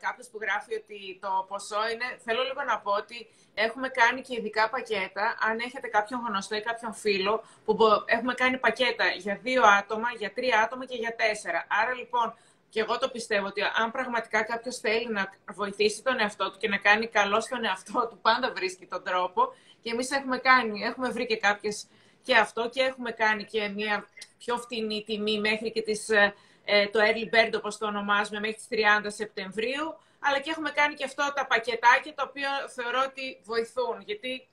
κάποιος 0.00 0.28
που 0.28 0.38
γράφει 0.40 0.74
ότι 0.74 1.18
το 1.20 1.46
ποσό 1.48 1.88
είναι... 1.92 2.04
Θέλω 2.24 2.42
λίγο 2.42 2.62
να 2.62 2.78
πω 2.80 2.92
ότι 2.92 3.26
έχουμε 3.54 3.88
κάνει 3.88 4.20
και 4.20 4.34
ειδικά 4.38 4.70
πακέτα. 4.70 5.36
Αν 5.48 5.58
έχετε 5.58 5.88
κάποιον 5.88 6.20
γνωστό 6.28 6.56
ή 6.56 6.60
κάποιον 6.60 6.94
φίλο 6.94 7.42
που 7.64 7.76
έχουμε 8.06 8.34
κάνει 8.34 8.58
πακέτα 8.58 9.06
για 9.18 9.38
δύο 9.42 9.62
άτομα, 9.62 10.08
για 10.18 10.32
τρία 10.32 10.60
άτομα 10.60 10.84
και 10.86 10.96
για 10.96 11.14
τέσσερα. 11.14 11.66
Άρα 11.80 11.94
λοιπόν, 11.94 12.34
και 12.70 12.80
εγώ 12.80 12.98
το 12.98 13.08
πιστεύω 13.08 13.46
ότι 13.46 13.60
αν 13.82 13.90
πραγματικά 13.90 14.42
κάποιος 14.42 14.76
θέλει 14.78 15.08
να 15.10 15.28
βοηθήσει 15.54 16.02
τον 16.02 16.20
εαυτό 16.20 16.50
του 16.50 16.58
και 16.58 16.68
να 16.68 16.76
κάνει 16.76 17.06
καλό 17.06 17.40
στον 17.40 17.64
εαυτό 17.64 18.08
του, 18.10 18.18
πάντα 18.22 18.52
βρίσκει 18.52 18.86
τον 18.86 19.02
τρόπο. 19.04 19.54
Και 19.82 19.90
εμείς 19.90 20.10
έχουμε 20.10 20.38
κάνει, 20.38 20.82
έχουμε 20.82 21.08
βρει 21.08 21.26
και 21.26 21.36
κάποιες 21.36 21.86
και 22.22 22.36
αυτό 22.36 22.68
και 22.68 22.82
έχουμε 22.82 23.10
κάνει 23.10 23.44
και 23.44 23.68
μια 23.68 24.06
πιο 24.38 24.56
φτηνή 24.58 25.02
τιμή 25.06 25.40
μέχρι 25.40 25.72
και 25.72 25.82
τις 25.82 26.08
ε, 26.08 26.34
ε, 26.64 26.86
το 26.86 27.00
early 27.02 27.34
bird 27.34 27.52
όπως 27.56 27.78
το 27.78 27.86
ονομάζουμε 27.86 28.40
μέχρι 28.40 28.56
τις 28.56 28.68
30 28.70 29.06
Σεπτεμβρίου, 29.06 29.98
αλλά 30.18 30.40
και 30.40 30.50
έχουμε 30.50 30.70
κάνει 30.70 30.94
και 30.94 31.04
αυτό 31.04 31.32
τα 31.34 31.46
πακετάκια 31.46 32.14
τα 32.14 32.24
οποία 32.28 32.50
θεωρώ 32.74 33.02
ότι 33.06 33.40
βοηθούν, 33.44 34.00
γιατί 34.04 34.48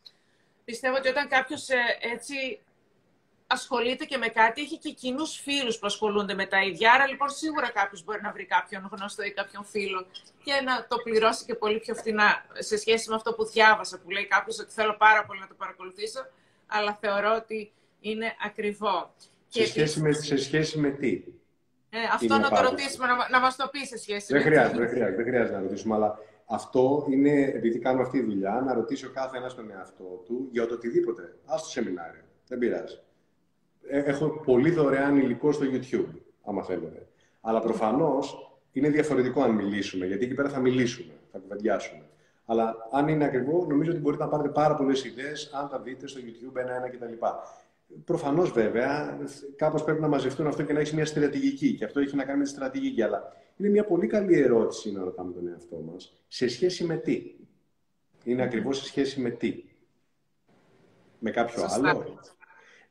πιστεύω 0.66 0.96
ότι 0.96 1.08
όταν 1.08 1.28
κάποιος 1.28 1.70
ε, 1.70 1.98
έτσι 2.00 2.60
ασχολείται 3.48 4.06
και 4.06 4.18
με 4.18 4.28
κάτι, 4.28 4.62
έχει 4.62 4.78
και 4.78 4.92
κοινούς 4.92 5.40
φίλους 5.40 5.80
που 5.80 5.86
ασχολούνται 5.86 6.34
με 6.34 6.46
τα 6.46 6.62
ίδια. 6.62 6.92
Άρα 6.92 7.08
λοιπόν 7.08 7.30
σίγουρα 7.30 7.72
κάποιος 7.72 8.04
μπορεί 8.04 8.22
να 8.22 8.32
βρει 8.32 8.46
κάποιον 8.46 8.90
γνωστό 8.92 9.24
ή 9.24 9.32
κάποιον 9.32 9.64
φίλο 9.66 10.06
και 10.44 10.54
να 10.64 10.86
το 10.88 10.98
πληρώσει 11.04 11.46
και 11.46 11.56
πολύ 11.56 11.80
πιο 11.80 11.96
φθηνά 11.96 12.46
σε 12.54 12.78
σχέση 12.78 13.10
με 13.10 13.16
αυτό 13.16 13.34
που 13.34 13.46
διάβασα, 13.46 14.00
που 14.00 14.10
λέει 14.10 14.26
κάποιος 14.26 14.60
ότι 14.60 14.74
θέλω 14.74 14.96
πάρα 14.98 15.26
πολύ 15.26 15.40
να 15.40 15.48
το 15.48 15.54
παρακολουθήσω, 15.58 16.20
αλλά 16.68 16.98
θεωρώ 17.02 17.36
ότι 17.36 17.72
είναι 18.00 18.36
ακριβό. 18.46 19.14
Σε, 19.48 19.66
σχέση, 19.66 20.02
με, 20.02 20.12
σε 20.12 20.38
σχέση 20.38 20.80
με 20.80 20.90
τι; 20.90 21.24
Ε, 21.90 21.98
αυτό 22.14 22.38
να 22.38 22.50
το 22.50 22.62
ρωτήσουμε, 22.62 23.08
να, 23.08 23.30
να 23.30 23.40
μας 23.40 23.56
το 23.56 23.70
πει 23.72 23.86
σε 23.86 23.98
σχέση 23.98 24.26
δεν 24.34 24.42
με 24.42 24.44
χρειάζεται, 24.44 24.78
δεν 24.78 24.90
χρειάζεται, 24.90 25.16
δεν 25.16 25.26
χρειάζεται 25.26 25.56
να 25.56 25.62
ρωτήσουμε, 25.62 25.96
αλλά 25.96 26.20
αυτό 26.46 27.06
είναι, 27.10 27.42
επειδή 27.42 27.80
κάνουμε 27.80 28.04
αυτή 28.04 28.20
τη 28.20 28.26
δουλειά, 28.26 28.62
να 28.66 28.74
ρωτήσει 28.74 29.06
ο 29.06 29.12
κάθε 29.14 29.38
ένας 29.38 29.56
τον 29.56 29.72
εαυτό 29.72 30.24
του 30.26 30.48
για 30.52 30.68
το 30.68 30.74
οτιδήποτε. 30.74 31.22
Α 31.22 31.56
το 31.62 31.68
σεμινάριο, 31.70 32.22
δεν 32.48 32.58
πειράζει. 32.58 33.00
Ε, 33.90 34.00
έχω 34.00 34.30
πολύ 34.30 34.72
δωρεάν 34.72 35.18
υλικό 35.18 35.52
στο 35.52 35.66
YouTube, 35.72 36.16
άμα 36.44 36.64
θέλετε. 36.64 37.08
Αλλά 37.42 37.60
προφανώς 37.60 38.52
είναι 38.72 38.90
διαφορετικό 38.90 39.42
αν 39.42 39.52
μιλήσουμε, 39.52 40.06
γιατί 40.06 40.26
εκεί 40.26 40.34
πέρα 40.34 40.50
θα 40.50 40.60
μιλήσουμε, 40.60 41.14
θα 41.32 41.38
κουβεντιάσουμε. 41.38 42.02
Αλλά 42.46 42.76
αν 42.92 43.08
είναι 43.08 43.26
ακριβό, 43.26 43.66
νομίζω 43.70 43.92
ότι 43.92 44.00
μπορείτε 44.00 44.24
να 44.24 44.30
πάρετε 44.30 44.50
πάρα 44.50 44.76
πολλές 44.76 45.06
ιδέες 45.06 45.52
αν 45.54 45.70
τα 45.70 45.80
δείτε 45.80 46.08
στο 46.08 46.20
YouTube 46.24 46.56
ένα-ένα 46.56 46.90
κτλ. 46.90 47.14
Προφανώς 48.06 48.52
βέβαια, 48.52 49.20
κάπως 49.56 49.84
πρέπει 49.84 50.02
να 50.02 50.08
μαζευτούν 50.08 50.48
αυτό 50.48 50.64
και 50.64 50.74
να 50.74 50.80
έχεις 50.80 50.94
μια 50.94 51.06
στρατηγική. 51.06 51.76
Και 51.76 51.86
αυτό 51.86 52.00
έχει 52.00 52.16
να 52.16 52.24
κάνει 52.24 52.38
με 52.38 52.44
τη 52.44 52.50
στρατηγική. 52.50 53.02
Αλλά 53.02 53.34
είναι 53.58 53.70
μια 53.70 53.86
πολύ 53.86 54.08
καλή 54.08 54.40
ερώτηση 54.40 54.92
να 54.92 55.04
ρωτάμε 55.04 55.34
τον 55.34 55.48
εαυτό 55.48 55.84
μας. 55.92 56.14
Σε 56.28 56.48
σχέση 56.48 56.84
με 56.84 56.96
τι; 56.96 57.36
Είναι 58.24 58.44
ακριβώς 58.44 58.78
σε 58.78 58.86
σχέση 58.86 59.20
με 59.20 59.30
τι; 59.30 59.64
Με 61.20 61.32
κάποιο 61.32 61.64
άλλο; 61.70 62.20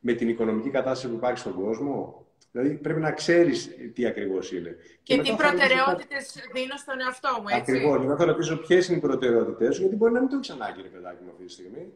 Με 0.09 0.13
την 0.13 0.29
οικονομική 0.29 0.71
κατάσταση 0.71 1.09
που 1.09 1.15
υπάρχει 1.15 1.39
στον 1.39 1.55
κόσμο. 1.55 2.27
Δηλαδή 2.53 2.75
πρέπει 2.75 3.01
να 3.01 3.13
ξέρεις 3.13 3.71
τι 3.95 4.07
ακριβώς 4.07 4.53
είναι. 4.53 4.77
Και, 5.03 5.17
και 5.17 5.23
τι 5.23 5.35
προτεραιότητες 5.35 6.35
δίνω 6.53 6.77
στον 6.77 7.01
εαυτό 7.01 7.29
μου, 7.41 7.49
έτσι. 7.49 7.73
Ακριβώς. 7.73 8.05
Να 8.05 8.17
θα 8.17 8.25
ρωτήσω 8.25 8.57
ποιες 8.57 8.89
είναι 8.89 8.97
οι 8.97 9.01
προτεραιότητές 9.01 9.75
σου, 9.75 9.81
γιατί 9.81 9.97
μπορεί 9.97 10.13
να 10.13 10.21
μην 10.21 10.29
το 10.29 10.37
έχεις 10.37 10.51
ανάγκη, 10.51 10.83
ρε 10.83 10.89
παιδάκι 10.89 11.23
μου, 11.25 11.31
αυτή 11.31 11.45
τη 11.45 11.53
στιγμή. 11.53 11.93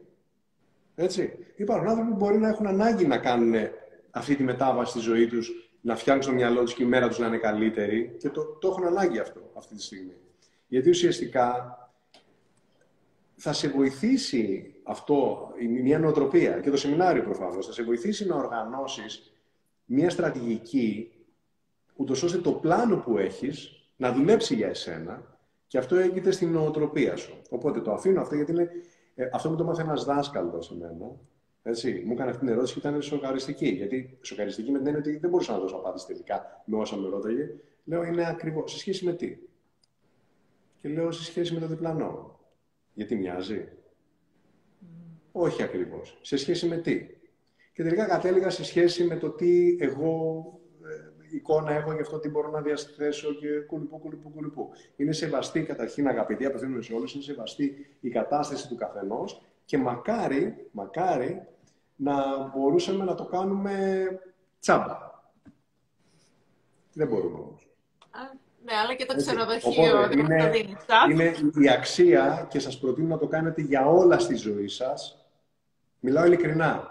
Έτσι. 0.94 1.38
Υπάρχουν 1.56 1.88
άνθρωποι 1.88 2.10
που 2.10 2.16
μπορεί 2.16 2.38
να 2.38 2.48
έχουν 2.48 2.66
ανάγκη 2.66 3.06
να 3.06 3.18
κάνουν 3.18 3.54
αυτή 4.10 4.36
τη 4.36 4.42
μετάβαση 4.42 4.90
στη 4.90 5.00
ζωή 5.00 5.26
τους, 5.26 5.70
να 5.80 5.96
φτιάξουν 5.96 6.32
το 6.32 6.38
μυαλό 6.38 6.62
τους 6.62 6.74
και 6.74 6.82
η 6.82 6.86
μέρα 6.86 7.08
τους 7.08 7.18
να 7.18 7.26
είναι 7.26 7.38
καλύτερη 7.38 8.16
και 8.18 8.28
το, 8.28 8.44
το 8.44 8.68
έχουν 8.68 8.86
ανάγκη 8.86 9.18
αυτό 9.18 9.50
αυτή 9.56 9.74
τη 9.74 9.82
στιγμή. 9.82 10.16
Γιατί 10.68 10.88
ουσιαστικά 10.90 11.74
θα 13.36 13.52
σε 13.52 13.68
βοηθήσει 13.68 14.74
αυτό, 14.90 15.48
μια 15.82 15.98
νοοτροπία 15.98 16.60
και 16.60 16.70
το 16.70 16.76
σεμινάριο 16.76 17.22
προφανώς, 17.22 17.66
θα 17.66 17.72
σε 17.72 17.82
βοηθήσει 17.82 18.26
να 18.26 18.36
οργανώσεις 18.36 19.32
μια 19.84 20.10
στρατηγική 20.10 21.12
ούτως 21.96 22.22
ώστε 22.22 22.38
το 22.38 22.52
πλάνο 22.52 22.96
που 22.96 23.18
έχεις 23.18 23.70
να 23.96 24.12
δουλέψει 24.12 24.54
για 24.54 24.68
εσένα 24.68 25.38
και 25.66 25.78
αυτό 25.78 25.96
έγινε 25.96 26.30
στην 26.30 26.52
νοοτροπία 26.52 27.16
σου. 27.16 27.42
Οπότε 27.50 27.80
το 27.80 27.92
αφήνω 27.92 28.20
αυτό 28.20 28.34
γιατί 28.34 28.52
είναι 28.52 28.70
ε, 29.14 29.28
αυτό 29.32 29.50
μου 29.50 29.56
το 29.56 29.64
μάθε 29.64 29.82
ένας 29.82 30.04
δάσκαλος 30.04 30.66
σε 30.66 30.76
μένα. 30.76 31.16
Έτσι, 31.62 32.02
μου 32.06 32.12
έκανε 32.12 32.30
αυτή 32.30 32.44
την 32.44 32.52
ερώτηση 32.52 32.80
και 32.80 32.88
ήταν 32.88 33.02
σοκαριστική. 33.02 33.68
Γιατί 33.68 34.18
σοκαριστική 34.22 34.70
με 34.70 34.78
την 34.78 34.86
έννοια 34.86 35.02
ότι 35.02 35.16
δεν 35.16 35.30
μπορούσα 35.30 35.52
να 35.52 35.58
δώσω 35.58 35.76
απάντηση 35.76 36.06
τελικά 36.06 36.62
με 36.64 36.76
όσα 36.76 36.96
με 36.96 37.08
ρώταγε. 37.08 37.50
Λέω 37.84 38.02
είναι 38.02 38.28
ακριβώς. 38.28 38.72
Σε 38.72 38.78
σχέση 38.78 39.04
με 39.04 39.12
τι; 39.12 39.36
Και 40.80 40.88
λέω 40.88 41.10
σε 41.10 41.24
σχέση 41.24 41.54
με 41.54 41.60
το 41.60 41.66
διπλανό. 41.66 42.38
Γιατί 42.94 43.16
μοιάζει; 43.16 43.68
Mm. 45.40 45.44
Όχι 45.44 45.62
ακριβώς. 45.62 46.18
Σε 46.20 46.36
σχέση 46.36 46.66
με 46.66 46.76
τι; 46.76 47.06
Και 47.72 47.82
τελικά 47.82 48.06
κατέληγα 48.06 48.50
σε 48.50 48.64
σχέση 48.64 49.04
με 49.04 49.16
το 49.16 49.30
τι 49.30 49.76
εγώ 49.80 50.44
ε, 50.84 51.36
εικόνα 51.36 51.72
έχω 51.72 51.92
γι' 51.92 52.00
αυτό 52.00 52.18
τι 52.18 52.28
μπορώ 52.28 52.50
να 52.50 52.60
διαθέσω 52.60 53.34
και 53.34 53.48
κουλουπού, 53.48 53.98
κουλουπού, 53.98 54.30
κουλουπού. 54.30 54.70
Είναι 54.96 55.12
σεβαστή, 55.12 55.62
καταρχήν 55.62 56.08
αγαπητή, 56.08 56.46
απευθύνουμε 56.46 56.82
σε 56.82 56.94
όλους, 56.94 57.14
είναι 57.14 57.22
σεβαστή 57.22 57.96
η 58.00 58.08
κατάσταση 58.08 58.68
του 58.68 58.76
καθενός 58.76 59.42
και 59.64 59.78
μακάρι, 59.78 60.68
μακάρι 60.70 61.46
να 61.96 62.14
μπορούσαμε 62.54 63.04
να 63.04 63.14
το 63.14 63.24
κάνουμε 63.24 64.04
τσάμπα. 64.60 65.08
Δεν 66.92 67.08
μπορούμε 67.08 67.38
όμως. 67.38 67.68
Ναι, 68.64 68.72
αλλά 68.84 68.94
και 68.94 69.06
το 69.06 69.16
ξενοδοχείο 69.16 70.08
δεν 70.08 70.18
είναι, 70.18 70.44
το 70.44 70.50
δίνεις. 70.50 70.84
Είναι 71.10 71.34
η 71.66 71.70
αξία 71.70 72.46
και 72.50 72.58
σας 72.58 72.78
προτείνω 72.78 73.08
να 73.08 73.18
το 73.18 73.26
κάνετε 73.26 73.62
για 73.62 73.86
όλα 73.86 74.18
στη 74.18 74.34
ζωή 74.34 74.68
σας. 74.68 75.19
Μιλάω 76.00 76.26
ειλικρινά. 76.26 76.90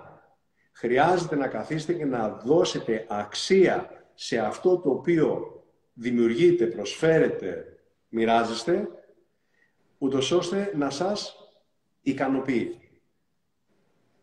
Χρειάζεται 0.72 1.36
να 1.36 1.47
καθίσετε 1.47 1.93
και 1.93 2.05
να 2.05 2.30
δώσετε 2.30 3.05
αξία 3.10 3.89
σε 4.14 4.38
αυτό 4.38 4.78
το 4.78 4.89
οποίο 4.89 5.64
δημιουργείτε, 5.93 6.66
προσφέρετε, 6.66 7.66
μοιράζεστε, 8.10 8.88
ούτως 9.97 10.32
ώστε 10.32 10.72
να 10.76 10.89
σας 10.89 11.36
ικανοποιεί. 12.01 12.80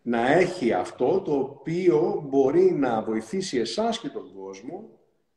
Να 0.03 0.32
έχει 0.32 0.72
αυτό 0.72 1.20
το 1.20 1.32
οποίο 1.32 2.24
μπορεί 2.28 2.72
να 2.72 3.03
βοηθήσει 3.03 3.59
εσάς 3.59 3.99
και 3.99 4.09
τον 4.09 4.34
κόσμο 4.34 4.91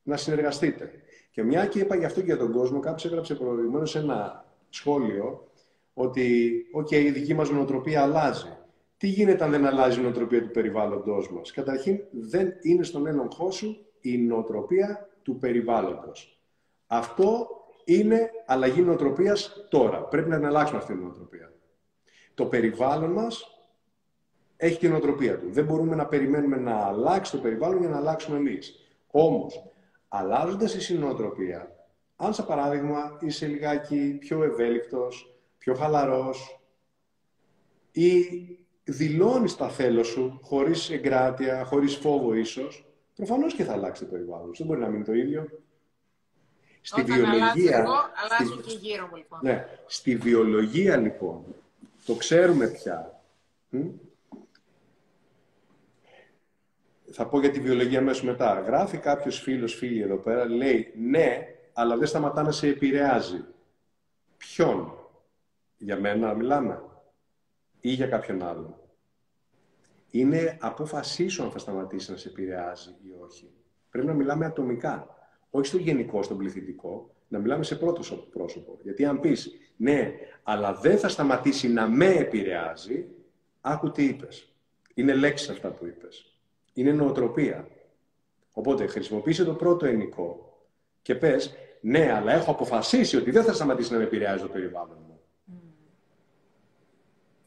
να 0.04 0.18
συνεργαστείτε. 0.18 0.92
Και 1.32 1.44
μια 1.44 1.66
και 1.66 1.80
είπα 1.80 1.96
γι' 1.96 2.06
αυτό 2.06 2.20
και 2.20 2.26
για 2.26 2.38
τον 2.38 2.52
κόσμο, 2.52 2.80
κάποιος 2.80 3.06
έγραψε 3.06 3.36
προηγουμένως 3.36 3.96
ένα 3.96 4.46
σχόλιο 4.70 5.52
ότι 5.94 6.52
okay, 6.78 6.94
η 6.94 7.12
δική 7.12 7.34
μας 7.34 7.50
νοοτροπία 7.50 8.02
αλλάζει. 8.02 8.58
Τι 9.00 9.08
γίνεται 9.08 9.44
αν 9.44 9.52
δεν 9.52 9.66
αλλάζει 9.66 10.00
η 10.00 10.04
νοοτροπία 10.04 10.42
του 10.42 10.52
περιβάλλοντός 10.52 11.32
μας; 11.32 11.52
Καταρχήν 11.52 12.00
δεν 12.12 12.54
είναι 12.62 12.84
στον 12.84 13.08
έλεγχό 13.08 13.52
σου 13.52 13.86
η 14.02 14.18
νοοτροπία 14.18 15.10
του 15.22 15.38
περιβάλλοντος. 15.38 16.42
Αυτό 16.88 17.48
είναι 17.86 18.30
αλλαγή 18.46 18.82
νοοτροπίας 18.82 19.68
τώρα. 19.70 20.04
Πρέπει 20.04 20.30
να 20.30 20.48
αλλάξουμε 20.48 20.80
αυτή 20.80 20.94
την 20.94 21.02
νοοτροπία. 21.02 21.54
Το 22.34 22.46
περιβάλλον 22.46 23.12
μας 23.12 23.64
έχει 24.58 24.80
την 24.80 24.90
νοοτροπία 24.90 25.40
του. 25.40 25.52
Δεν 25.52 25.66
μπορούμε 25.66 25.96
να 25.96 26.06
περιμένουμε 26.06 26.58
να 26.58 26.76
αλλάξει 26.76 27.32
το 27.32 27.38
περιβάλλον 27.38 27.80
για 27.80 27.90
να 27.90 27.98
αλλάξουμε 27.98 28.38
εμείς. 28.38 28.74
Όμως, 29.12 29.64
αλλάζοντας 30.08 30.90
η 30.90 30.98
νοοτροπία, 30.98 31.76
αν 32.16 32.34
σαν 32.34 32.46
παράδειγμα 32.46 33.18
είσαι 33.22 33.48
λιγάκι 33.48 34.18
πιο 34.20 34.44
ευέλικτος, 34.44 35.40
πιο 35.58 35.74
χαλαρός 35.74 36.62
ή 37.92 38.24
δηλώνεις 38.90 39.56
τα 39.56 39.70
θέλω 39.70 40.04
σου 40.04 40.40
χωρίς 40.44 40.90
εγκράτεια, 40.90 41.64
χωρίς 41.64 41.96
φόβο 41.96 42.34
ίσως, 42.34 42.90
Προφανώς 43.20 43.54
και 43.54 43.64
θα 43.64 43.74
αλλάξει 43.74 44.06
το 44.06 44.12
περιβάλλον. 44.12 44.52
Δεν 44.58 44.68
μπορεί 44.68 44.80
να 44.80 44.88
μείνει 44.88 45.04
το 45.04 45.14
ίδιο. 45.14 45.50
Στη 46.82 47.02
Όταν 47.02 47.16
βιολογία. 47.16 47.78
Εγώ, 47.78 47.94
αλλάζω 48.16 48.62
και 48.62 48.78
γύρω 48.82 49.08
μου 49.08 49.16
λοιπόν. 49.16 49.40
Ναι. 49.42 49.66
Στη 49.86 50.16
βιολογία 50.16 50.98
λοιπόν, 50.98 51.44
το 52.06 52.16
ξέρουμε 52.16 52.68
πια. 52.68 53.22
θα 57.12 57.28
πω 57.28 57.40
για 57.40 57.52
τη 57.52 57.60
βιολογία 57.60 58.02
μέσω 58.02 58.26
μετά. 58.26 58.60
Γράφει 58.60 58.98
κάποιος 58.98 59.40
φίλος, 59.40 59.74
φίλη 59.74 60.02
εδώ 60.02 60.16
πέρα, 60.16 60.46
λέει 60.46 60.94
ναι, 60.98 61.48
αλλά 61.74 61.98
δεν 61.98 62.08
σταματά 62.08 62.44
να 62.44 62.52
σε 62.52 62.68
επηρεάζει. 62.68 63.46
Ποιον, 64.38 64.94
για 65.78 66.00
μένα 66.00 66.34
μιλάμε, 66.34 66.82
ή 67.80 67.90
για 67.90 68.08
κάποιον 68.08 68.44
άλλον. 68.44 68.76
Είναι 70.12 70.58
απόφασή 70.62 71.28
σου 71.28 71.44
αν 71.44 71.52
θα 71.52 71.60
σταματήσει 71.60 72.12
να 72.12 72.18
σε 72.18 72.30
επηρεάζει 72.30 72.90
ή 72.90 73.12
όχι. 73.24 73.52
Πρέπει 73.90 74.08
να 74.08 74.14
μιλάμε 74.14 74.46
ατομικά. 74.46 75.08
Όχι 75.50 75.68
στο 75.68 75.78
γενικό, 75.78 76.24
στον 76.24 76.38
πληθυντικό, 76.38 77.16
να 77.28 77.40
μιλάμε 77.40 77.64
σε 77.64 77.76
πρώτο 77.76 78.02
πρόσωπο. 78.30 78.78
Γιατί 78.82 79.06
αν 79.06 79.20
πεις 79.20 79.52
ναι, 79.78 80.12
αλλά 80.44 80.74
δεν 80.74 80.98
θα 80.98 81.08
σταματήσει 81.08 81.70
να 81.70 81.88
με 81.88 82.06
επηρεάζει, 82.06 83.08
άκου 83.62 83.92
τι 83.92 84.04
είπες. 84.04 84.54
Είναι 84.94 85.14
λέξεις 85.14 85.50
αυτά 85.50 85.70
που 85.72 85.86
είπες. 85.86 86.40
Είναι 86.74 86.92
νοοτροπία. 86.92 87.68
Οπότε 88.52 88.88
χρησιμοποίησε 88.88 89.44
το 89.44 89.54
πρώτο 89.54 89.86
ενικό 89.86 90.58
και 91.02 91.16
πες, 91.16 91.56
ναι, 91.82 92.12
αλλά 92.14 92.32
έχω 92.34 92.52
αποφασίσει 92.52 93.18
ότι 93.18 93.32
δεν 93.32 93.44
θα 93.44 93.54
σταματήσει 93.54 93.92
να 93.92 93.98
με 93.98 94.04
επηρεάζει 94.04 94.42
το 94.42 94.50
περιβάλλον 94.50 94.98
μου. 95.08 95.09
Mm. 95.09 95.09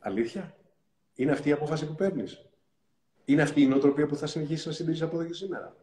Αλήθεια; 0.05 0.57
Είναι 1.15 1.33
αυτή 1.33 1.49
η 1.49 1.53
απόφαση 1.53 1.87
που 1.87 1.95
παίρνεις; 1.95 2.49
Είναι 3.25 3.43
αυτή 3.43 3.63
η 3.63 3.67
νοοτροπία 3.67 4.07
που 4.07 4.17
θα 4.17 4.27
συνεχίσεις 4.27 4.67
να 4.67 4.73
συντηρήσει 4.73 5.03
από 5.03 5.17
εδώ 5.17 5.27
και 5.27 5.35
σήμερα; 5.35 5.77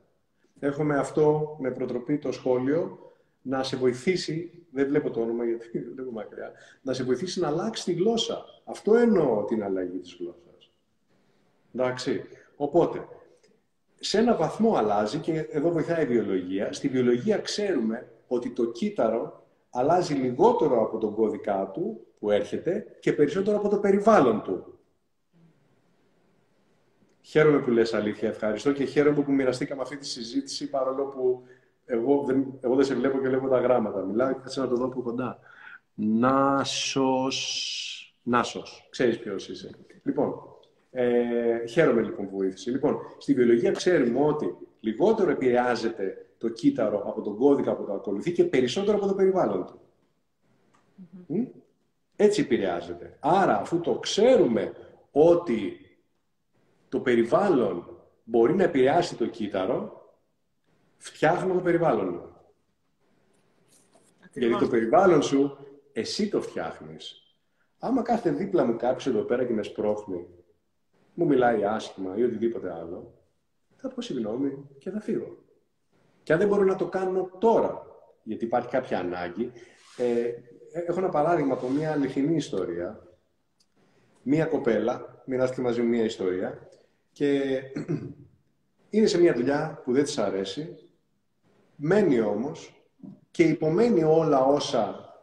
Έχουμε 0.60 0.98
αυτό 0.98 1.58
με 1.60 1.72
προτροπή 1.72 2.18
το 2.18 2.32
σχόλιο 2.32 3.14
να 3.42 3.64
σε 3.64 3.78
βοηθήσει, 3.78 4.66
δεν 4.72 4.88
βλέπω 4.88 5.12
το 5.12 5.22
όνομα 5.22 5.46
γιατί 5.46 5.80
δεν 5.80 5.92
βλέπω 5.94 6.12
μακριά, 6.12 6.52
να 6.82 6.94
σε 6.94 7.04
βοηθήσει 7.04 7.40
να 7.40 7.48
αλλάξει 7.48 7.84
τη 7.84 7.94
γλώσσα. 7.94 8.46
Αυτό 8.66 8.96
εννοώ 8.96 9.44
την 9.44 9.64
αλλαγή 9.64 9.98
της 9.98 10.18
γλώσσας. 10.20 10.72
Εντάξει. 11.74 12.24
Οπότε, 12.56 13.08
σε 14.00 14.18
ένα 14.18 14.36
βαθμό 14.36 14.76
αλλάζει 14.76 15.18
και 15.18 15.48
εδώ 15.50 15.72
βοηθάει 15.72 16.04
η 16.04 16.08
βιολογία. 16.08 16.74
Στη 16.74 16.88
βιολογία 16.88 17.38
ξέρουμε 17.38 18.12
ότι 18.28 18.50
το 18.50 18.66
κύτταρο 18.66 19.48
αλλάζει 19.70 20.14
λιγότερο 20.14 20.82
από 20.82 20.98
τον 20.98 21.14
κώδικά 21.14 21.72
του 21.74 22.08
που 22.20 22.32
έρχεται 22.32 22.86
και 23.00 23.14
περισσότερο 23.14 23.58
από 23.58 23.70
το 23.70 23.78
περιβάλλον 23.78 24.42
του. 24.44 24.80
Χαίρομαι 27.22 27.60
που 27.60 27.70
λες 27.70 27.94
αλήθεια, 27.94 28.30
ευχαριστώ 28.30 28.72
και 28.72 28.86
χαίρομαι 28.86 29.24
που 29.24 29.32
μοιραστήκαμε 29.32 29.82
αυτή 29.82 29.98
τη 29.98 30.06
συζήτηση 30.06 30.70
παρόλο 30.70 31.06
που 31.06 31.44
εγώ 31.86 32.24
δεν, 32.24 32.46
εγώ 32.62 32.76
δεν 32.76 32.86
σε 32.86 32.96
βλέπω 32.96 33.20
και 33.20 33.28
βλέπω 33.28 33.48
τα 33.48 33.60
γράμματα. 33.60 34.02
Μιλάω 34.02 34.34
και 34.34 34.50
θα 34.50 34.62
να 34.62 34.68
το 34.68 34.76
δω 34.76 34.86
από 34.86 35.02
κοντά. 35.02 35.40
Νάσος... 35.94 37.36
Νάσος. 38.24 38.88
Ξέρεις 38.90 39.20
ποιος 39.20 39.50
είσαι. 39.50 39.70
Λοιπόν, 40.04 40.34
ε, 40.92 41.66
χαίρομαι 41.66 42.02
λοιπόν 42.02 42.30
που 42.30 42.38
βοήθησε. 42.38 42.72
Λοιπόν, 42.72 42.98
στη 43.18 43.34
βιολογία 43.34 43.72
ξέρουμε 43.72 44.20
ότι 44.20 44.56
λιγότερο 44.80 45.32
επηρεάζεται 45.32 46.26
το 46.38 46.50
κύτταρο 46.50 47.04
από 47.08 47.22
τον 47.22 47.38
κώδικα 47.38 47.76
που 47.76 47.86
το 47.86 47.94
ακολουθεί 47.94 48.32
και 48.32 48.44
περισσότερο 48.44 48.98
από 48.98 49.08
το 49.08 49.14
περιβάλλον 49.14 49.66
του. 49.66 49.80
Έτσι 52.22 52.42
επηρεάζεται. 52.42 53.18
Άρα, 53.20 53.60
αφού 53.60 53.80
το 53.80 54.00
ξέρουμε 54.00 54.74
ότι 55.12 55.80
το 56.90 57.00
περιβάλλον 57.00 57.98
μπορεί 58.24 58.56
να 58.56 58.64
επηρεάσει 58.64 59.16
το 59.16 59.26
κύτταρο, 59.28 60.08
φτιάχνουμε 60.98 61.54
το 61.54 61.60
περιβάλλον 61.60 62.10
μου. 62.10 62.36
Γιατί 64.34 64.58
το 64.58 64.68
περιβάλλον 64.68 65.22
σου, 65.22 65.58
εσύ 65.94 66.30
το 66.30 66.42
φτιάχνεις. 66.42 67.36
Άμα 67.80 68.02
κάθεται 68.02 68.36
δίπλα 68.36 68.66
μου 68.66 68.76
κάποιος 68.76 69.08
εδώ 69.08 69.22
πέρα 69.22 69.46
και 69.46 69.54
με 69.54 69.64
σπρώχνει, 69.64 70.28
μου 71.14 71.26
μιλάει 71.26 71.66
άσχημα 71.66 72.18
ή 72.18 72.24
οτιδήποτε 72.24 72.74
άλλο, 72.74 73.14
θα 73.76 73.90
πω 73.90 74.02
συγγνώμη 74.02 74.68
και 74.78 74.90
θα 74.90 75.00
φύγω. 75.00 75.38
Και 76.24 76.34
αν 76.34 76.40
δεν 76.40 76.48
μπορώ 76.48 76.64
να 76.64 76.76
το 76.76 76.88
κάνω 76.88 77.30
τώρα, 77.40 77.86
γιατί 78.24 78.46
υπάρχει 78.46 78.70
κάποια 78.70 79.00
ανάγκη, 79.00 79.52
ε, 79.98 80.32
έχω 80.72 81.00
ένα 81.00 81.10
παράδειγμα 81.10 81.54
από 81.54 81.68
μια 81.70 81.92
αληθινή 81.92 82.36
ιστορία. 82.36 83.08
Μία 84.22 84.46
κοπέλα 84.46 85.24
μοιράστηκε 85.26 85.62
μαζί 85.62 85.82
μου 85.82 85.88
μια 85.88 86.04
ιστορία 86.04 86.70
και 87.12 87.62
είναι 88.90 89.08
σε 89.08 89.20
μια 89.20 89.34
δουλειά 89.34 89.82
που 89.84 89.94
δεν 89.94 90.04
της 90.04 90.18
αρέσει, 90.18 90.76
μένει 91.76 92.20
όμως 92.20 92.84
και 93.32 93.44
υπομένει 93.44 94.04
όλα 94.04 94.44
όσα 94.44 95.14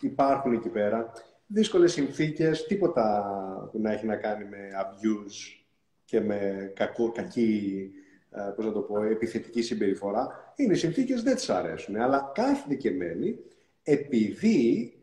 υπάρχουν 0.00 0.52
εκεί 0.52 0.68
πέρα, 0.68 1.12
δύσκολες 1.46 1.92
συνθήκες, 1.92 2.66
τίποτα 2.66 3.24
που 3.72 3.80
να 3.80 3.92
έχει 3.92 4.06
να 4.06 4.16
κάνει 4.16 4.44
με 4.44 4.58
abuse 4.82 5.64
και 6.04 6.20
με 6.20 6.72
κακό, 6.74 7.12
κακή, 7.12 7.90
ε, 8.30 8.52
πώς 8.56 8.64
να 8.64 8.72
το 8.72 8.80
πω, 8.80 9.02
επιθετική 9.02 9.62
συμπεριφορά. 9.62 10.52
Είναι 10.56 10.72
οι 10.72 10.76
συνθήκες 10.76 11.22
δεν 11.22 11.34
της 11.34 11.50
αρέσουν, 11.50 11.96
αλλά 11.96 12.32
κάθεται 12.34 12.74
και 12.74 12.90
μένει 12.90 13.38
επειδή 13.88 14.94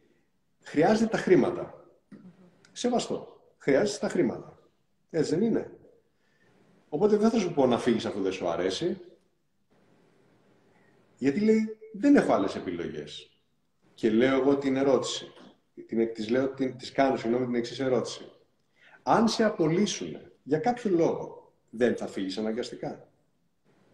χρειάζεται 0.61 1.09
τα 1.09 1.17
χρήματα. 1.17 1.87
Σεβαστό. 2.71 3.41
Χρειάζεται 3.57 3.99
τα 3.99 4.09
χρήματα. 4.09 4.59
Έτσι 5.09 5.35
δεν 5.35 5.43
είναι. 5.43 5.71
Οπότε 6.89 7.17
δεν 7.17 7.29
θα 7.29 7.39
σου 7.39 7.53
πω 7.53 7.65
να 7.65 7.79
φύγεις 7.79 8.05
αφού 8.05 8.21
δεν 8.21 8.31
σου 8.31 8.47
αρέσει. 8.47 9.01
Γιατί 11.17 11.39
λέει, 11.39 11.77
δεν 11.93 12.15
έχω 12.15 12.33
άλλες 12.33 12.55
επιλογές. 12.55 13.41
Και 13.93 14.09
λέω 14.09 14.39
εγώ 14.39 14.57
την 14.57 14.75
ερώτηση. 14.75 15.31
Την, 15.85 16.13
της, 16.13 16.29
λέω, 16.29 16.49
την, 16.49 16.77
της 16.77 16.91
κάνω, 16.91 17.17
συγγνώμη, 17.17 17.45
την 17.45 17.55
εξής 17.55 17.79
ερώτηση. 17.79 18.31
Αν 19.03 19.27
σε 19.27 19.43
απολύσουν 19.43 20.17
για 20.43 20.59
κάποιο 20.59 20.89
λόγο, 20.89 21.53
δεν 21.69 21.95
θα 21.95 22.07
φύγεις 22.07 22.37
αναγκαστικά. 22.37 23.11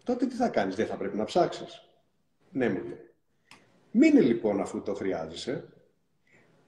Τότε 0.04 0.26
τι 0.26 0.36
θα 0.36 0.50
κάνεις, 0.50 0.76
δεν 0.76 0.88
θα 0.88 0.96
πρέπει 0.96 1.18
να 1.18 1.24
ψάξεις. 1.24 1.90
Ναι, 2.52 2.70
μου 2.70 2.84
λέει. 2.84 3.09
Μείνε 3.92 4.20
λοιπόν 4.20 4.62
αφού 4.62 4.82
το 4.82 4.94
χρειάζεσαι. 4.94 5.74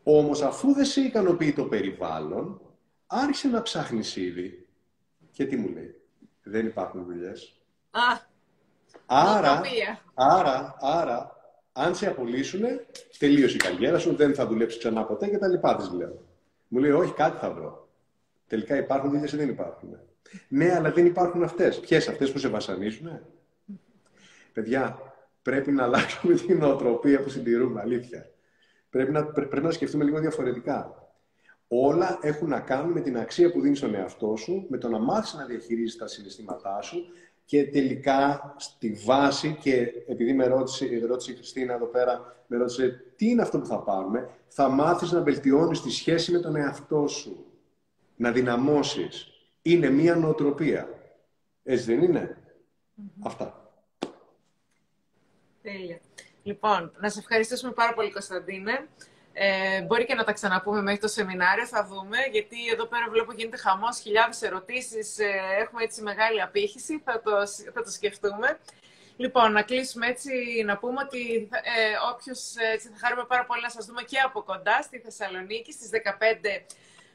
Όμως 0.04 0.42
αφού 0.42 0.74
δεν 0.74 0.86
σε 0.86 1.02
ικανοποιεί 1.02 1.54
το 1.54 1.64
περιβάλλον, 1.66 2.62
άρχισε 3.08 3.48
να 3.48 3.62
ψάχνεις 3.62 4.16
ήδη. 4.16 4.68
Και 5.32 5.46
τι 5.46 5.56
μου 5.56 5.70
λέει 5.70 6.02
δεν 6.44 6.66
υπάρχουν 6.66 7.06
δουλειές. 7.06 7.62
Α, 7.92 8.20
άρα, 9.06 9.62
άρα, 10.14 10.76
άρα, 10.80 11.36
αν 11.72 11.96
σε 11.96 12.08
απολύσουν, 12.08 12.62
τελείωσε 13.18 13.56
η 13.56 13.60
καριέρα 13.60 14.00
σου, 14.00 14.16
δεν 14.16 14.36
θα 14.36 14.48
δουλέψεις 14.48 14.80
ξανά 14.80 15.04
ποτέ 15.06 15.28
και 15.28 15.38
τα 15.38 15.48
λοιπά 15.48 15.76
της 15.76 15.92
λέω. 15.92 16.26
Μου 16.68 16.80
λέει, 16.80 16.92
όχι, 16.92 17.14
κάτι 17.14 17.38
θα 17.38 17.52
βρω. 17.52 17.90
Τελικά 18.48 18.78
υπάρχουν 18.78 19.10
δουλειές 19.10 19.32
ή 19.32 19.38
δεν 19.38 19.50
υπάρχουν. 19.50 20.00
Ναι, 20.48 20.76
αλλά 20.76 20.92
δεν 20.92 21.06
υπάρχουν 21.06 21.44
αυτές. 21.44 21.80
Ποιες 21.80 22.08
αυτές 22.08 22.32
που 22.32 22.40
σε 22.40 22.48
βασανίζουν. 22.48 23.20
Παιδιά, 24.54 25.11
πρέπει 25.42 25.72
να 25.72 25.84
αλλάξουμε 25.84 26.34
την 26.34 26.58
νοοτροπία 26.58 27.22
που 27.22 27.30
συντηρούμε, 27.30 27.82
αλήθεια. 27.82 28.30
Πρέπει 28.90 29.12
να, 29.12 29.26
πρέπει 29.26 29.62
να 29.62 29.72
σκεφτούμε 29.72 30.04
λίγο 30.04 30.20
διαφορετικά. 30.20 30.96
Όλα 31.68 32.20
έχουν 32.22 32.50
να 32.50 32.60
κάνουν 32.60 32.92
με 32.92 33.02
την 33.02 33.18
αξία 33.18 33.52
που 33.52 33.62
δίνεις 33.62 33.78
στον 33.78 33.96
εαυτό 33.96 34.36
σου, 34.36 34.66
με 34.70 34.78
το 34.78 34.90
να 34.90 35.00
μάθεις 35.00 35.34
να 35.34 35.46
διαχειρίζεις 35.46 35.98
τα 35.98 36.08
συναισθήματά 36.08 36.82
σου 36.82 37.06
και 37.46 37.68
τελικά 37.68 38.54
στη 38.58 38.92
βάση, 39.06 39.58
και 39.62 39.82
επειδή 40.08 40.34
με 40.34 40.46
ρώτησε, 40.46 41.06
ρώτησε 41.08 41.32
η 41.32 41.36
Χριστίνα 41.36 41.74
εδώ 41.74 41.86
πέρα, 41.86 42.44
με 42.48 42.58
ρώτησε 42.58 43.04
τι 43.16 43.30
είναι 43.30 43.42
αυτό 43.42 43.60
που 43.60 43.66
θα 43.66 43.80
πάρουμε, 43.80 44.30
θα 44.48 44.70
μάθεις 44.70 45.12
να 45.12 45.22
βελτιώνεις 45.22 45.82
τη 45.82 45.90
σχέση 45.92 46.32
με 46.32 46.40
τον 46.40 46.56
εαυτό 46.56 47.08
σου. 47.08 47.46
Να 48.16 48.32
δυναμώσεις. 48.32 49.28
Είναι 49.62 49.90
μία 49.90 50.16
νοοτροπία. 50.16 50.90
Έτσι 51.64 51.86
δεν 51.86 52.04
ειναι 52.04 52.38
Αυτά. 53.24 53.71
Τέλεια. 55.62 56.00
Λοιπόν, 56.44 56.92
να 57.00 57.10
σε 57.10 57.20
ευχαριστήσουμε 57.20 57.72
πάρα 57.72 57.94
πολύ 57.94 58.12
Κωνσταντίνε. 58.12 58.88
Ε, 59.34 59.82
μπορεί 59.82 60.06
και 60.06 60.16
να 60.16 60.24
τα 60.24 60.34
ξαναπούμε 60.34 60.82
μέχρι 60.82 61.00
το 61.00 61.08
σεμινάριο, 61.08 61.66
θα 61.66 61.86
δούμε, 61.86 62.18
γιατί 62.32 62.58
εδώ 62.74 62.86
πέρα 62.86 63.10
βλέπω 63.10 63.34
γίνεται 63.34 63.58
χαμός, 63.58 64.00
χιλιάδες 64.00 64.42
ερωτήσεις, 64.42 65.20
ε, 65.20 65.32
έχουμε 65.60 65.84
έτσι 65.84 66.02
μεγάλη 66.02 66.42
απήχηση, 66.42 67.02
θα 67.06 67.22
το, 67.22 67.32
θα 67.74 67.84
το 67.84 67.92
σκεφτούμε. 67.92 68.60
Λοιπόν, 69.18 69.52
να 69.52 69.62
κλείσουμε 69.62 70.08
έτσι, 70.08 70.32
να 70.66 70.78
πούμε 70.78 71.02
ότι 71.06 71.50
ε, 71.52 72.14
όποιος, 72.14 72.56
έτσι, 72.74 72.88
θα 72.88 72.98
χαρούμε 73.00 73.26
πάρα 73.28 73.46
πολύ 73.46 73.62
να 73.62 73.70
σας 73.70 73.86
δούμε 73.86 74.02
και 74.02 74.20
από 74.20 74.42
κοντά 74.42 74.82
στη 74.82 75.00
Θεσσαλονίκη 75.00 75.72
στις 75.72 75.90
15 75.90 76.64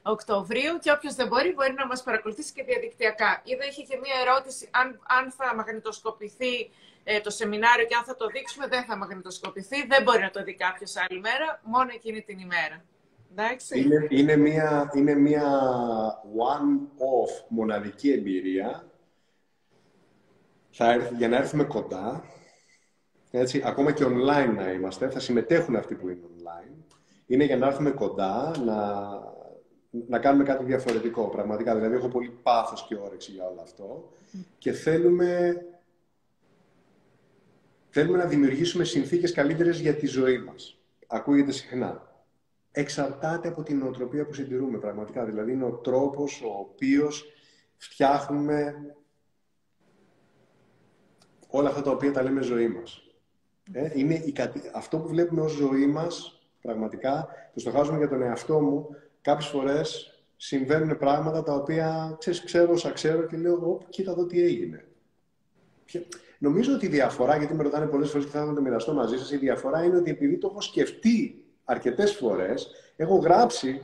Οκτωβρίου 0.03 0.79
και 0.79 0.91
όποιος 0.91 1.15
δεν 1.15 1.27
μπορεί, 1.27 1.53
μπορεί 1.53 1.73
να 1.73 1.87
μας 1.87 2.03
παρακολουθήσει 2.03 2.53
και 2.53 2.63
διαδικτυακά. 2.63 3.43
Είδα, 3.45 3.65
είχε 3.67 3.83
και 3.83 3.97
μία 4.03 4.15
ερώτηση 4.21 4.69
αν, 4.71 5.01
αν 5.19 5.31
θα 5.31 5.55
μαγνητοσκοπηθεί 5.55 6.71
ε, 7.09 7.21
το 7.21 7.31
σεμινάριο 7.31 7.87
και 7.87 7.95
αν 7.95 8.05
θα 8.05 8.17
το 8.17 8.27
δείξουμε 8.27 8.67
δεν 8.67 8.85
θα 8.85 8.97
μαγνητοσκοπηθεί. 8.97 9.87
Δεν 9.87 10.03
μπορεί 10.03 10.21
να 10.21 10.31
το 10.31 10.43
δει 10.43 10.55
κάποιος 10.55 10.95
άλλη 10.97 11.21
μέρα, 11.21 11.61
μόνο 11.63 11.91
εκείνη 11.95 12.23
την 12.23 12.39
ημέρα. 12.39 12.85
Εντάξει. 13.31 13.81
Είναι, 13.81 14.07
είναι, 14.11 14.37
μια, 14.37 14.91
είναι 14.95 15.15
μια 15.15 15.49
one-off 16.51 17.45
μοναδική 17.49 18.11
εμπειρία 18.13 18.91
θα 20.71 20.93
έρθει, 20.93 21.15
για 21.15 21.29
να 21.29 21.37
έρθουμε 21.37 21.65
κοντά. 21.65 22.25
Έτσι, 23.31 23.63
ακόμα 23.65 23.93
και 23.93 24.05
online 24.05 24.55
να 24.57 24.71
είμαστε, 24.71 25.11
θα 25.11 25.21
συμμετέχουν 25.21 25.77
αυτοί 25.77 25.95
που 25.95 26.09
είναι 26.09 26.21
online. 26.39 26.95
Είναι 27.27 27.45
για 27.45 27.57
να 27.57 27.67
έρθουμε 27.67 27.91
κοντά, 27.91 28.53
να, 28.65 29.09
να 30.09 30.19
κάνουμε 30.19 30.45
κάτι 30.45 30.65
διαφορετικό, 30.65 31.29
πραγματικά. 31.29 31.75
Δηλαδή, 31.75 31.95
έχω 31.95 32.09
πολύ 32.09 32.39
πάθος 32.43 32.87
και 32.89 32.95
όρεξη 32.95 33.31
για 33.33 33.47
όλο 33.47 33.61
αυτό 33.63 34.13
και 34.59 34.73
θέλουμε, 34.73 35.57
θέλουμε 37.99 38.19
να 38.19 38.27
δημιουργήσουμε 38.27 38.85
συνθήκες 38.85 39.33
καλύτερες 39.33 39.81
για 39.81 39.95
τη 39.95 40.07
ζωή 40.07 40.39
μας. 40.39 40.79
Ακούγεται 41.07 41.53
συχνά. 41.53 42.23
Εξαρτάται 42.71 43.49
από 43.49 43.63
την 43.63 43.79
νοοτροπία 43.79 44.27
που 44.27 44.35
συντηρούμε, 44.35 44.79
πραγματικά. 44.79 45.25
Δηλαδή, 45.25 45.53
είναι 45.53 45.65
ο 45.65 45.73
τρόπος 45.73 46.43
ο 46.43 46.59
οποίος 46.59 47.25
φτιάχνουμε 47.77 48.75
όλα 51.49 51.69
αυτά 51.69 51.83
τα 51.83 51.91
οποία 51.91 52.13
τα 52.13 52.23
λέμε 52.23 52.43
ζωή 52.43 52.69
μας. 52.69 53.03
Ε, 53.73 53.91
είναι 53.95 54.15
η, 54.15 54.35
αυτό 54.75 54.99
που 54.99 55.09
βλέπουμε 55.09 55.41
ως 55.41 55.53
ζωή 55.53 55.87
μας, 55.87 56.41
πραγματικά, 56.61 57.29
το 57.55 57.61
στοχάζουμε 57.61 57.99
για 57.99 58.09
τον 58.09 58.23
εαυτό 58.23 58.61
μου, 58.61 58.89
κάποιες 59.21 59.49
φορές 59.49 60.21
συμβαίνουν 60.37 60.97
πράγματα 60.99 61.43
τα 61.43 61.55
οποία 61.55 62.17
ξέρεις, 62.19 62.45
ξέρω 62.45 62.73
όσα 62.73 62.91
ξέρω 62.91 63.27
και 63.27 63.37
λέω, 63.37 63.83
κοίτα 63.89 64.11
εδώ 64.11 64.27
τι 64.27 64.43
έγινε. 64.43 64.85
Νομίζω 66.39 66.75
ότι 66.75 66.87
η 66.87 66.89
διαφορά, 66.89 67.37
γιατί 67.37 67.55
με 67.55 67.63
ρωτάνε 67.63 67.87
πολλές 67.87 68.11
φορές 68.11 68.27
και 68.27 68.31
θα 68.31 68.53
το 68.55 68.61
μοιραστώ 68.61 68.95
μαζί 68.95 69.19
σας, 69.19 69.31
η 69.31 69.37
διαφορά 69.37 69.85
είναι 69.85 69.97
ότι 69.97 70.11
επειδή 70.11 70.39
το 70.39 70.49
έχω 70.51 70.61
σκεφτεί 70.61 71.45
αρκετές 71.65 72.13
φορές, 72.13 72.71
έχω 72.97 73.17
γράψει 73.17 73.81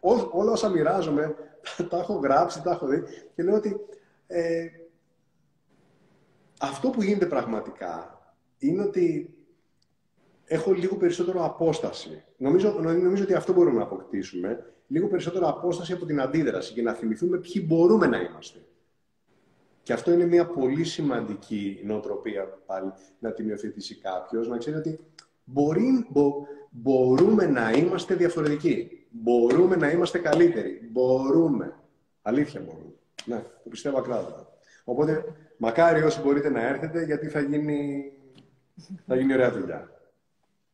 όλα 0.00 0.52
όσα 0.52 0.68
μοιράζομαι, 0.68 1.34
τα 1.90 1.98
έχω 1.98 2.14
γράψει, 2.14 2.62
τα 2.62 2.70
έχω 2.70 2.86
δει 2.86 3.02
και 3.34 3.42
λέω 3.42 3.54
ότι 3.54 3.76
ε, 4.26 4.66
αυτό 6.60 6.90
που 6.90 7.02
γίνεται 7.02 7.26
πραγματικά 7.26 8.22
είναι 8.58 8.82
ότι 8.82 9.34
έχω 10.44 10.72
λίγο 10.72 10.96
περισσότερο 10.96 11.44
απόσταση. 11.44 12.24
Νομίζω, 12.36 12.78
νομίζω 12.80 13.22
ότι 13.22 13.34
αυτό 13.34 13.52
μπορούμε 13.52 13.78
να 13.78 13.82
αποκτήσουμε. 13.82 14.72
Λίγο 14.86 15.08
περισσότερο 15.08 15.48
απόσταση 15.48 15.92
από 15.92 16.06
την 16.06 16.20
αντίδραση 16.20 16.72
και 16.72 16.82
να 16.82 16.92
θυμηθούμε 16.92 17.38
ποιοι 17.38 17.64
μπορούμε 17.66 18.06
να 18.06 18.20
είμαστε. 18.20 18.58
Και 19.88 19.94
αυτό 19.94 20.12
είναι 20.12 20.24
μια 20.24 20.46
πολύ 20.46 20.84
σημαντική 20.84 21.80
νοοτροπία 21.84 22.58
πάλι 22.66 22.92
να 23.18 23.32
την 23.32 23.48
υιοθετήσει 23.48 23.96
κάποιος, 23.96 24.48
να 24.48 24.56
ξέρει 24.56 24.76
ότι 24.76 25.00
μπορεί, 25.44 26.06
μπορούμε 26.70 27.46
να 27.46 27.70
είμαστε 27.70 28.14
διαφορετικοί. 28.14 29.06
Μπορούμε 29.10 29.76
να 29.76 29.90
είμαστε 29.90 30.18
καλύτεροι. 30.18 30.88
Μπορούμε. 30.90 31.74
Αλήθεια 32.22 32.60
μπορούμε. 32.60 32.92
Ναι, 33.24 33.36
το 33.36 33.68
πιστεύω 33.70 33.98
ακράδαντα. 33.98 34.52
Οπότε, 34.84 35.24
μακάρι 35.56 36.02
όσοι 36.02 36.20
μπορείτε 36.20 36.48
να 36.48 36.66
έρθετε, 36.66 37.04
γιατί 37.04 37.28
θα 37.28 37.40
γίνει, 37.40 38.12
θα 39.06 39.16
γίνει 39.16 39.32
ωραία 39.32 39.52
δουλειά. 39.52 39.90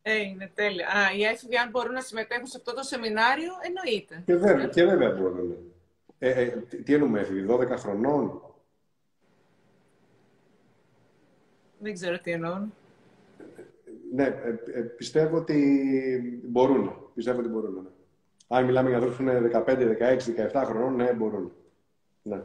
Ε, 0.01 0.21
είναι 0.21 0.51
τέλεια. 0.53 0.87
Α, 0.87 1.15
οι 1.17 1.23
έφηβοι 1.23 1.55
αν 1.55 1.69
μπορούν 1.69 1.93
να 1.93 2.01
συμμετέχουν 2.01 2.47
σε 2.47 2.57
αυτό 2.57 2.73
το 2.73 2.83
σεμινάριο, 2.83 3.51
εννοείται. 3.61 4.23
Και 4.25 4.35
βέβαια, 4.35 4.67
και 4.67 4.85
βέβαια 4.85 5.11
μπορούν. 5.11 5.57
Ε, 6.19 6.29
ε, 6.29 6.47
τι 6.83 6.93
εννοούμε 6.93 7.19
έφηβοι, 7.19 7.45
12 7.49 7.77
χρονών; 7.77 8.41
Δεν 11.85 11.93
ξέρω 11.93 12.19
τι 12.19 12.31
εννοούν. 12.31 12.73
Ναι, 14.13 14.23
ε, 14.23 14.79
ε, 14.79 14.81
πιστεύω 14.81 15.37
ότι 15.37 16.41
μπορούν. 16.45 17.11
Πιστεύω 17.13 17.39
ότι 17.39 17.47
μπορούν. 17.49 17.73
Ναι. 17.73 17.89
Αν 18.47 18.65
μιλάμε 18.65 18.87
για 18.89 18.97
ανθρώπους 18.97 19.17
που 19.17 19.23
είναι 19.23 19.63
15, 19.65 19.95
16, 19.99 20.51
17 20.51 20.63
χρονών, 20.65 20.95
ναι, 20.95 21.13
μπορούν. 21.13 21.51
Ναι. 22.21 22.41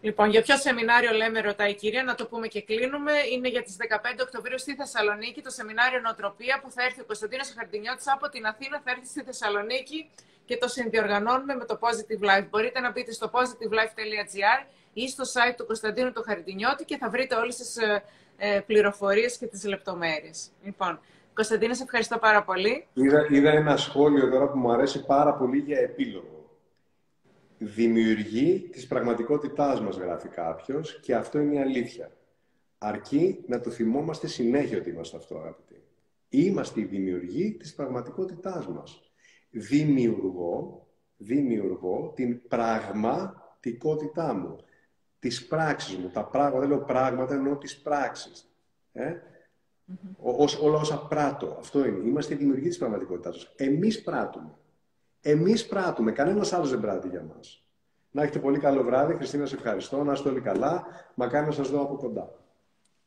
Λοιπόν, 0.00 0.30
για 0.30 0.42
ποιο 0.42 0.56
σεμινάριο 0.56 1.12
λέμε, 1.12 1.40
ρωτάει 1.40 1.70
η 1.70 1.74
κυρία, 1.74 2.02
να 2.02 2.14
το 2.14 2.26
πούμε 2.26 2.46
και 2.46 2.62
κλείνουμε. 2.62 3.12
Είναι 3.32 3.48
για 3.48 3.62
τις 3.62 3.76
15 3.78 4.20
Οκτωβρίου 4.20 4.58
στη 4.58 4.74
Θεσσαλονίκη 4.74 5.42
το 5.42 5.50
σεμινάριο 5.50 6.00
Νοοτροπία 6.00 6.60
που 6.62 6.70
θα 6.70 6.82
έρθει 6.82 7.00
ο 7.00 7.04
Κωνσταντίνος 7.04 7.52
Χαρτινιώτη 7.56 8.02
από 8.14 8.28
την 8.28 8.46
Αθήνα, 8.46 8.80
θα 8.84 8.90
έρθει 8.90 9.06
στη 9.06 9.22
Θεσσαλονίκη 9.22 10.10
και 10.44 10.56
το 10.56 10.68
συνδιοργανώνουμε 10.68 11.54
με 11.54 11.64
το 11.64 11.78
Positive 11.82 12.22
Life. 12.28 12.46
Μπορείτε 12.50 12.80
να 12.80 12.90
μπείτε 12.90 13.12
στο 13.12 13.30
positivelife.gr 13.34 14.60
ή 14.92 15.08
στο 15.08 15.24
site 15.24 15.54
του 15.56 15.66
Κωνσταντίνου 15.66 16.12
του 16.12 16.22
Χαρτινιώτη 16.22 16.84
και 16.84 16.96
θα 16.96 17.10
βρείτε 17.10 17.34
όλες 17.34 17.56
τις 17.56 17.76
ε, 17.76 18.02
ε 18.36 18.60
πληροφορίες 18.66 19.36
και 19.36 19.46
τις 19.46 19.64
λεπτομέρειες. 19.64 20.50
Λοιπόν, 20.62 21.00
Κωνσταντίνο, 21.34 21.74
σε 21.74 21.82
ευχαριστώ 21.82 22.18
πάρα 22.18 22.42
πολύ. 22.42 22.86
Είδα, 22.92 23.26
είδα 23.30 23.50
ένα 23.50 23.76
σχόλιο 23.76 24.30
τώρα 24.30 24.48
που 24.48 24.58
μου 24.58 24.72
αρέσει 24.72 25.04
πάρα 25.04 25.34
πολύ 25.34 25.58
για 25.58 25.78
επίλογο 25.78 26.40
δημιουργεί 27.62 28.68
της 28.72 28.86
πραγματικότητάς 28.86 29.80
μας, 29.80 29.96
γράφει 29.96 30.28
κάποιος, 30.28 31.00
και 31.00 31.14
αυτό 31.14 31.38
είναι 31.38 31.54
η 31.54 31.58
αλήθεια. 31.58 32.16
Αρκεί 32.78 33.44
να 33.46 33.60
το 33.60 33.70
θυμόμαστε 33.70 34.26
συνέχεια 34.26 34.78
ότι 34.78 34.90
είμαστε 34.90 35.16
αυτό, 35.16 35.36
αγαπητοί. 35.36 35.82
Είμαστε 36.28 36.80
οι 36.80 36.84
δημιουργοί 36.84 37.56
της 37.56 37.74
πραγματικότητάς 37.74 38.68
μας. 38.68 39.12
Δημιουργώ, 39.50 40.86
δημιουργώ 41.16 42.12
την 42.14 42.48
πραγματικότητά 42.48 44.34
μου, 44.34 44.56
τις 45.20 45.46
πράξεις 45.46 45.96
μου. 45.96 46.08
Τα 46.08 46.24
πράγματα, 46.24 46.58
δεν 46.58 46.68
λέω 46.68 46.78
πράγματα, 46.78 47.34
εννοώ 47.34 47.56
τις 47.56 47.80
πράξεις. 47.80 48.54
Ε; 48.92 49.14
όλα 50.60 50.78
όσα 50.78 51.06
πράττω. 51.06 51.56
Αυτό 51.58 51.86
είναι. 51.86 52.08
Είμαστε 52.08 52.34
οι 52.34 52.36
δημιουργοί 52.36 52.68
της 52.68 52.78
πραγματικότητάς 52.78 53.34
μας. 53.36 53.52
Εμείς 53.56 54.02
πράττουμε. 54.02 54.50
Εμείς 55.20 55.66
πράττουμε. 55.66 56.12
Κανένας 56.12 56.52
άλλος 56.52 56.70
δεν 56.70 56.80
πράττει 56.80 57.08
για 57.08 57.22
μας. 57.34 57.64
Να 58.10 58.22
έχετε 58.22 58.38
πολύ 58.38 58.58
καλό 58.58 58.82
βράδυ. 58.82 59.14
Χριστίνα, 59.14 59.46
σε 59.46 59.54
ευχαριστώ. 59.54 60.04
Να 60.04 60.12
είστε 60.12 60.28
όλοι 60.28 60.40
καλά. 60.40 60.86
Μακάρι 61.14 61.46
να 61.46 61.52
σας 61.52 61.70
δω 61.70 61.82
από 61.82 61.96
κοντά. 61.96 62.30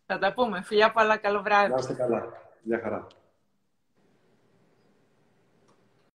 Θα 0.06 0.20
τα 0.20 0.34
πούμε. 0.34 0.62
Φιλιά 0.62 0.92
πολλά. 0.92 1.18
Καλό 1.18 1.42
βράδυ. 1.42 1.72
Να 1.72 1.78
είστε 1.78 1.94
καλά. 1.94 2.26
Γεια 2.62 2.80
χαρά. 2.80 3.08